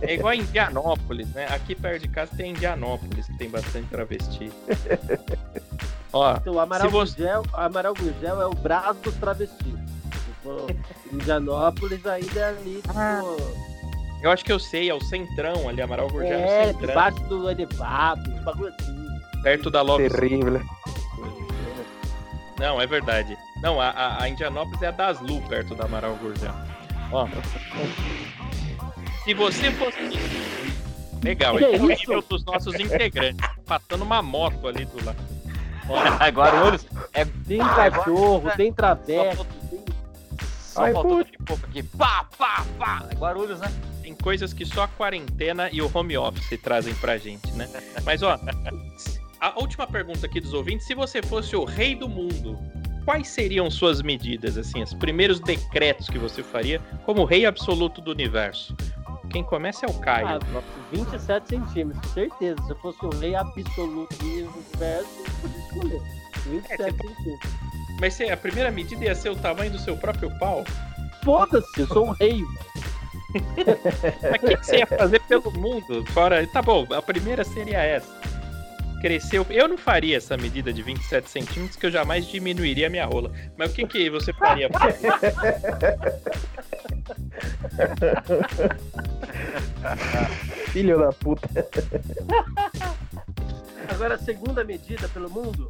É 0.00 0.14
igual 0.14 0.28
a 0.30 0.36
Indianópolis, 0.36 1.28
né? 1.34 1.46
Aqui 1.46 1.74
perto 1.74 2.02
de 2.02 2.08
casa 2.08 2.30
tem 2.36 2.50
Indianópolis, 2.52 3.26
que 3.26 3.36
tem 3.38 3.50
bastante 3.50 3.88
travesti. 3.88 4.52
Ó, 6.12 6.36
Então, 6.36 6.54
o 6.54 6.60
Amaral, 6.60 6.88
você- 6.90 7.16
Gurgel, 7.22 7.42
o 7.52 7.56
Amaral 7.56 7.94
Gurgel 7.94 8.40
é 8.40 8.46
o 8.46 8.54
braço 8.54 9.00
dos 9.00 9.14
travestis. 9.16 9.74
Indianópolis 11.12 12.04
ainda 12.06 12.40
é 12.40 12.44
ali, 12.44 12.80
tipo... 12.82 12.94
Ah, 12.98 13.22
eu 14.22 14.30
acho 14.30 14.44
que 14.44 14.52
eu 14.52 14.58
sei, 14.58 14.88
é 14.88 14.94
o 14.94 15.00
Centrão 15.00 15.68
ali, 15.68 15.82
Amaral 15.82 16.08
Gurgel 16.08 16.38
é, 16.38 16.62
é, 16.62 16.66
Centrão. 16.68 16.86
debaixo 16.88 17.20
do 17.24 17.50
elevado, 17.50 18.30
um 18.30 18.44
bagulho 18.44 18.74
assim. 18.80 19.42
Perto 19.42 19.70
da 19.70 19.82
Love 19.82 20.08
Terrível. 20.08 20.60
Não, 22.58 22.80
é 22.80 22.86
verdade. 22.86 23.36
Não, 23.60 23.80
a, 23.80 23.90
a, 23.90 24.22
a 24.22 24.28
Indianópolis 24.28 24.80
é 24.82 24.86
a 24.86 24.90
das 24.92 25.20
Lu, 25.20 25.40
perto 25.42 25.74
da 25.74 25.84
Amaral 25.84 26.14
Gurgel. 26.16 26.54
Ó. 27.10 27.26
Se 29.24 29.34
você 29.34 29.70
fosse. 29.72 29.98
Legal, 31.24 31.56
Que 31.56 31.64
esse 31.64 31.74
é 31.76 31.80
o 31.80 31.90
isso? 31.90 32.00
nível 32.00 32.22
dos 32.28 32.44
nossos 32.44 32.74
integrantes. 32.78 33.48
Passando 33.66 34.02
uma 34.02 34.22
moto 34.22 34.66
ali 34.68 34.84
do 34.84 35.04
lado. 35.04 35.18
Guarulhos 36.32 36.86
é 37.12 37.24
Tem 37.24 37.58
cachorro, 37.58 38.36
agora- 38.36 38.56
tem 38.56 38.72
tem... 39.04 39.30
só 40.72 40.84
Ai, 40.84 40.92
faltou 40.92 41.18
putz. 41.18 41.30
de 41.30 41.38
pouco 41.38 41.66
aqui. 41.66 41.82
Pá, 41.82 42.26
pá, 42.36 42.64
pá. 42.78 43.08
Guarulhos, 43.16 43.60
né? 43.60 43.72
Tem 44.02 44.14
coisas 44.14 44.52
que 44.52 44.64
só 44.64 44.82
a 44.84 44.88
quarentena 44.88 45.68
e 45.70 45.80
o 45.82 45.90
home 45.92 46.16
office 46.16 46.58
trazem 46.60 46.94
pra 46.94 47.18
gente, 47.18 47.50
né? 47.52 47.68
Mas, 48.04 48.22
ó, 48.22 48.38
a 49.40 49.60
última 49.60 49.86
pergunta 49.86 50.26
aqui 50.26 50.40
dos 50.40 50.52
ouvintes: 50.54 50.86
se 50.86 50.94
você 50.94 51.22
fosse 51.22 51.54
o 51.54 51.64
rei 51.64 51.94
do 51.94 52.08
mundo, 52.08 52.58
quais 53.04 53.28
seriam 53.28 53.70
suas 53.70 54.02
medidas, 54.02 54.56
assim, 54.56 54.82
os 54.82 54.92
primeiros 54.94 55.38
decretos 55.40 56.08
que 56.08 56.18
você 56.18 56.42
faria 56.42 56.80
como 57.04 57.24
rei 57.24 57.46
absoluto 57.46 58.00
do 58.00 58.10
universo? 58.10 58.74
Quem 59.30 59.42
começa 59.42 59.86
é 59.86 59.88
o 59.88 59.94
Caio. 59.94 60.26
Ah, 60.28 60.62
27 60.92 61.48
centímetros, 61.48 62.12
certeza. 62.12 62.62
Se 62.64 62.70
eu 62.72 62.76
fosse 62.76 63.04
o 63.06 63.10
rei 63.18 63.34
absoluto 63.34 64.14
do 64.16 64.26
universo, 64.26 65.08
eu 65.24 65.30
podia 65.40 65.58
escolher. 65.60 66.02
27 66.46 66.72
É, 66.72 66.90
centímetros. 66.90 67.52
Mas 68.02 68.14
se 68.14 68.28
a 68.28 68.36
primeira 68.36 68.68
medida 68.72 69.04
ia 69.04 69.14
ser 69.14 69.30
o 69.30 69.36
tamanho 69.36 69.70
do 69.70 69.78
seu 69.78 69.96
próprio 69.96 70.28
pau? 70.36 70.64
Foda-se, 71.22 71.82
eu 71.82 71.86
sou 71.86 72.08
um 72.08 72.10
rei. 72.10 72.42
Mas 73.32 74.42
o 74.42 74.46
que, 74.46 74.56
que 74.56 74.66
você 74.66 74.78
ia 74.78 74.86
fazer 74.88 75.20
pelo 75.20 75.52
mundo? 75.52 76.04
Fora. 76.06 76.44
Tá 76.48 76.60
bom, 76.60 76.84
a 76.92 77.00
primeira 77.00 77.44
seria 77.44 77.78
essa. 77.78 78.12
Cresceu. 79.00 79.46
Eu 79.48 79.68
não 79.68 79.78
faria 79.78 80.16
essa 80.16 80.36
medida 80.36 80.72
de 80.72 80.82
27 80.82 81.30
centímetros, 81.30 81.76
que 81.76 81.86
eu 81.86 81.92
jamais 81.92 82.26
diminuiria 82.26 82.88
a 82.88 82.90
minha 82.90 83.06
rola. 83.06 83.30
Mas 83.56 83.70
o 83.70 83.74
que, 83.74 83.86
que 83.86 84.10
você 84.10 84.32
faria? 84.32 84.68
Filho 90.72 90.98
da 90.98 91.12
puta. 91.12 91.48
Agora, 93.88 94.16
a 94.16 94.18
segunda 94.18 94.64
medida 94.64 95.08
pelo 95.08 95.30
mundo, 95.30 95.68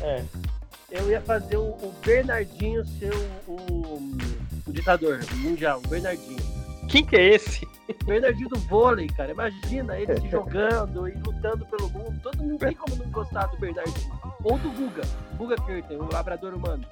É. 0.00 0.24
eu 0.94 1.10
ia 1.10 1.20
fazer 1.20 1.56
o, 1.56 1.62
o 1.70 1.94
Bernardinho 2.04 2.84
ser 2.86 3.12
o, 3.46 3.52
o- 3.52 4.16
o 4.66 4.72
ditador 4.72 5.20
mundial, 5.36 5.80
o 5.84 5.88
Bernardinho. 5.88 6.42
Quem 6.88 7.04
que 7.04 7.16
é 7.16 7.34
esse? 7.34 7.66
Bernardinho 8.04 8.48
do 8.48 8.58
vôlei, 8.60 9.06
cara. 9.08 9.32
Imagina 9.32 9.98
ele 9.98 10.18
se 10.20 10.28
jogando 10.30 11.06
e 11.08 11.12
lutando 11.12 11.66
pelo 11.66 11.88
mundo. 11.90 12.18
Todo 12.22 12.42
mundo 12.42 12.58
tem 12.58 12.74
como 12.74 12.96
não 12.96 13.10
gostar 13.10 13.46
do 13.46 13.58
Bernardinho. 13.58 14.12
Ou 14.42 14.58
do 14.58 14.70
Guga. 14.70 15.02
Guga 15.36 15.56
Kirten, 15.56 15.98
o 15.98 16.08
labrador 16.12 16.54
humano. 16.54 16.84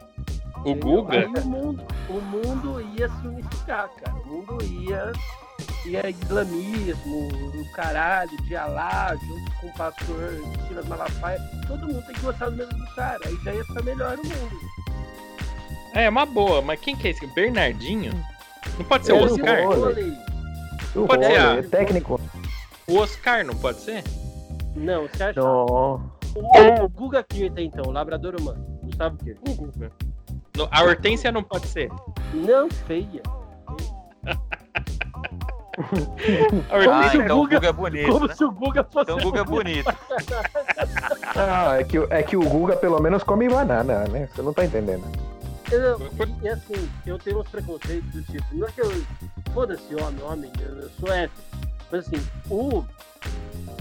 O? 0.65 0.75
Guga? 0.75 1.19
Aí 1.19 1.25
o 1.27 1.47
mundo, 1.47 1.85
o 2.09 2.21
mundo 2.21 2.81
ia 2.99 3.09
se 3.09 3.27
unificar, 3.27 3.89
cara. 3.91 4.17
O 4.19 4.27
mundo 4.29 4.59
ia. 4.65 5.13
Ia 5.87 6.09
islamismo, 6.11 7.29
o 7.55 7.65
caralho, 7.73 8.37
de 8.43 8.57
Alá, 8.57 9.15
junto 9.17 9.51
com 9.61 9.67
o 9.67 9.73
pastor 9.75 10.31
Silas 10.69 10.87
Malafaia. 10.87 11.41
Todo 11.67 11.87
mundo 11.87 12.03
tem 12.07 12.15
que 12.15 12.21
gostar 12.21 12.51
do 12.51 12.57
mesmo 12.57 12.87
cara. 12.95 13.21
Aí 13.27 13.37
já 13.45 13.53
ia 13.55 13.65
ficar 13.65 13.83
melhor 13.83 14.19
o 14.19 14.27
mundo. 14.27 14.57
É, 15.95 16.09
uma 16.09 16.25
boa, 16.25 16.63
mas 16.63 16.81
quem 16.81 16.97
que 16.97 17.09
é 17.09 17.11
esse? 17.11 17.27
Bernardinho? 17.29 18.13
Não 18.79 18.85
pode 18.87 19.05
ser 19.07 19.13
É 19.13 19.15
o 19.15 19.25
Oscar? 19.25 19.63
vôlei. 19.65 19.79
Vôlei. 19.81 20.19
O 20.95 21.07
Pode 21.07 21.25
ser 21.27 21.39
a- 21.41 21.55
é 21.57 21.63
técnico. 21.63 22.21
O 22.87 22.97
Oscar 22.99 23.45
não 23.45 23.55
pode 23.55 23.81
ser? 23.81 24.03
Não, 24.75 25.03
você 25.09 25.23
acha? 25.25 25.41
Não. 25.41 26.11
O, 26.35 26.85
o 26.85 26.89
Guga 26.89 27.23
Kirten, 27.23 27.67
então, 27.67 27.85
o 27.87 27.91
labrador 27.91 28.35
humano. 28.41 28.65
Gustavo 28.83 29.17
Kirten. 29.19 29.53
O 29.53 29.57
Guga. 29.57 29.93
No- 30.57 30.69
A 30.71 30.83
Hortência 30.83 31.31
não 31.33 31.43
pode 31.43 31.67
ser. 31.67 31.91
Não, 32.33 32.71
feia. 32.71 33.23
Ah, 36.71 37.15
então 37.17 37.39
o 37.39 37.43
Guga- 37.43 37.57
Guga 37.57 37.69
é 37.69 37.73
bonito, 37.73 38.13
Como 38.13 38.27
né? 38.27 38.35
se 38.35 38.45
o 38.45 38.51
Guga 38.51 38.85
fosse. 38.85 39.11
Então 39.11 39.17
o 39.17 39.23
Guga 39.23 39.41
é 39.41 39.45
bonito. 39.45 39.95
Ah, 41.37 41.77
é 41.81 41.85
que, 41.85 41.99
o- 41.99 42.07
é 42.11 42.23
que 42.23 42.37
o 42.37 42.43
Guga 42.49 42.77
pelo 42.77 43.01
menos 43.01 43.23
come 43.23 43.49
banana, 43.49 44.05
né? 44.09 44.29
Você 44.35 44.43
não 44.43 44.53
tá 44.53 44.65
entendendo. 44.65 45.05
Eu, 45.71 45.99
e 46.43 46.49
assim, 46.49 46.91
eu 47.07 47.19
tenho 47.19 47.41
uns 47.41 47.49
preconceitos 47.49 48.11
do 48.13 48.23
tipo, 48.25 48.45
não 48.53 48.69
é 48.69 48.71
que 48.73 48.81
eu. 48.83 48.93
Foda-se, 49.55 49.95
homem, 49.95 50.23
homem, 50.23 50.53
eu, 50.61 50.91
sou 51.01 51.09
hétero. 51.13 51.33
Mas 51.91 52.07
assim, 52.07 52.27
o 52.51 52.85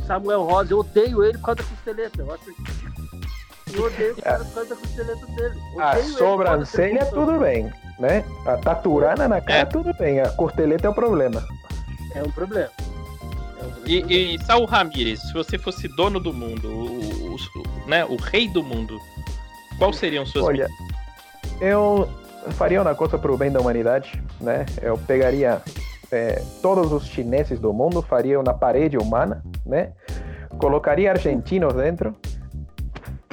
Samuel 0.07 0.43
Rosa, 0.43 0.73
eu 0.73 0.79
odeio 0.79 1.23
ele 1.23 1.37
por 1.37 1.45
causa 1.47 1.63
da 1.63 1.67
costeleta. 1.69 2.21
Eu 2.21 2.33
acho. 2.33 2.43
Eu 3.73 3.83
odeio 3.85 4.13
o 4.13 4.21
cara 4.21 4.43
por 4.45 4.53
causa 4.53 4.69
da 4.69 4.75
costeleta 4.75 5.25
dele. 5.27 5.59
A 5.79 5.89
Odeio 5.91 6.05
sobrancelha 6.17 7.05
foda-se, 7.05 7.15
tudo 7.25 7.39
bem, 7.39 7.71
né? 7.99 8.23
A 8.45 8.57
taturana 8.57 9.27
na 9.27 9.41
cara 9.41 9.59
É. 9.59 9.65
tudo 9.65 9.93
bem. 9.93 10.19
A 10.21 10.29
costeleta 10.29 10.87
é 10.87 10.89
o 10.89 10.93
problema. 10.93 11.43
É 12.15 12.23
um 12.23 12.31
problema. 12.31 12.69
É 12.79 13.63
um 13.63 13.67
E, 13.85 13.99
problema. 13.99 14.11
e 14.13 14.39
Saul 14.45 14.65
Ramírez, 14.65 15.21
se 15.21 15.33
você 15.33 15.57
fosse 15.57 15.87
dono 15.87 16.19
do 16.19 16.33
mundo, 16.33 16.67
o, 16.67 17.31
o- 17.31 17.35
o- 17.35 17.89
né, 17.89 18.05
o 18.05 18.15
rei 18.15 18.47
do 18.49 18.63
mundo, 18.63 18.99
quais 19.77 19.95
seriam 19.97 20.25
suas 20.25 20.45
Olha, 20.45 20.67
eu 21.59 22.07
faria 22.51 22.81
uma 22.81 22.95
coisa 22.95 23.17
pro 23.17 23.37
bem 23.37 23.51
da 23.51 23.59
humanidade, 23.59 24.21
né? 24.39 24.65
Eu 24.81 24.97
pegaria 24.97 25.61
é, 26.11 26.41
todos 26.61 26.91
os 26.91 27.05
chineses 27.07 27.59
do 27.59 27.71
mundo, 27.71 28.01
faria 28.01 28.39
uma 28.39 28.53
parede 28.53 28.97
humana, 28.97 29.43
né? 29.65 29.91
Colocaria 30.57 31.11
argentinos 31.11 31.73
dentro 31.73 32.15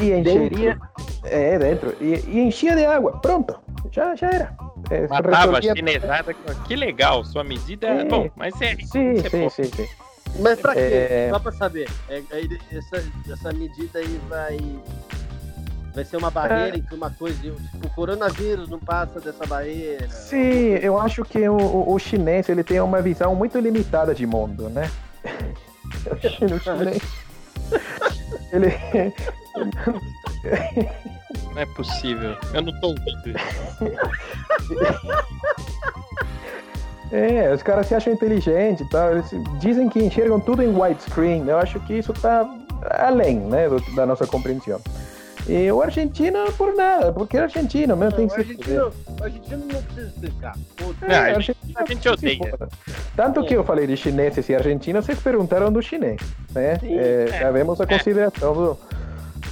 e 0.00 0.12
encheria... 0.12 0.78
É, 1.24 1.58
dentro. 1.58 1.94
E, 2.00 2.22
e 2.28 2.40
enchia 2.40 2.76
de 2.76 2.84
água. 2.86 3.18
Pronto. 3.20 3.58
Já, 3.92 4.14
já 4.14 4.28
era. 4.30 4.56
É, 4.90 5.06
Matava 5.08 5.58
a 5.58 5.62
chinesada. 5.62 6.34
Que 6.66 6.76
legal, 6.76 7.24
sua 7.24 7.44
medida 7.44 7.86
é. 7.86 8.04
Bom, 8.04 8.30
mas 8.36 8.60
é. 8.60 8.76
Sim, 8.76 9.18
é 9.18 9.28
sim, 9.28 9.48
sim, 9.48 9.64
sim. 9.64 9.88
Mas 10.40 10.60
pra 10.60 10.74
quê? 10.74 10.80
É. 10.80 11.28
Só 11.30 11.38
pra 11.38 11.52
saber. 11.52 11.88
É, 12.08 12.22
essa, 12.72 13.04
essa 13.32 13.52
medida 13.52 13.98
aí 13.98 14.20
vai. 14.28 14.58
Vai 15.94 16.04
ser 16.04 16.16
uma 16.16 16.30
barreira 16.30 16.76
É. 16.76 16.78
entre 16.78 16.94
uma 16.94 17.10
coisa 17.10 17.38
e. 17.46 17.50
Tipo, 17.50 17.86
o 17.86 17.90
coronavírus 17.90 18.68
não 18.68 18.78
passa 18.78 19.20
dessa 19.20 19.46
barreira. 19.46 20.08
Sim, 20.10 20.74
eu 20.80 21.00
acho 21.00 21.24
que 21.24 21.48
o, 21.48 21.56
o, 21.56 21.94
o 21.94 21.98
chinês 21.98 22.48
ele 22.48 22.62
tem 22.62 22.80
uma 22.80 23.00
visão 23.02 23.34
muito 23.34 23.58
limitada 23.58 24.14
de 24.14 24.26
mundo, 24.26 24.68
né? 24.68 24.90
O 26.10 26.58
chinês. 26.58 27.02
Ele. 28.52 28.72
Não 31.54 31.60
é 31.62 31.66
possível. 31.66 32.36
Eu 32.54 32.62
não 32.62 32.80
tô 32.80 32.88
ouvindo. 32.88 33.38
É, 37.10 37.52
os 37.54 37.62
caras 37.62 37.86
se 37.86 37.94
acham 37.94 38.12
inteligentes 38.12 38.86
e 38.86 38.90
tal. 38.90 39.12
Eles 39.12 39.30
dizem 39.60 39.88
que 39.88 39.98
enxergam 39.98 40.38
tudo 40.38 40.62
em 40.62 40.68
widescreen. 40.78 41.46
Eu 41.48 41.58
acho 41.58 41.80
que 41.80 41.94
isso 41.94 42.12
tá 42.12 42.46
além, 42.82 43.38
né, 43.38 43.68
do- 43.68 43.80
da 43.94 44.04
nossa 44.04 44.26
compreensão. 44.26 44.80
E 45.48 45.72
o 45.72 45.80
argentino, 45.80 46.52
por 46.58 46.74
nada, 46.74 47.10
porque 47.10 47.38
é 47.38 47.40
argentino 47.40 47.96
mesmo, 47.96 48.16
tem 48.16 48.26
Não, 48.26 48.34
que 48.34 48.40
o, 48.40 48.44
se 48.44 48.50
argentino, 48.52 48.92
o 49.18 49.24
argentino 49.24 49.64
não 49.72 49.82
precisa 49.82 50.06
explicar. 50.08 50.54
Foda-se. 50.76 51.04
Não, 51.06 51.08
É, 51.10 51.18
a 51.18 51.22
argentino 51.36 51.56
gente- 51.64 51.78
a 51.78 51.86
gente 51.86 52.00
que 52.02 52.08
odeia. 52.10 52.58
Tanto 53.16 53.44
que 53.46 53.54
eu 53.54 53.64
falei 53.64 53.86
de 53.86 53.96
chineses 53.96 54.46
e 54.50 54.54
argentinos, 54.54 55.06
vocês 55.06 55.18
perguntaram 55.20 55.72
do 55.72 55.80
chinês, 55.80 56.20
né? 56.54 56.78
Sim, 56.78 56.98
É, 56.98 57.24
é. 57.30 57.38
Já 57.40 57.50
vemos 57.50 57.80
a 57.80 57.86
consideração 57.86 58.52
do... 58.52 58.78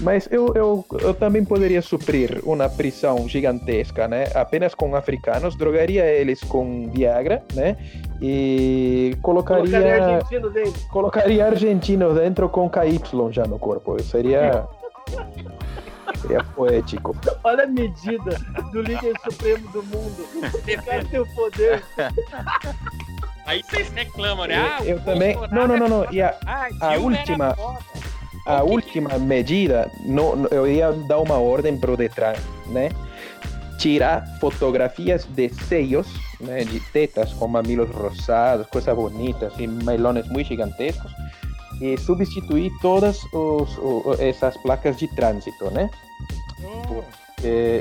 Mas 0.00 0.28
eu, 0.30 0.52
eu, 0.54 0.84
eu 1.00 1.14
também 1.14 1.44
poderia 1.44 1.80
suprir 1.80 2.40
uma 2.44 2.68
prisão 2.68 3.26
gigantesca, 3.28 4.06
né? 4.06 4.24
Apenas 4.34 4.74
com 4.74 4.94
africanos, 4.94 5.56
drogaria 5.56 6.04
eles 6.04 6.40
com 6.40 6.90
Viagra, 6.90 7.42
né? 7.54 7.76
E 8.20 9.16
Colocaria 9.22 9.64
colocaria, 9.80 10.04
argentino 10.16 10.50
dentro. 10.50 10.88
colocaria 10.88 11.46
argentinos 11.46 12.14
dentro 12.14 12.48
com 12.48 12.68
KY 12.68 13.00
já 13.30 13.44
no 13.46 13.58
corpo. 13.58 14.00
Seria... 14.02 14.66
Seria 16.20 16.42
poético. 16.54 17.14
Olha 17.44 17.64
a 17.64 17.66
medida 17.66 18.38
do 18.72 18.80
líder 18.82 19.12
supremo 19.28 19.68
do 19.68 19.82
mundo. 19.82 20.26
Tem 21.10 21.20
o 21.20 21.26
poder. 21.34 21.82
Aí 23.44 23.62
vocês 23.62 23.90
reclamam, 23.90 24.46
né? 24.46 24.56
Ah, 24.56 24.82
o 24.82 24.84
Eu 24.84 25.00
também- 25.00 25.34
Bolsonaro 25.36 25.68
não, 25.68 25.76
não, 25.78 25.88
não, 25.88 26.02
é 26.02 26.06
não, 26.06 26.12
e 26.12 26.22
a-. 26.22 26.34
Ah, 26.46 26.68
a 26.80 26.96
última-. 26.96 27.54
A 28.46 28.62
O 28.62 28.70
última 28.72 29.18
medida, 29.18 29.90
no, 30.04 30.36
no- 30.36 30.48
eu 30.48 30.66
ia 30.68 30.92
dar 30.92 31.18
uma 31.18 31.34
ordem 31.36 31.76
pro 31.76 31.96
Detran, 31.96 32.34
né? 32.68 32.90
Tirar 33.78 34.24
fotografias 34.40 35.24
de 35.26 35.48
seios, 35.64 36.06
né? 36.40 36.64
De 36.64 36.78
tetas 36.92 37.32
com 37.34 37.48
mamilos 37.48 37.90
rosados, 37.90 38.66
coisas 38.68 38.94
bonitas, 38.94 39.52
e 39.58 39.66
melones 39.66 40.26
muito 40.28 40.46
gigantescos, 40.46 41.10
e 41.80 41.96
substituir 41.98 42.70
todas 42.80 43.22
os, 43.32 43.76
o- 43.78 44.16
essas 44.18 44.56
placas 44.58 44.96
de 44.96 45.08
trânsito, 45.14 45.70
né? 45.72 45.90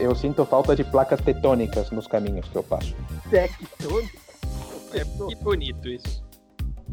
Eu 0.02 0.14
sinto 0.16 0.46
falta 0.46 0.76
de 0.76 0.84
placas 0.84 1.22
tectônicas 1.22 1.90
nos 1.92 2.08
caminhos 2.08 2.48
que 2.50 2.56
eu 2.56 2.64
passo. 2.64 2.94
Tectônico. 3.30 4.18
é, 4.94 5.00
que 5.30 5.36
bonito 5.44 5.88
isso. 5.88 6.24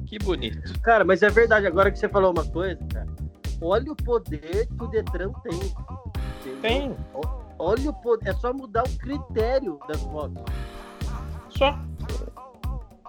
Que 0.06 0.18
bonito. 0.18 0.78
Cara, 0.80 1.04
mas 1.04 1.22
é 1.22 1.28
verdade, 1.28 1.66
agora 1.66 1.90
que 1.90 1.98
você 1.98 2.08
falou 2.08 2.30
uma 2.32 2.44
coisa, 2.44 2.78
cara. 2.92 3.06
Olha 3.62 3.92
o 3.92 3.96
poder 3.96 4.66
que 4.66 4.82
o 4.84 4.86
Detran 4.86 5.32
tem. 5.42 5.54
entendeu? 5.54 6.60
Tem. 6.60 6.96
Olha 7.58 7.90
o 7.90 7.94
poder. 7.94 8.30
É 8.30 8.34
só 8.34 8.52
mudar 8.52 8.82
o 8.84 8.98
critério 8.98 9.78
das 9.88 10.00
fotos. 10.02 10.42
Só. 11.50 11.78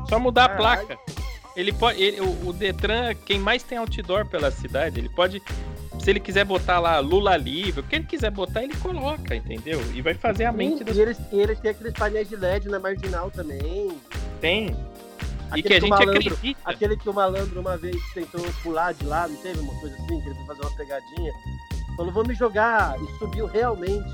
Só 0.08 0.20
mudar 0.20 0.46
a 0.46 0.50
Caralho. 0.50 0.88
placa. 0.88 1.00
Ele 1.56 1.72
pode. 1.72 2.02
ele- 2.02 2.22
o, 2.22 2.48
o 2.50 2.54
Detran, 2.54 3.14
quem 3.26 3.40
mais 3.40 3.64
tem 3.64 3.78
outdoor 3.78 4.28
pela 4.28 4.52
cidade, 4.52 5.00
ele 5.00 5.10
pode. 5.10 5.42
Se 6.00 6.10
ele 6.10 6.20
quiser 6.20 6.44
botar 6.44 6.80
lá 6.80 7.00
Lula 7.00 7.38
livre, 7.38 7.80
o 7.80 7.84
que 7.84 7.96
ele 7.96 8.06
quiser 8.06 8.32
botar, 8.32 8.64
ele 8.64 8.76
coloca, 8.78 9.36
entendeu? 9.36 9.80
E 9.94 10.02
vai 10.02 10.14
fazer 10.16 10.44
a 10.46 10.52
mente 10.52 10.84
das 10.84 10.98
E 10.98 11.02
eles, 11.02 11.20
e 11.32 11.40
eles 11.40 11.60
têm 11.60 11.72
aqueles 11.72 11.94
painéis 11.94 12.28
de 12.28 12.36
LED 12.36 12.68
na 12.68 12.80
marginal 12.80 13.30
também. 13.32 13.96
tem. 14.42 14.76
E 15.56 15.60
Aquele 15.60 15.64
que 15.64 15.74
a 15.74 15.78
o 15.78 15.82
gente 15.82 15.90
malandro- 15.90 16.18
acredita. 16.34 16.60
Aquele 16.66 16.98
que 16.98 17.10
o 17.10 17.14
malandro 17.14 17.60
uma 17.62 17.78
vez 17.78 17.96
tentou 18.14 18.42
pular 18.64 18.94
de 18.94 19.06
lá, 19.06 19.28
não 19.28 19.36
teve 19.38 19.60
uma 19.60 19.74
coisa 19.80 19.96
assim, 19.96 20.08
que 20.22 20.28
ele 20.30 20.36
foi 20.36 20.46
fazer 20.48 20.62
uma 20.62 20.72
pegadinha. 20.72 21.34
Falou, 21.96 22.12
vou 22.12 22.26
me 22.26 22.34
jogar. 22.34 22.96
E 23.02 23.18
subiu 23.20 23.46
realmente. 23.46 24.10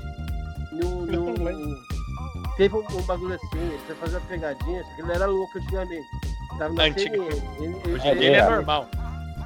No, 0.72 1.06
no- 1.06 1.76
teve 2.56 2.74
um, 2.76 2.80
um 2.96 3.02
bagulho 3.02 3.34
assim, 3.34 3.58
ele 3.58 3.80
foi 3.86 3.96
fazer 3.96 4.16
uma 4.18 4.26
pegadinha, 4.26 4.84
só 4.84 4.94
que 4.94 5.00
ele 5.02 5.12
era 5.12 5.26
louco 5.26 5.58
antigamente. 5.58 6.06
Tava 6.58 6.74
na 6.74 6.82
Antiga- 6.84 7.16
CNN. 7.16 7.36
Ele, 7.58 7.64
ele- 7.84 7.92
Hoje 7.94 8.02
dia 8.02 8.12
ele 8.12 8.24
é 8.26 8.38
É. 8.38 8.50
normal. 8.50 8.88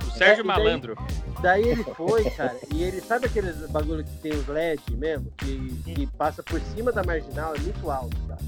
O 0.07 0.11
Sérgio 0.16 0.45
daí- 0.45 0.47
Malandro. 0.64 0.97
Daí 1.41 1.62
ele 1.68 1.85
foi, 1.95 2.28
cara, 2.30 2.57
e 2.72 2.82
ele 2.82 3.01
sabe 3.01 3.26
aqueles 3.26 3.57
bagulho 3.70 4.03
que 4.05 4.16
tem 4.18 4.32
os 4.32 4.47
LED 4.49 4.82
mesmo, 4.97 5.30
que, 5.39 5.74
que 5.85 6.07
passa 6.18 6.43
por 6.43 6.61
cima 6.61 6.91
da 6.91 7.05
marginal, 7.05 7.55
é 7.55 7.59
muito 7.59 7.91
alto, 7.91 8.16
cara. 8.26 8.41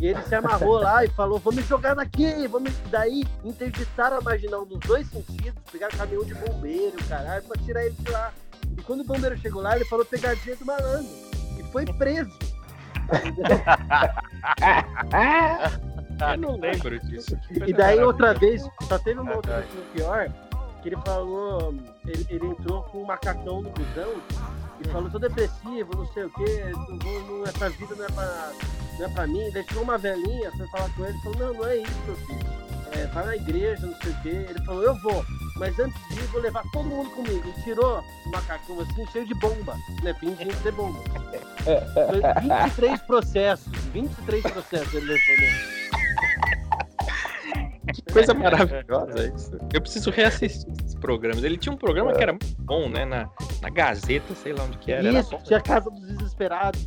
E 0.00 0.06
ele 0.06 0.22
se 0.22 0.34
amarrou 0.34 0.80
lá 0.80 1.04
e 1.04 1.08
falou, 1.08 1.38
vou 1.38 1.52
me 1.52 1.62
jogar 1.62 1.94
daqui, 1.94 2.46
vou 2.48 2.60
me... 2.60 2.70
Daí 2.90 3.24
interditaram 3.44 4.18
a 4.18 4.20
marginal 4.20 4.64
nos 4.66 4.80
dois 4.80 5.06
sentidos, 5.08 5.54
pegaram 5.70 5.96
caminhão 5.96 6.24
de 6.24 6.34
bombeiro, 6.34 6.96
caralho, 7.08 7.44
pra 7.44 7.62
tirar 7.62 7.84
ele 7.84 7.94
de 7.98 8.10
lá. 8.10 8.32
E 8.76 8.82
quando 8.82 9.00
o 9.00 9.04
bombeiro 9.04 9.36
chegou 9.38 9.62
lá, 9.62 9.76
ele 9.76 9.84
falou 9.84 10.04
pegadinha 10.04 10.56
do 10.56 10.64
malandro. 10.64 11.10
E 11.58 11.62
foi 11.70 11.84
preso. 11.84 12.32
Eu 16.32 16.38
não 16.38 16.56
lembro 16.56 16.98
disso. 17.00 17.36
Que 17.48 17.70
E 17.70 17.72
daí 17.72 18.00
outra 18.00 18.32
vez, 18.34 18.62
só 18.82 18.98
teve 18.98 19.20
uma 19.20 19.34
outra 19.36 19.56
vez 19.60 19.66
que 19.66 19.72
foi 19.76 19.84
pior, 19.94 20.30
que 20.82 20.88
ele 20.88 20.96
falou, 21.04 21.74
ele, 22.06 22.26
ele 22.30 22.46
entrou 22.46 22.82
com 22.84 23.02
um 23.02 23.06
macacão 23.06 23.62
no 23.62 23.70
busão 23.70 24.12
e 24.80 24.88
falou, 24.88 25.10
tô 25.10 25.18
depressivo, 25.18 25.90
não 25.96 26.06
sei 26.12 26.24
o 26.24 26.30
quê, 26.30 26.72
não 26.88 26.96
não- 27.38 27.44
essa 27.44 27.68
vida 27.70 27.94
não 27.96 28.04
é 28.04 28.08
pra, 28.10 28.52
não 28.98 29.06
é 29.06 29.08
pra 29.08 29.26
mim. 29.26 29.50
Chegou 29.52 29.82
uma 29.82 29.98
velhinha, 29.98 30.50
foi 30.52 30.66
falar 30.68 30.90
com 30.94 31.04
ele, 31.04 31.18
falou, 31.18 31.38
não, 31.38 31.54
não 31.54 31.66
é 31.66 31.76
isso, 31.78 31.98
meu 32.06 32.16
filho. 32.16 32.62
É, 32.92 33.06
vai 33.06 33.24
na 33.24 33.36
igreja, 33.36 33.86
não 33.86 33.96
sei 34.02 34.12
o 34.12 34.20
quê. 34.22 34.46
Ele 34.50 34.64
falou, 34.66 34.82
eu 34.82 34.94
vou, 34.96 35.24
mas 35.56 35.78
antes 35.78 36.08
de 36.08 36.20
ir, 36.20 36.26
vou 36.26 36.42
levar 36.42 36.62
todo 36.72 36.84
mundo 36.84 37.10
comigo. 37.10 37.42
E 37.56 37.62
tirou 37.62 38.00
o 38.26 38.30
macacão 38.30 38.80
assim, 38.80 39.06
cheio 39.06 39.26
de 39.26 39.34
bomba, 39.34 39.76
né? 40.02 40.14
Fingindo 40.14 40.54
ser 40.62 40.72
bomba. 40.72 40.98
Foi 41.64 42.42
23 42.42 43.00
processos, 43.02 43.72
23 43.92 44.42
processos 44.42 44.94
ele 44.94 45.06
levou, 45.06 45.36
né? 45.38 45.82
Que 47.92 48.02
coisa 48.12 48.32
maravilhosa 48.32 49.32
isso. 49.34 49.58
Eu 49.72 49.80
preciso 49.80 50.10
reassistir 50.10 50.72
esses 50.78 50.94
programas. 50.94 51.42
Ele 51.44 51.56
tinha 51.56 51.72
um 51.72 51.76
programa 51.76 52.12
que 52.12 52.22
era 52.22 52.32
muito 52.32 52.54
bom, 52.58 52.88
né? 52.88 53.04
Na, 53.04 53.28
na 53.60 53.68
Gazeta, 53.68 54.34
sei 54.34 54.52
lá 54.52 54.64
onde 54.64 54.78
que 54.78 54.92
era. 54.92 55.08
Era 55.08 55.18
Isso, 55.18 55.30
bom. 55.30 55.38
tinha 55.42 55.58
a 55.58 55.62
Casa 55.62 55.90
dos 55.90 56.00
Desesperados. 56.00 56.86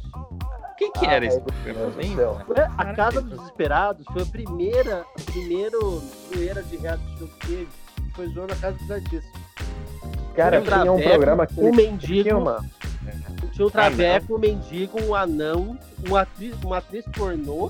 Quem 0.77 0.91
que 0.91 1.05
era 1.05 1.23
Ah, 1.25 1.27
esse 1.27 1.37
meu 1.37 1.45
programa? 1.45 1.93
Nem- 1.97 2.17
A 2.77 2.93
Casa 2.93 3.21
dos 3.21 3.37
Desesperados 3.39 4.05
foi 4.11 4.21
a 4.21 4.25
primeira, 4.25 5.01
a 5.01 5.21
primeiro 5.31 6.03
zoeira 6.33 6.61
de 6.63 6.77
reality 6.77 7.17
show 7.17 7.27
que 7.27 7.47
teve. 7.47 7.67
que 7.95 8.11
Foi 8.15 8.27
zoando 8.27 8.53
a 8.53 8.55
Casa 8.57 8.77
dos 8.77 8.91
Artistas. 8.91 9.31
Cara, 10.35 10.61
Tinha 10.61 10.73
um 10.75 10.81
tinha 10.81 10.93
um 10.93 11.01
programa 11.01 11.47
que 11.47 11.59
um 11.61 11.73
mendigo, 11.73 12.23
tinha 12.23 12.37
uma. 12.37 12.65
tinha 13.53 13.67
um 13.67 13.69
traveco, 13.69 14.35
um 14.35 14.39
mendigo, 14.39 15.01
um 15.01 15.15
anão, 15.15 15.77
uma 16.05 16.21
atriz, 16.21 16.53
uma 16.61 16.77
atriz 16.79 17.05
pornô, 17.15 17.69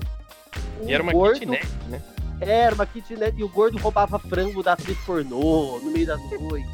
um 0.82 0.88
E 0.88 0.92
era 0.92 1.02
uma 1.02 1.12
gordo, 1.12 1.38
kitnet, 1.38 1.66
né? 1.88 2.02
Era 2.40 2.74
uma 2.74 2.84
kitnet 2.86 3.38
e 3.38 3.44
o 3.44 3.48
gordo 3.48 3.78
roubava 3.78 4.18
frango 4.18 4.62
da 4.64 4.72
atriz 4.72 4.98
pornô 5.06 5.78
no 5.80 5.90
meio 5.92 6.06
da 6.06 6.16
noite. 6.16 6.66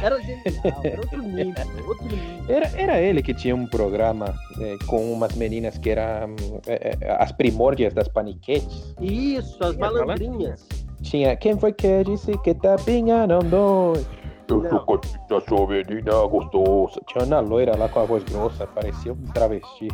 Era 0.00 0.20
genial, 0.20 0.80
era 0.84 1.00
outro 1.00 1.22
nível, 1.22 1.88
outro 1.88 2.04
nível. 2.06 2.44
Era, 2.48 2.66
era 2.76 3.00
ele 3.00 3.22
que 3.22 3.34
tinha 3.34 3.54
um 3.54 3.66
programa 3.66 4.34
eh, 4.60 4.76
com 4.86 5.12
umas 5.12 5.34
meninas 5.34 5.76
que 5.78 5.90
eram 5.90 6.34
eh, 6.66 6.96
eh, 7.00 7.16
as 7.18 7.32
primórdias 7.32 7.92
das 7.92 8.08
paniquetes. 8.08 8.94
Isso, 9.00 9.58
as 9.62 9.74
É, 9.74 9.78
malandrinhas. 9.78 10.66
Tinha 11.02 11.36
quem 11.36 11.58
foi 11.58 11.72
que 11.72 12.04
disse 12.04 12.36
que 12.38 12.54
tapinha 12.54 13.26
não 13.26 13.40
dói? 13.40 14.04
Eu 14.48 14.60
Não. 14.62 14.70
sou 14.70 14.80
cotinha, 14.80 15.18
sou 15.48 15.66
menina 15.66 16.12
gostosa. 16.26 17.00
Tinha 17.08 17.24
uma 17.24 17.40
loira 17.40 17.76
lá 17.76 17.88
com 17.88 18.00
a 18.00 18.04
voz 18.04 18.22
grossa, 18.24 18.66
parecia 18.66 19.12
um 19.12 19.16
travesti. 19.32 19.88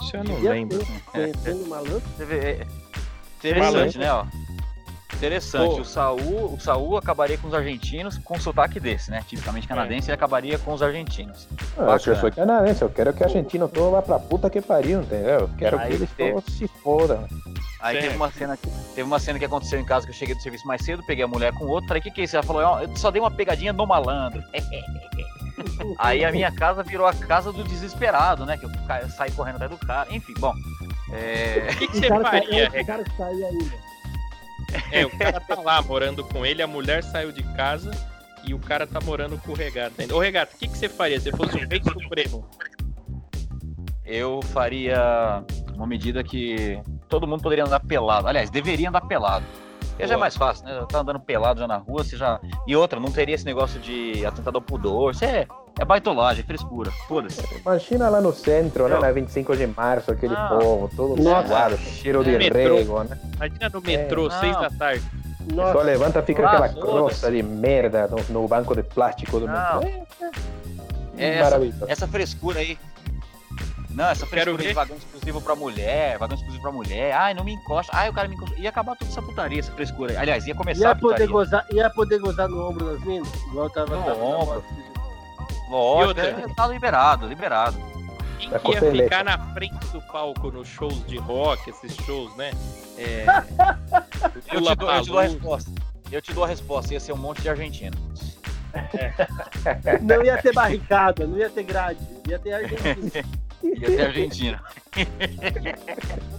Isso 0.00 0.16
eu 0.16 0.24
não 0.24 0.38
lembro. 0.40 0.78
ter, 0.78 0.86
Conhecendo 1.12 1.64
o 1.64 1.68
malandro. 1.68 2.02
Você 2.16 2.24
vê, 2.24 2.38
é, 2.38 2.66
Interessante, 3.38 3.98
né, 3.98 4.12
ó. 4.12 4.24
Interessante. 5.20 5.74
Pô. 5.74 5.80
O 5.82 5.84
Saul, 5.84 6.54
o 6.54 6.58
Saul 6.58 6.96
acabaria 6.96 7.36
com 7.36 7.46
os 7.46 7.52
argentinos 7.52 8.16
com 8.24 8.36
um 8.36 8.40
sotaque 8.40 8.80
desse, 8.80 9.10
né? 9.10 9.22
Tipicamente 9.28 9.68
canadense, 9.68 10.08
ele 10.08 10.14
acabaria 10.14 10.58
com 10.58 10.72
os 10.72 10.82
argentinos. 10.82 11.46
Ah, 11.76 11.98
eu 12.06 12.16
sou 12.16 12.32
canadense, 12.32 12.80
eu 12.80 12.88
quero 12.88 13.12
que 13.12 13.22
o 13.22 13.26
argentino 13.26 13.68
todo 13.68 13.90
vá 13.90 14.00
pra 14.00 14.18
puta 14.18 14.48
que 14.48 14.62
pariu, 14.62 15.02
entendeu? 15.02 15.40
Eu 15.40 15.50
quero 15.58 15.78
Aí 15.78 15.88
que 15.88 15.94
eles 15.96 16.10
teve. 16.12 16.32
todos 16.32 16.54
se 16.56 16.66
fodam. 16.82 17.26
Aí 17.80 17.96
Certo. 17.96 18.04
teve 18.06 18.16
uma 18.16 18.30
cena 18.32 18.56
que 18.56 18.68
teve 18.94 19.02
uma 19.02 19.18
cena 19.18 19.38
que 19.38 19.44
aconteceu 19.44 19.78
em 19.78 19.84
casa 19.84 20.06
que 20.06 20.12
eu 20.12 20.16
cheguei 20.16 20.34
do 20.34 20.40
serviço 20.40 20.66
mais 20.66 20.82
cedo, 20.82 21.02
peguei 21.06 21.24
a 21.24 21.28
mulher 21.28 21.52
com 21.52 21.66
outro, 21.66 21.88
falei, 21.88 22.00
o 22.00 22.02
que, 22.02 22.10
que 22.10 22.20
é 22.22 22.24
isso? 22.24 22.36
Ela 22.36 22.42
falou, 22.42 22.62
"Ó, 22.62 22.80
eu 22.80 22.96
só 22.96 23.10
dei 23.10 23.20
uma 23.20 23.30
pegadinha 23.30 23.72
no 23.74 23.86
malandro. 23.86 24.42
Aí 25.98 26.24
a 26.24 26.32
minha 26.32 26.50
casa 26.50 26.82
virou 26.82 27.06
a 27.06 27.12
casa 27.12 27.52
do 27.52 27.62
desesperado, 27.62 28.46
né? 28.46 28.56
Que 28.56 28.64
eu 28.64 28.70
saí 29.10 29.30
correndo 29.32 29.56
atrás 29.56 29.70
do 29.70 29.78
cara. 29.78 30.08
Enfim, 30.10 30.32
bom. 30.38 30.54
É... 31.12 31.68
O 31.72 31.76
que, 31.76 31.88
que 31.88 31.98
O 31.98 32.00
você 32.00 32.08
cara, 32.08 32.24
faria, 32.24 32.64
é, 32.64 32.68
o 32.68 32.72
Regato? 32.72 33.04
cara 33.16 33.40
É, 34.92 35.06
o 35.06 35.10
cara 35.10 35.40
tá 35.40 35.60
lá 35.60 35.80
morando 35.82 36.24
com 36.24 36.44
ele, 36.44 36.62
a 36.62 36.66
mulher 36.66 37.02
saiu 37.02 37.30
de 37.30 37.42
casa 37.54 37.90
e 38.44 38.52
o 38.54 38.58
cara 38.58 38.86
tá 38.86 39.00
morando 39.00 39.38
com 39.38 39.52
o 39.52 39.54
Regata 39.54 40.02
ainda. 40.02 40.14
Ô, 40.14 40.18
Regata, 40.18 40.54
o 40.54 40.58
que, 40.58 40.66
que 40.66 40.76
você 40.76 40.88
faria 40.88 41.20
se 41.20 41.30
fosse 41.30 41.56
um 41.56 41.68
rei 41.68 41.80
supremo? 41.82 42.48
eu 44.10 44.40
faria 44.42 45.44
uma 45.74 45.86
medida 45.86 46.24
que 46.24 46.82
todo 47.08 47.26
mundo 47.28 47.42
poderia 47.42 47.64
andar 47.64 47.80
pelado. 47.80 48.26
Aliás, 48.26 48.50
deveria 48.50 48.88
andar 48.88 49.02
pelado. 49.02 49.46
Porque 49.90 50.06
já 50.06 50.14
é 50.14 50.16
mais 50.16 50.36
fácil, 50.36 50.64
né? 50.64 50.84
Tá 50.88 51.00
andando 51.00 51.20
pelado 51.20 51.60
já 51.60 51.68
na 51.68 51.76
rua, 51.76 52.02
você 52.02 52.16
já. 52.16 52.40
E 52.66 52.74
outra, 52.74 52.98
não 52.98 53.12
teria 53.12 53.34
esse 53.34 53.44
negócio 53.44 53.78
de 53.80 54.26
atentado 54.26 54.56
ao 54.56 54.62
pudor. 54.62 55.12
Isso 55.12 55.24
é, 55.80 55.82
é 55.82 55.84
baitolagem, 55.84 56.42
é 56.42 56.46
frescura. 56.46 56.90
Foda-se. 57.08 57.42
Imagina 57.56 58.08
lá 58.08 58.20
no 58.20 58.32
centro, 58.32 58.88
né? 58.88 58.98
Na 58.98 59.10
25 59.10 59.56
de 59.56 59.66
março, 59.66 60.10
aquele 60.12 60.34
Ah. 60.36 60.56
povo, 60.60 60.90
todo 60.94 61.20
Nossa. 61.22 61.48
suado, 61.48 61.76
cheiro 61.78 62.22
de 62.22 62.36
Metrô. 62.36 62.76
rego, 62.76 63.02
né? 63.04 63.18
Imagina 63.36 63.68
no 63.72 63.80
metrô, 63.80 64.26
É, 64.28 64.40
seis 64.40 64.52
não. 64.52 64.60
da 64.62 64.70
tarde. 64.70 65.02
Só 65.48 65.56
Nossa, 65.56 65.82
levanta, 65.82 66.22
fica 66.22 66.46
Ah, 66.46 66.50
aquela 66.50 66.68
crosta 66.68 67.30
de 67.30 67.42
merda 67.42 68.06
no, 68.08 68.42
no 68.42 68.46
banco 68.48 68.74
de 68.76 68.82
plástico 68.82 69.40
do 69.40 69.46
Não. 69.46 69.80
metrô. 69.80 70.06
É, 71.16 71.24
É 71.24 71.38
essa, 71.38 71.60
essa 71.88 72.08
frescura 72.08 72.60
aí. 72.60 72.78
Não, 73.90 74.08
essa 74.08 74.24
frescura 74.24 74.62
de 74.62 74.72
vagão 74.72 74.96
exclusivo 74.96 75.40
pra 75.40 75.56
mulher, 75.56 76.16
vagão 76.16 76.36
exclusivo 76.36 76.62
pra 76.62 76.70
mulher. 76.70 77.12
Ai, 77.12 77.34
não 77.34 77.42
me 77.42 77.54
encosta. 77.54 77.90
Ai, 77.94 78.08
o 78.08 78.12
cara 78.12 78.28
me 78.28 78.36
encosta. 78.36 78.54
Ia 78.58 78.68
acabar 78.70 78.96
toda 78.96 79.10
essa 79.10 79.20
putaria, 79.20 79.58
essa 79.58 79.72
frescura 79.72 80.12
aí. 80.12 80.16
Aliás, 80.16 80.46
ia 80.46 80.54
começar 80.54 80.80
ia 80.84 80.90
a 80.92 80.94
poder, 80.94 81.26
putaria. 81.26 81.32
gozar, 81.32 81.66
ia 81.72 81.90
poder 81.90 82.18
gozar 82.20 82.48
no 82.48 82.68
ombro 82.70 82.84
das 82.86 83.00
minas? 83.04 83.28
Igual 83.48 83.66
eu 83.66 83.70
tava 83.70 83.96
No 83.96 84.04
tava- 84.04 84.22
ombro. 84.22 84.64
Lógico, 85.70 86.08
outra? 86.08 86.28
é, 86.28 86.54
tá 86.54 86.66
liberado, 86.66 87.26
liberado. 87.26 87.90
Quem 88.38 88.58
que 88.58 88.72
ia 88.72 88.90
ficar 88.90 89.24
na 89.24 89.38
frente 89.52 89.86
do 89.92 90.00
palco 90.02 90.50
nos 90.50 90.66
shows 90.66 91.06
de 91.06 91.18
rock, 91.18 91.70
esses 91.70 91.94
shows, 92.04 92.34
né? 92.36 92.50
É... 92.98 93.24
Eu 94.52 94.62
te, 94.62 94.76
dou, 94.76 94.90
eu 94.90 95.02
te 95.02 95.08
dou 95.08 95.18
a 95.18 95.22
resposta. 95.22 95.70
Eu 96.12 96.22
te 96.22 96.32
dou 96.32 96.44
a 96.44 96.46
resposta. 96.46 96.92
Ia 96.92 97.00
ser 97.00 97.12
um 97.12 97.16
monte 97.16 97.40
de 97.40 97.48
argentino. 97.48 97.96
Não 100.02 100.24
ia 100.24 100.40
ter 100.40 100.52
barricada, 100.52 101.26
não 101.26 101.36
ia 101.36 101.50
ter 101.50 101.64
grade, 101.64 101.98
ia 102.28 102.38
ter 102.38 102.52
argentino. 102.52 103.40
Ia 103.62 103.88
ser 103.88 104.06
argentino. 104.06 104.58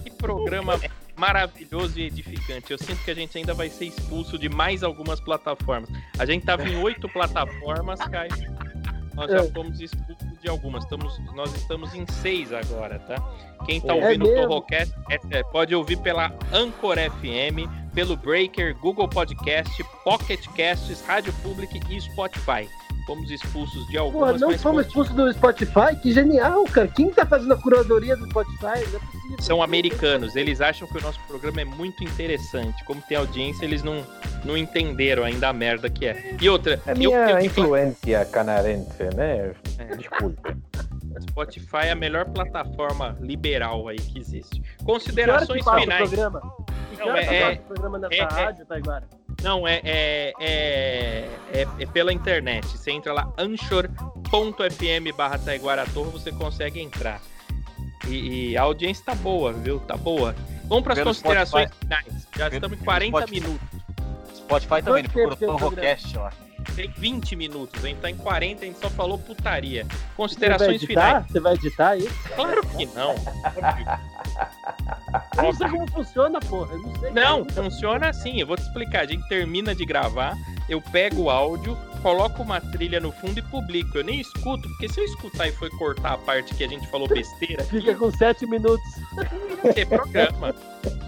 Que 0.02 0.10
programa 0.10 0.80
maravilhoso 1.16 2.00
e 2.00 2.06
edificante. 2.06 2.72
Eu 2.72 2.78
sinto 2.78 3.04
que 3.04 3.10
a 3.12 3.14
gente 3.14 3.38
ainda 3.38 3.54
vai 3.54 3.68
ser 3.68 3.84
expulso 3.84 4.36
de 4.36 4.48
mais 4.48 4.82
algumas 4.82 5.20
plataformas. 5.20 5.88
A 6.18 6.26
gente 6.26 6.44
tava 6.44 6.68
em 6.68 6.82
oito 6.82 7.08
plataformas, 7.08 8.00
Caio. 8.00 8.32
Nós 9.14 9.30
já 9.30 9.38
É. 9.38 9.50
fomos 9.50 9.80
expulsos 9.80 10.38
de 10.40 10.48
algumas. 10.48 10.84
Estamos, 10.84 11.18
nós 11.34 11.54
estamos 11.54 11.94
em 11.94 12.06
seis 12.06 12.52
agora, 12.52 12.98
tá? 13.00 13.16
Quem 13.66 13.80
tá 13.80 13.94
É 13.96 14.04
ouvindo 14.04 14.26
o? 14.26 14.34
Torrocast 14.34 14.94
é- 15.10 15.38
é, 15.38 15.42
pode 15.44 15.74
ouvir 15.74 15.96
pela 15.98 16.32
Anchor 16.52 16.96
FM, 16.98 17.68
pelo 17.94 18.16
Breaker, 18.16 18.76
Google 18.78 19.08
Podcast, 19.08 19.84
Pocket 20.04 20.46
Casts, 20.56 21.02
Rádio 21.06 21.32
Public 21.42 21.80
e 21.90 22.00
Spotify. 22.00 22.68
Fomos 23.06 23.30
expulsos 23.30 23.86
de 23.88 23.98
algumas. 23.98 24.40
Porra, 24.40 24.50
não 24.52 24.58
fomos 24.58 24.86
expulsos 24.86 25.14
do 25.14 25.32
Spotify? 25.32 25.96
Que 26.00 26.12
genial, 26.12 26.64
cara. 26.64 26.88
Quem 26.88 27.10
tá 27.10 27.24
fazendo 27.26 27.52
a 27.54 27.56
curadoria 27.56 28.16
do 28.16 28.26
Spotify? 28.28 28.62
Não 28.62 28.72
é 28.72 29.00
possível. 29.00 29.36
São 29.40 29.62
americanos, 29.62 30.36
eles 30.36 30.60
acham 30.60 30.86
que 30.88 30.98
o 30.98 31.00
nosso 31.00 31.18
programa 31.26 31.60
é 31.60 31.64
muito 31.64 32.04
interessante. 32.04 32.84
Como 32.84 33.00
tem 33.02 33.16
audiência, 33.16 33.64
eles 33.64 33.82
não, 33.82 34.04
não 34.44 34.56
entenderam 34.56 35.24
ainda 35.24 35.48
a 35.48 35.52
merda 35.52 35.88
que 35.90 36.06
é. 36.06 36.36
E 36.40 36.48
outra, 36.48 36.80
É 36.86 36.92
eu- 36.92 36.96
minha 36.96 37.30
eu- 37.30 37.40
influência 37.40 38.24
canarense, 38.26 39.02
né? 39.16 39.52
É. 39.78 39.96
Desculpe. 39.96 40.56
Spotify 41.30 41.86
é 41.86 41.90
a 41.92 41.94
melhor 41.94 42.24
plataforma 42.26 43.16
liberal 43.20 43.88
aí 43.88 43.96
que 43.98 44.18
existe. 44.18 44.60
Que 44.60 44.76
que 44.78 44.84
Considerações 44.84 45.64
o 45.66 45.74
finais. 45.80 46.08
programa? 46.08 46.40
Que 46.90 46.98
Não, 46.98 47.12
que 47.14 47.18
é- 47.20 47.40
passa 47.48 47.60
o 47.60 47.64
programa 47.74 47.98
nessa 47.98 48.14
é- 48.14 48.18
é- 48.18 48.24
rádio, 48.24 48.66
Taiguara? 48.66 49.08
Não, 49.42 49.66
é, 49.66 49.80
é, 49.84 50.32
é, 50.40 51.28
é, 51.52 51.66
é 51.80 51.86
pela 51.86 52.12
internet. 52.12 52.66
Você 52.66 52.90
entra 52.92 53.12
lá, 53.12 53.32
anchor.fm 53.38 55.16
barra 55.16 55.38
Taiguara 55.38 55.84
Torre, 55.92 56.10
você 56.10 56.30
consegue 56.32 56.80
entrar. 56.80 57.20
E, 58.08 58.50
e 58.50 58.56
a 58.56 58.62
audiência 58.62 59.04
tá 59.04 59.14
boa, 59.14 59.52
viu? 59.52 59.78
Tá 59.80 59.96
boa. 59.96 60.34
Vamos 60.64 60.84
para 60.84 60.94
as 60.94 61.00
considerações 61.00 61.70
finais. 61.80 62.26
Já 62.36 62.44
Pelo- 62.50 62.54
estamos 62.54 62.76
em 62.78 62.80
pelo 62.80 62.84
40 62.84 63.18
Spotify. 63.18 63.40
minutos. 63.40 63.68
Spotify 64.36 64.82
também, 64.82 65.04
procura 65.04 65.34
o 65.34 65.36
Torrocast, 65.36 66.18
ó. 66.18 66.30
Tem 66.76 66.88
20 66.96 67.34
minutos, 67.34 67.84
a 67.84 67.88
gente 67.88 67.98
tá 67.98 68.08
em 68.08 68.16
40, 68.16 68.62
a 68.62 68.66
gente 68.66 68.78
só 68.78 68.88
falou 68.88 69.18
putaria. 69.18 69.82
Você 69.84 69.88
vai 69.96 69.98
Considerações 70.16 70.82
editar? 70.82 71.06
finais. 71.08 71.26
Você 71.32 71.40
vai 71.40 71.54
editar 71.54 71.96
isso? 71.96 72.14
Claro 72.36 72.66
que 72.68 72.86
não. 72.86 73.14
Eu 75.36 75.42
não 75.42 75.52
sei 75.52 75.68
como 75.68 75.90
funciona, 75.90 76.40
porra. 76.40 76.72
Eu 76.74 76.82
não 76.82 76.94
sei. 76.96 77.10
Não, 77.12 77.44
funciona 77.44 78.08
assim. 78.08 78.40
Eu 78.40 78.46
vou 78.46 78.56
te 78.56 78.62
explicar. 78.62 79.02
A 79.02 79.06
gente 79.06 79.26
termina 79.28 79.74
de 79.74 79.84
gravar, 79.84 80.34
eu 80.68 80.80
pego 80.80 81.22
o 81.22 81.30
áudio, 81.30 81.76
coloco 82.02 82.42
uma 82.42 82.60
trilha 82.60 83.00
no 83.00 83.12
fundo 83.12 83.38
e 83.38 83.42
publico. 83.42 83.98
Eu 83.98 84.04
nem 84.04 84.20
escuto, 84.20 84.68
porque 84.70 84.88
se 84.88 85.00
eu 85.00 85.04
escutar 85.04 85.48
e 85.48 85.52
for 85.52 85.70
cortar 85.78 86.12
a 86.14 86.18
parte 86.18 86.54
que 86.54 86.64
a 86.64 86.68
gente 86.68 86.86
falou 86.88 87.08
besteira, 87.08 87.64
Fica 87.64 87.94
com 87.94 88.10
sete 88.10 88.46
minutos. 88.46 88.84
vai 89.62 89.72
ter 89.74 89.86
programa. 89.86 90.54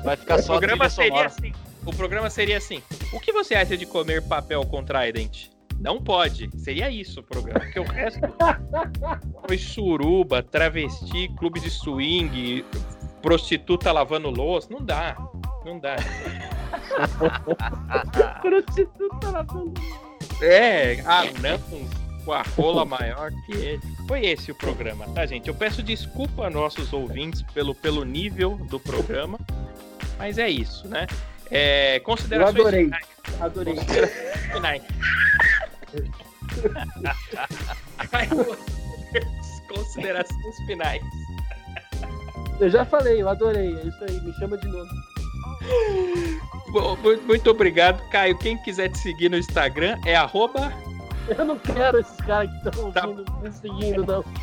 Vai 0.05 0.17
ficar 0.17 0.39
O 0.39 0.43
só 0.43 0.55
a 0.55 0.59
programa 0.59 0.89
seria 0.91 1.11
sonora. 1.11 1.27
assim. 1.29 1.53
O 1.87 1.93
programa 1.93 2.31
seria 2.31 2.57
assim. 2.59 2.83
O 3.13 3.21
que 3.21 3.33
você 3.33 3.55
acha 3.55 3.77
de 3.77 3.85
comer 3.87 4.23
papel 4.23 4.65
com 4.67 4.83
Trident? 4.85 5.49
Não 5.81 6.01
pode. 6.01 6.49
Seria 6.59 6.89
isso 6.89 7.21
o 7.21 7.23
programa. 7.23 7.61
Porque 7.61 7.81
o 7.81 7.85
resto 7.85 8.21
foi 9.47 9.59
suruba, 9.59 10.43
travesti, 10.43 11.29
clube 11.37 11.61
de 11.61 11.69
swing, 11.69 12.65
prostituta 13.25 13.91
lavando 13.91 14.29
louça. 14.29 14.69
Não 14.71 14.85
dá. 14.85 15.17
Não 15.65 15.79
dá. 15.79 15.97
Prostituta 18.43 19.31
lavando. 19.31 19.81
É, 20.43 21.01
anão 21.01 21.59
com 22.23 22.33
a 22.33 22.43
rola 22.43 22.85
maior 22.85 23.33
que 23.47 23.53
ele. 23.53 23.81
Foi 24.07 24.27
esse 24.27 24.51
o 24.51 24.55
programa, 24.55 25.07
tá, 25.15 25.25
gente? 25.25 25.49
Eu 25.49 25.55
peço 25.55 25.83
desculpa 25.83 26.47
a 26.47 26.51
nossos 26.51 26.93
ouvintes 26.93 27.41
pelo, 27.55 27.75
pelo 27.75 28.05
nível 28.05 28.59
do 28.69 28.79
programa, 28.79 29.39
mas 30.19 30.37
é 30.37 30.51
isso, 30.51 30.87
né? 30.87 31.07
É, 31.51 32.01
considerações 32.01 32.57
Eu 32.57 32.67
adorei. 32.67 32.85
finais. 32.85 33.07
Adorei. 33.41 33.75
Considerações 33.75 34.53
finais. 34.53 34.83
Considerações 39.69 40.57
finais. 40.67 41.03
Eu 42.61 42.71
já 42.71 42.85
falei, 42.85 43.21
eu 43.23 43.29
adorei. 43.29 43.77
É 43.77 43.87
isso 43.87 44.05
aí, 44.05 44.21
me 44.21 44.33
chama 44.35 44.57
de 44.59 44.69
novo. 44.69 44.91
Bom, 46.73 46.97
mu- 46.97 47.23
muito 47.27 47.51
obrigado, 47.51 48.03
Caio. 48.11 48.37
Quem 48.39 48.57
quiser 48.63 48.91
te 48.91 48.99
seguir 48.99 49.29
no 49.31 49.37
Instagram 49.39 49.97
é 50.05 50.15
arroba 50.15 50.73
Eu 51.29 51.45
não 51.45 51.59
quero 51.59 51.99
esses 52.01 52.17
caras 52.19 52.51
que 52.51 52.69
estão 52.69 52.93
Tá. 52.93 53.07
me 53.07 53.53
seguindo, 53.53 54.05
não. 54.07 54.23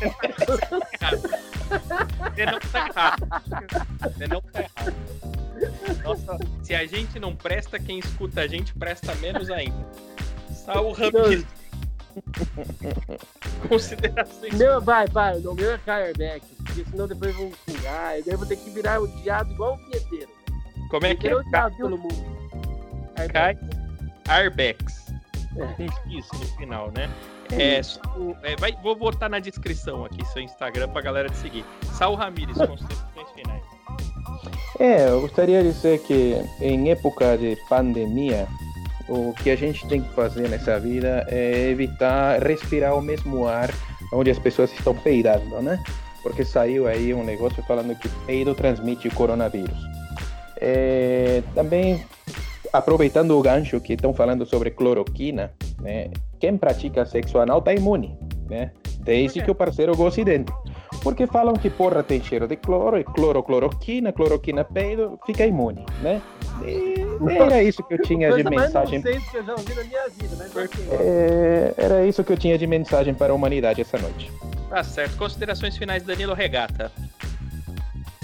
Você 2.34 2.46
não 2.46 2.58
tá 2.60 2.88
errado. 2.88 3.28
Você 4.00 4.26
não 4.26 4.40
tá 4.42 4.60
errado. 4.60 4.94
Nossa, 6.04 6.38
se 6.62 6.74
a 6.74 6.84
gente 6.86 7.18
não 7.20 7.34
presta, 7.36 7.78
quem 7.78 7.98
escuta 8.00 8.40
a 8.42 8.46
gente 8.48 8.74
presta 8.74 9.14
menos 9.16 9.48
ainda. 9.50 9.86
Saul 10.52 10.92
Ramirez. 10.92 11.46
Considerações. 13.68 14.54
Meu, 14.54 14.80
vai, 14.80 15.06
vai. 15.06 15.38
O 15.38 15.54
meu 15.54 15.72
é 15.72 15.78
Fireback. 15.78 16.44
Porque 16.74 16.90
senão 16.90 17.06
depois 17.06 17.34
vão 17.36 17.50
xingar. 17.68 18.18
E 18.18 18.22
daí 18.22 18.34
eu 18.34 18.38
vou 18.38 18.46
ter 18.46 18.56
que 18.56 18.70
virar 18.70 19.00
odiado 19.00 19.52
igual 19.52 19.74
o 19.74 19.76
vinheteiro. 19.76 20.28
Como 20.90 21.06
é 21.06 21.14
que 21.14 21.28
é? 21.28 21.36
odiado 21.36 21.76
pelo 21.76 21.98
mundo. 21.98 22.32
Kai 23.32 23.58
Arbex. 24.28 25.06
É. 25.56 25.66
Tem 25.74 25.86
isso 26.10 26.34
no 26.34 26.46
final, 26.56 26.90
né? 26.96 27.10
É, 27.52 27.82
Saul- 27.82 28.36
é, 28.42 28.56
vai, 28.56 28.72
vou 28.82 28.96
botar 28.96 29.28
na 29.28 29.38
descrição 29.38 30.04
aqui 30.04 30.24
seu 30.26 30.40
Instagram 30.40 30.88
pra 30.88 31.02
galera 31.02 31.28
te 31.28 31.36
seguir. 31.36 31.64
Saul 31.92 32.14
Ramirez, 32.16 32.56
considerações 32.66 33.30
finais. 33.34 33.62
É, 34.78 35.08
eu 35.10 35.20
gostaria 35.20 35.62
de 35.62 35.72
dizer 35.72 36.00
que 36.00 36.36
em 36.60 36.90
época 36.90 37.36
de 37.36 37.56
pandemia, 37.68 38.48
o 39.08 39.34
que 39.34 39.50
a 39.50 39.56
gente 39.56 39.86
tem 39.86 40.02
que 40.02 40.08
fazer 40.14 40.48
nessa 40.48 40.80
vida 40.80 41.26
é 41.28 41.68
evitar 41.68 42.42
respirar 42.42 42.96
o 42.96 43.02
mesmo 43.02 43.46
ar 43.46 43.70
onde 44.14 44.30
as 44.30 44.38
pessoas 44.38 44.72
estão 44.72 44.94
peidando, 44.94 45.60
né? 45.60 45.82
Porque 46.22 46.44
saiu 46.44 46.86
aí 46.86 47.12
um 47.12 47.24
negócio 47.24 47.62
falando 47.64 47.98
que 47.98 48.08
peido 48.26 48.54
transmite 48.54 49.10
coronavírus. 49.10 49.76
É, 50.56 51.42
também, 51.54 52.04
aproveitando 52.72 53.36
o 53.36 53.42
gancho 53.42 53.80
que 53.80 53.94
estão 53.94 54.14
falando 54.14 54.46
sobre 54.46 54.70
cloroquina, 54.70 55.52
né? 55.80 56.10
Quem 56.38 56.56
pratica 56.56 57.04
sexo 57.04 57.38
anal 57.38 57.58
está 57.58 57.74
imune, 57.74 58.16
né? 58.48 58.70
Desde 59.00 59.42
que 59.42 59.50
o 59.50 59.54
parceiro 59.54 59.96
goste 59.96 60.22
dentro. 60.24 60.56
Porque 61.02 61.26
falam 61.26 61.54
que 61.54 61.68
porra 61.68 62.02
tem 62.02 62.22
cheiro 62.22 62.46
de 62.46 62.54
cloro, 62.54 62.96
e 62.98 63.02
cloro, 63.02 63.42
cloroquina, 63.42 64.12
cloroquina 64.12 64.62
peido, 64.62 65.18
fica 65.26 65.44
imune, 65.44 65.84
né? 66.00 66.22
E 66.64 67.01
era 67.30 67.62
isso 67.62 67.82
que 67.82 67.94
eu 67.94 68.02
tinha 68.02 68.32
de 68.32 68.44
mensagem. 68.44 69.02
que 69.02 69.36
eu 69.36 69.44
já 69.44 69.52
ouvi 69.52 69.74
na 69.74 69.84
minha 69.84 70.08
vida, 70.08 70.36
mas 70.38 70.56
ok. 70.56 70.88
É, 70.90 71.74
era 71.76 72.04
isso 72.06 72.22
que 72.24 72.32
eu 72.32 72.36
tinha 72.36 72.56
de 72.58 72.66
mensagem 72.66 73.14
para 73.14 73.32
a 73.32 73.34
humanidade 73.34 73.80
essa 73.80 73.98
noite. 73.98 74.30
Tá 74.68 74.82
certo. 74.82 75.16
Considerações 75.16 75.76
finais, 75.76 76.02
Danilo 76.02 76.34
Regata. 76.34 76.90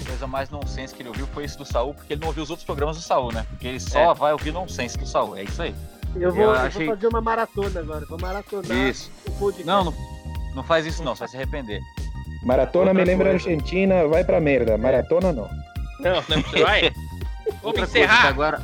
A 0.01 0.05
coisa 0.05 0.25
mais 0.27 0.49
nonsense 0.49 0.93
que 0.95 1.01
ele 1.01 1.09
ouviu 1.09 1.27
foi 1.27 1.43
esse 1.45 1.57
do 1.57 1.65
Saul, 1.65 1.93
porque 1.93 2.13
ele 2.13 2.21
não 2.21 2.29
ouviu 2.29 2.43
os 2.43 2.49
outros 2.49 2.65
programas 2.65 2.97
do 2.97 3.03
Saul, 3.03 3.31
né? 3.31 3.45
Porque 3.49 3.67
ele 3.67 3.79
só 3.79 4.11
É. 4.11 4.13
vai 4.15 4.31
ouvir 4.31 4.51
nonsense 4.51 4.97
do 4.97 5.05
Saul. 5.05 5.37
É 5.37 5.43
isso 5.43 5.61
aí. 5.61 5.75
Eu 6.15 6.31
vou, 6.33 6.45
Eu 6.45 6.49
eu 6.49 6.55
achei- 6.55 6.87
vou 6.87 6.95
fazer 6.95 7.07
uma 7.07 7.21
maratona 7.21 7.79
agora. 7.79 8.03
Vou 8.09 8.19
maratonar 8.19 8.75
Isso. 8.75 9.11
o 9.27 9.31
podcast. 9.33 9.67
Não, 9.67 9.83
não, 9.83 9.93
não 10.55 10.63
faz 10.63 10.87
isso 10.87 11.03
não, 11.03 11.13
você 11.13 11.19
vai 11.19 11.27
se 11.27 11.35
arrepender. 11.37 11.79
Maratona 12.43 12.87
Outra 12.87 13.03
me 13.03 13.03
lembra 13.07 13.29
coisa. 13.29 13.47
Argentina, 13.49 14.07
vai 14.07 14.23
pra 14.23 14.39
merda. 14.39 14.75
Maratona 14.77 15.31
não. 15.31 15.47
Não, 15.99 16.15
não, 16.27 16.41
você 16.41 16.63
vai? 16.63 16.81
Vamos 16.89 17.63
Outra 17.63 17.85
coisa 17.85 17.99
encerrar. 17.99 18.27
agora, 18.27 18.61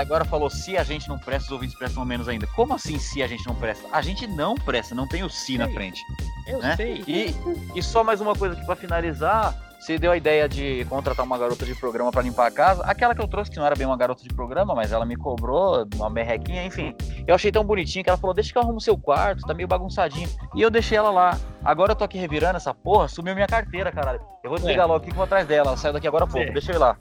agora 0.00 0.24
falou, 0.24 0.48
se 0.50 0.76
a 0.76 0.84
gente 0.84 1.08
não 1.08 1.18
presta, 1.18 1.46
os 1.46 1.52
ouvintes 1.52 1.76
prestam 1.76 2.04
menos 2.04 2.28
ainda. 2.28 2.46
Como 2.48 2.74
assim 2.74 2.98
se 2.98 3.22
a 3.22 3.26
gente 3.26 3.46
não 3.46 3.54
presta? 3.54 3.86
A 3.92 4.02
gente 4.02 4.26
não 4.26 4.54
presta, 4.54 4.94
não 4.94 5.06
tem 5.08 5.22
o 5.24 5.28
si 5.30 5.56
na 5.58 5.66
Sei. 5.66 5.74
frente. 5.74 6.00
Eu 6.46 6.58
né? 6.60 6.76
sei. 6.76 7.04
E, 7.06 7.34
e 7.74 7.82
só 7.82 8.04
mais 8.04 8.20
uma 8.20 8.34
coisa 8.34 8.54
aqui 8.54 8.64
pra 8.64 8.76
finalizar. 8.76 9.54
Você 9.78 9.98
deu 9.98 10.10
a 10.10 10.16
ideia 10.16 10.48
de 10.48 10.84
contratar 10.88 11.24
uma 11.24 11.38
garota 11.38 11.64
de 11.64 11.72
programa 11.74 12.10
pra 12.10 12.20
limpar 12.22 12.46
a 12.46 12.50
casa. 12.50 12.82
Aquela 12.84 13.14
que 13.14 13.20
eu 13.20 13.28
trouxe, 13.28 13.50
que 13.50 13.56
não 13.58 13.66
era 13.66 13.76
bem 13.76 13.86
uma 13.86 13.96
garota 13.96 14.20
de 14.22 14.30
programa, 14.30 14.74
mas 14.74 14.90
ela 14.90 15.04
me 15.06 15.14
cobrou 15.16 15.86
uma 15.94 16.10
merrequinha, 16.10 16.64
enfim. 16.64 16.92
Eu 17.26 17.34
achei 17.36 17.52
tão 17.52 17.62
bonitinho 17.62 18.02
que 18.02 18.10
ela 18.10 18.16
falou: 18.18 18.34
Deixa 18.34 18.50
que 18.50 18.58
eu 18.58 18.62
arrumo 18.62 18.80
seu 18.80 18.98
quarto, 18.98 19.42
tá 19.46 19.54
meio 19.54 19.68
bagunçadinho. 19.68 20.28
E 20.56 20.62
eu 20.62 20.70
deixei 20.70 20.98
ela 20.98 21.10
lá. 21.10 21.38
Agora 21.64 21.92
eu 21.92 21.96
tô 21.96 22.02
aqui 22.04 22.18
revirando 22.18 22.56
essa 22.56 22.74
porra, 22.74 23.06
sumiu 23.06 23.34
minha 23.34 23.46
carteira, 23.46 23.92
caralho. 23.92 24.20
Eu 24.42 24.50
vou 24.50 24.58
desligar 24.58 24.88
logo 24.88 24.96
aqui 24.98 25.06
que 25.06 25.12
eu 25.12 25.16
vou 25.16 25.24
atrás 25.24 25.46
dela. 25.46 25.68
Ela 25.68 25.76
saiu 25.76 25.92
daqui 25.92 26.08
agora 26.08 26.24
há 26.24 26.26
pouco, 26.26 26.48
É. 26.48 26.52
deixa 26.52 26.72
eu 26.72 26.76
ir 26.76 26.78
lá. 26.78 26.96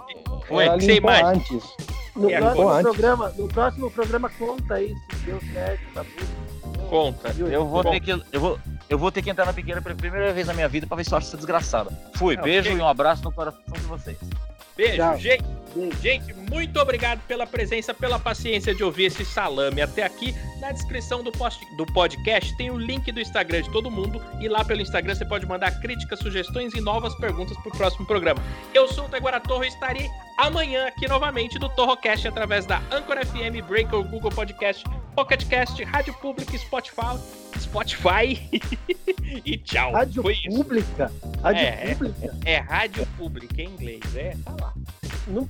Foi, 0.47 0.65
Ela 0.65 0.77
que 0.77 0.83
você 0.85 0.95
imagina. 0.97 1.29
antes. 1.29 1.63
No, 2.15 2.29
E 2.29 2.37
próximo 2.37 2.61
agora? 2.69 2.83
programa, 2.83 3.33
no 3.37 3.47
próximo 3.47 3.91
programa 3.91 4.29
conta 4.29 4.75
aí 4.75 4.93
se 5.11 5.17
deu 5.25 5.39
certo, 5.53 5.81
tá 5.93 6.03
bom. 6.03 6.85
Conta. 6.89 7.29
Eu 7.37 7.65
vou 7.67 7.83
ter 7.83 7.99
que. 7.99 8.11
Eu 8.31 8.39
vou, 8.39 8.59
eu 8.89 8.97
vou 8.97 9.11
ter 9.11 9.21
que 9.21 9.29
entrar 9.29 9.45
na 9.45 9.53
pequena 9.53 9.81
pela 9.81 9.95
primeira 9.95 10.31
vez 10.33 10.47
na 10.47 10.53
minha 10.53 10.67
vida 10.69 10.85
pra 10.87 10.95
ver 10.97 11.03
se 11.03 11.11
eu 11.11 11.17
acho 11.17 11.27
essa 11.27 11.37
desgraçada. 11.37 11.91
Fui, 12.15 12.35
Não, 12.35 12.43
beijo 12.43 12.69
chega. 12.69 12.79
e 12.79 12.81
um 12.81 12.87
abraço 12.87 13.23
no 13.23 13.31
coração 13.31 13.59
de 13.73 13.79
vocês. 13.81 14.17
Beijo, 14.77 14.95
Tchau. 14.97 15.17
gente. 15.17 15.43
Gente, 16.01 16.33
muito 16.33 16.79
obrigado 16.79 17.19
pela 17.27 17.45
presença, 17.45 17.93
pela 17.93 18.17
paciência 18.17 18.73
de 18.73 18.83
ouvir 18.83 19.05
esse 19.05 19.25
salame 19.25 19.81
até 19.81 20.03
aqui. 20.03 20.33
Na 20.61 20.71
descrição 20.71 21.21
do, 21.21 21.31
post, 21.31 21.65
do 21.75 21.85
podcast 21.85 22.55
tem 22.55 22.71
o 22.71 22.77
link 22.77 23.11
do 23.11 23.19
Instagram 23.19 23.61
de 23.61 23.69
todo 23.71 23.91
mundo 23.91 24.21
e 24.39 24.47
lá 24.47 24.63
pelo 24.63 24.81
Instagram 24.81 25.13
você 25.13 25.25
pode 25.25 25.45
mandar 25.45 25.71
críticas, 25.81 26.19
sugestões 26.19 26.73
e 26.73 26.81
novas 26.81 27.13
perguntas 27.15 27.57
para 27.57 27.69
o 27.69 27.77
próximo 27.77 28.05
programa. 28.05 28.41
Eu 28.73 28.87
sou 28.87 29.05
o 29.05 29.09
Taiguara 29.09 29.39
Torre 29.39 29.65
e 29.65 29.69
estarei 29.69 30.09
amanhã 30.37 30.87
aqui 30.87 31.07
novamente 31.07 31.59
no 31.59 31.67
Torrocast 31.69 32.25
através 32.27 32.65
da 32.65 32.81
Anchor 32.91 33.17
FM, 33.25 33.65
Breaker, 33.67 34.01
Google 34.03 34.31
Podcast, 34.31 34.83
Pocket 35.13 35.45
Cast, 35.47 35.83
Rádio 35.83 36.13
Pública, 36.15 36.57
Spotify, 36.57 37.19
Spotify 37.59 38.61
e 39.45 39.57
tchau. 39.57 39.91
Rádio 39.91 40.21
Foi 40.21 40.33
isso. 40.33 40.49
pública? 40.49 41.11
Rádio 41.43 41.61
É, 41.61 41.91
é. 41.91 41.95
pública? 41.95 42.37
É 42.45 42.57
rádio 42.57 43.05
pública 43.17 43.61
em 43.61 43.65
inglês, 43.69 44.15
é. 44.15 44.35
Tá 44.43 44.55
lá. 44.59 44.73
Não. 45.27 45.47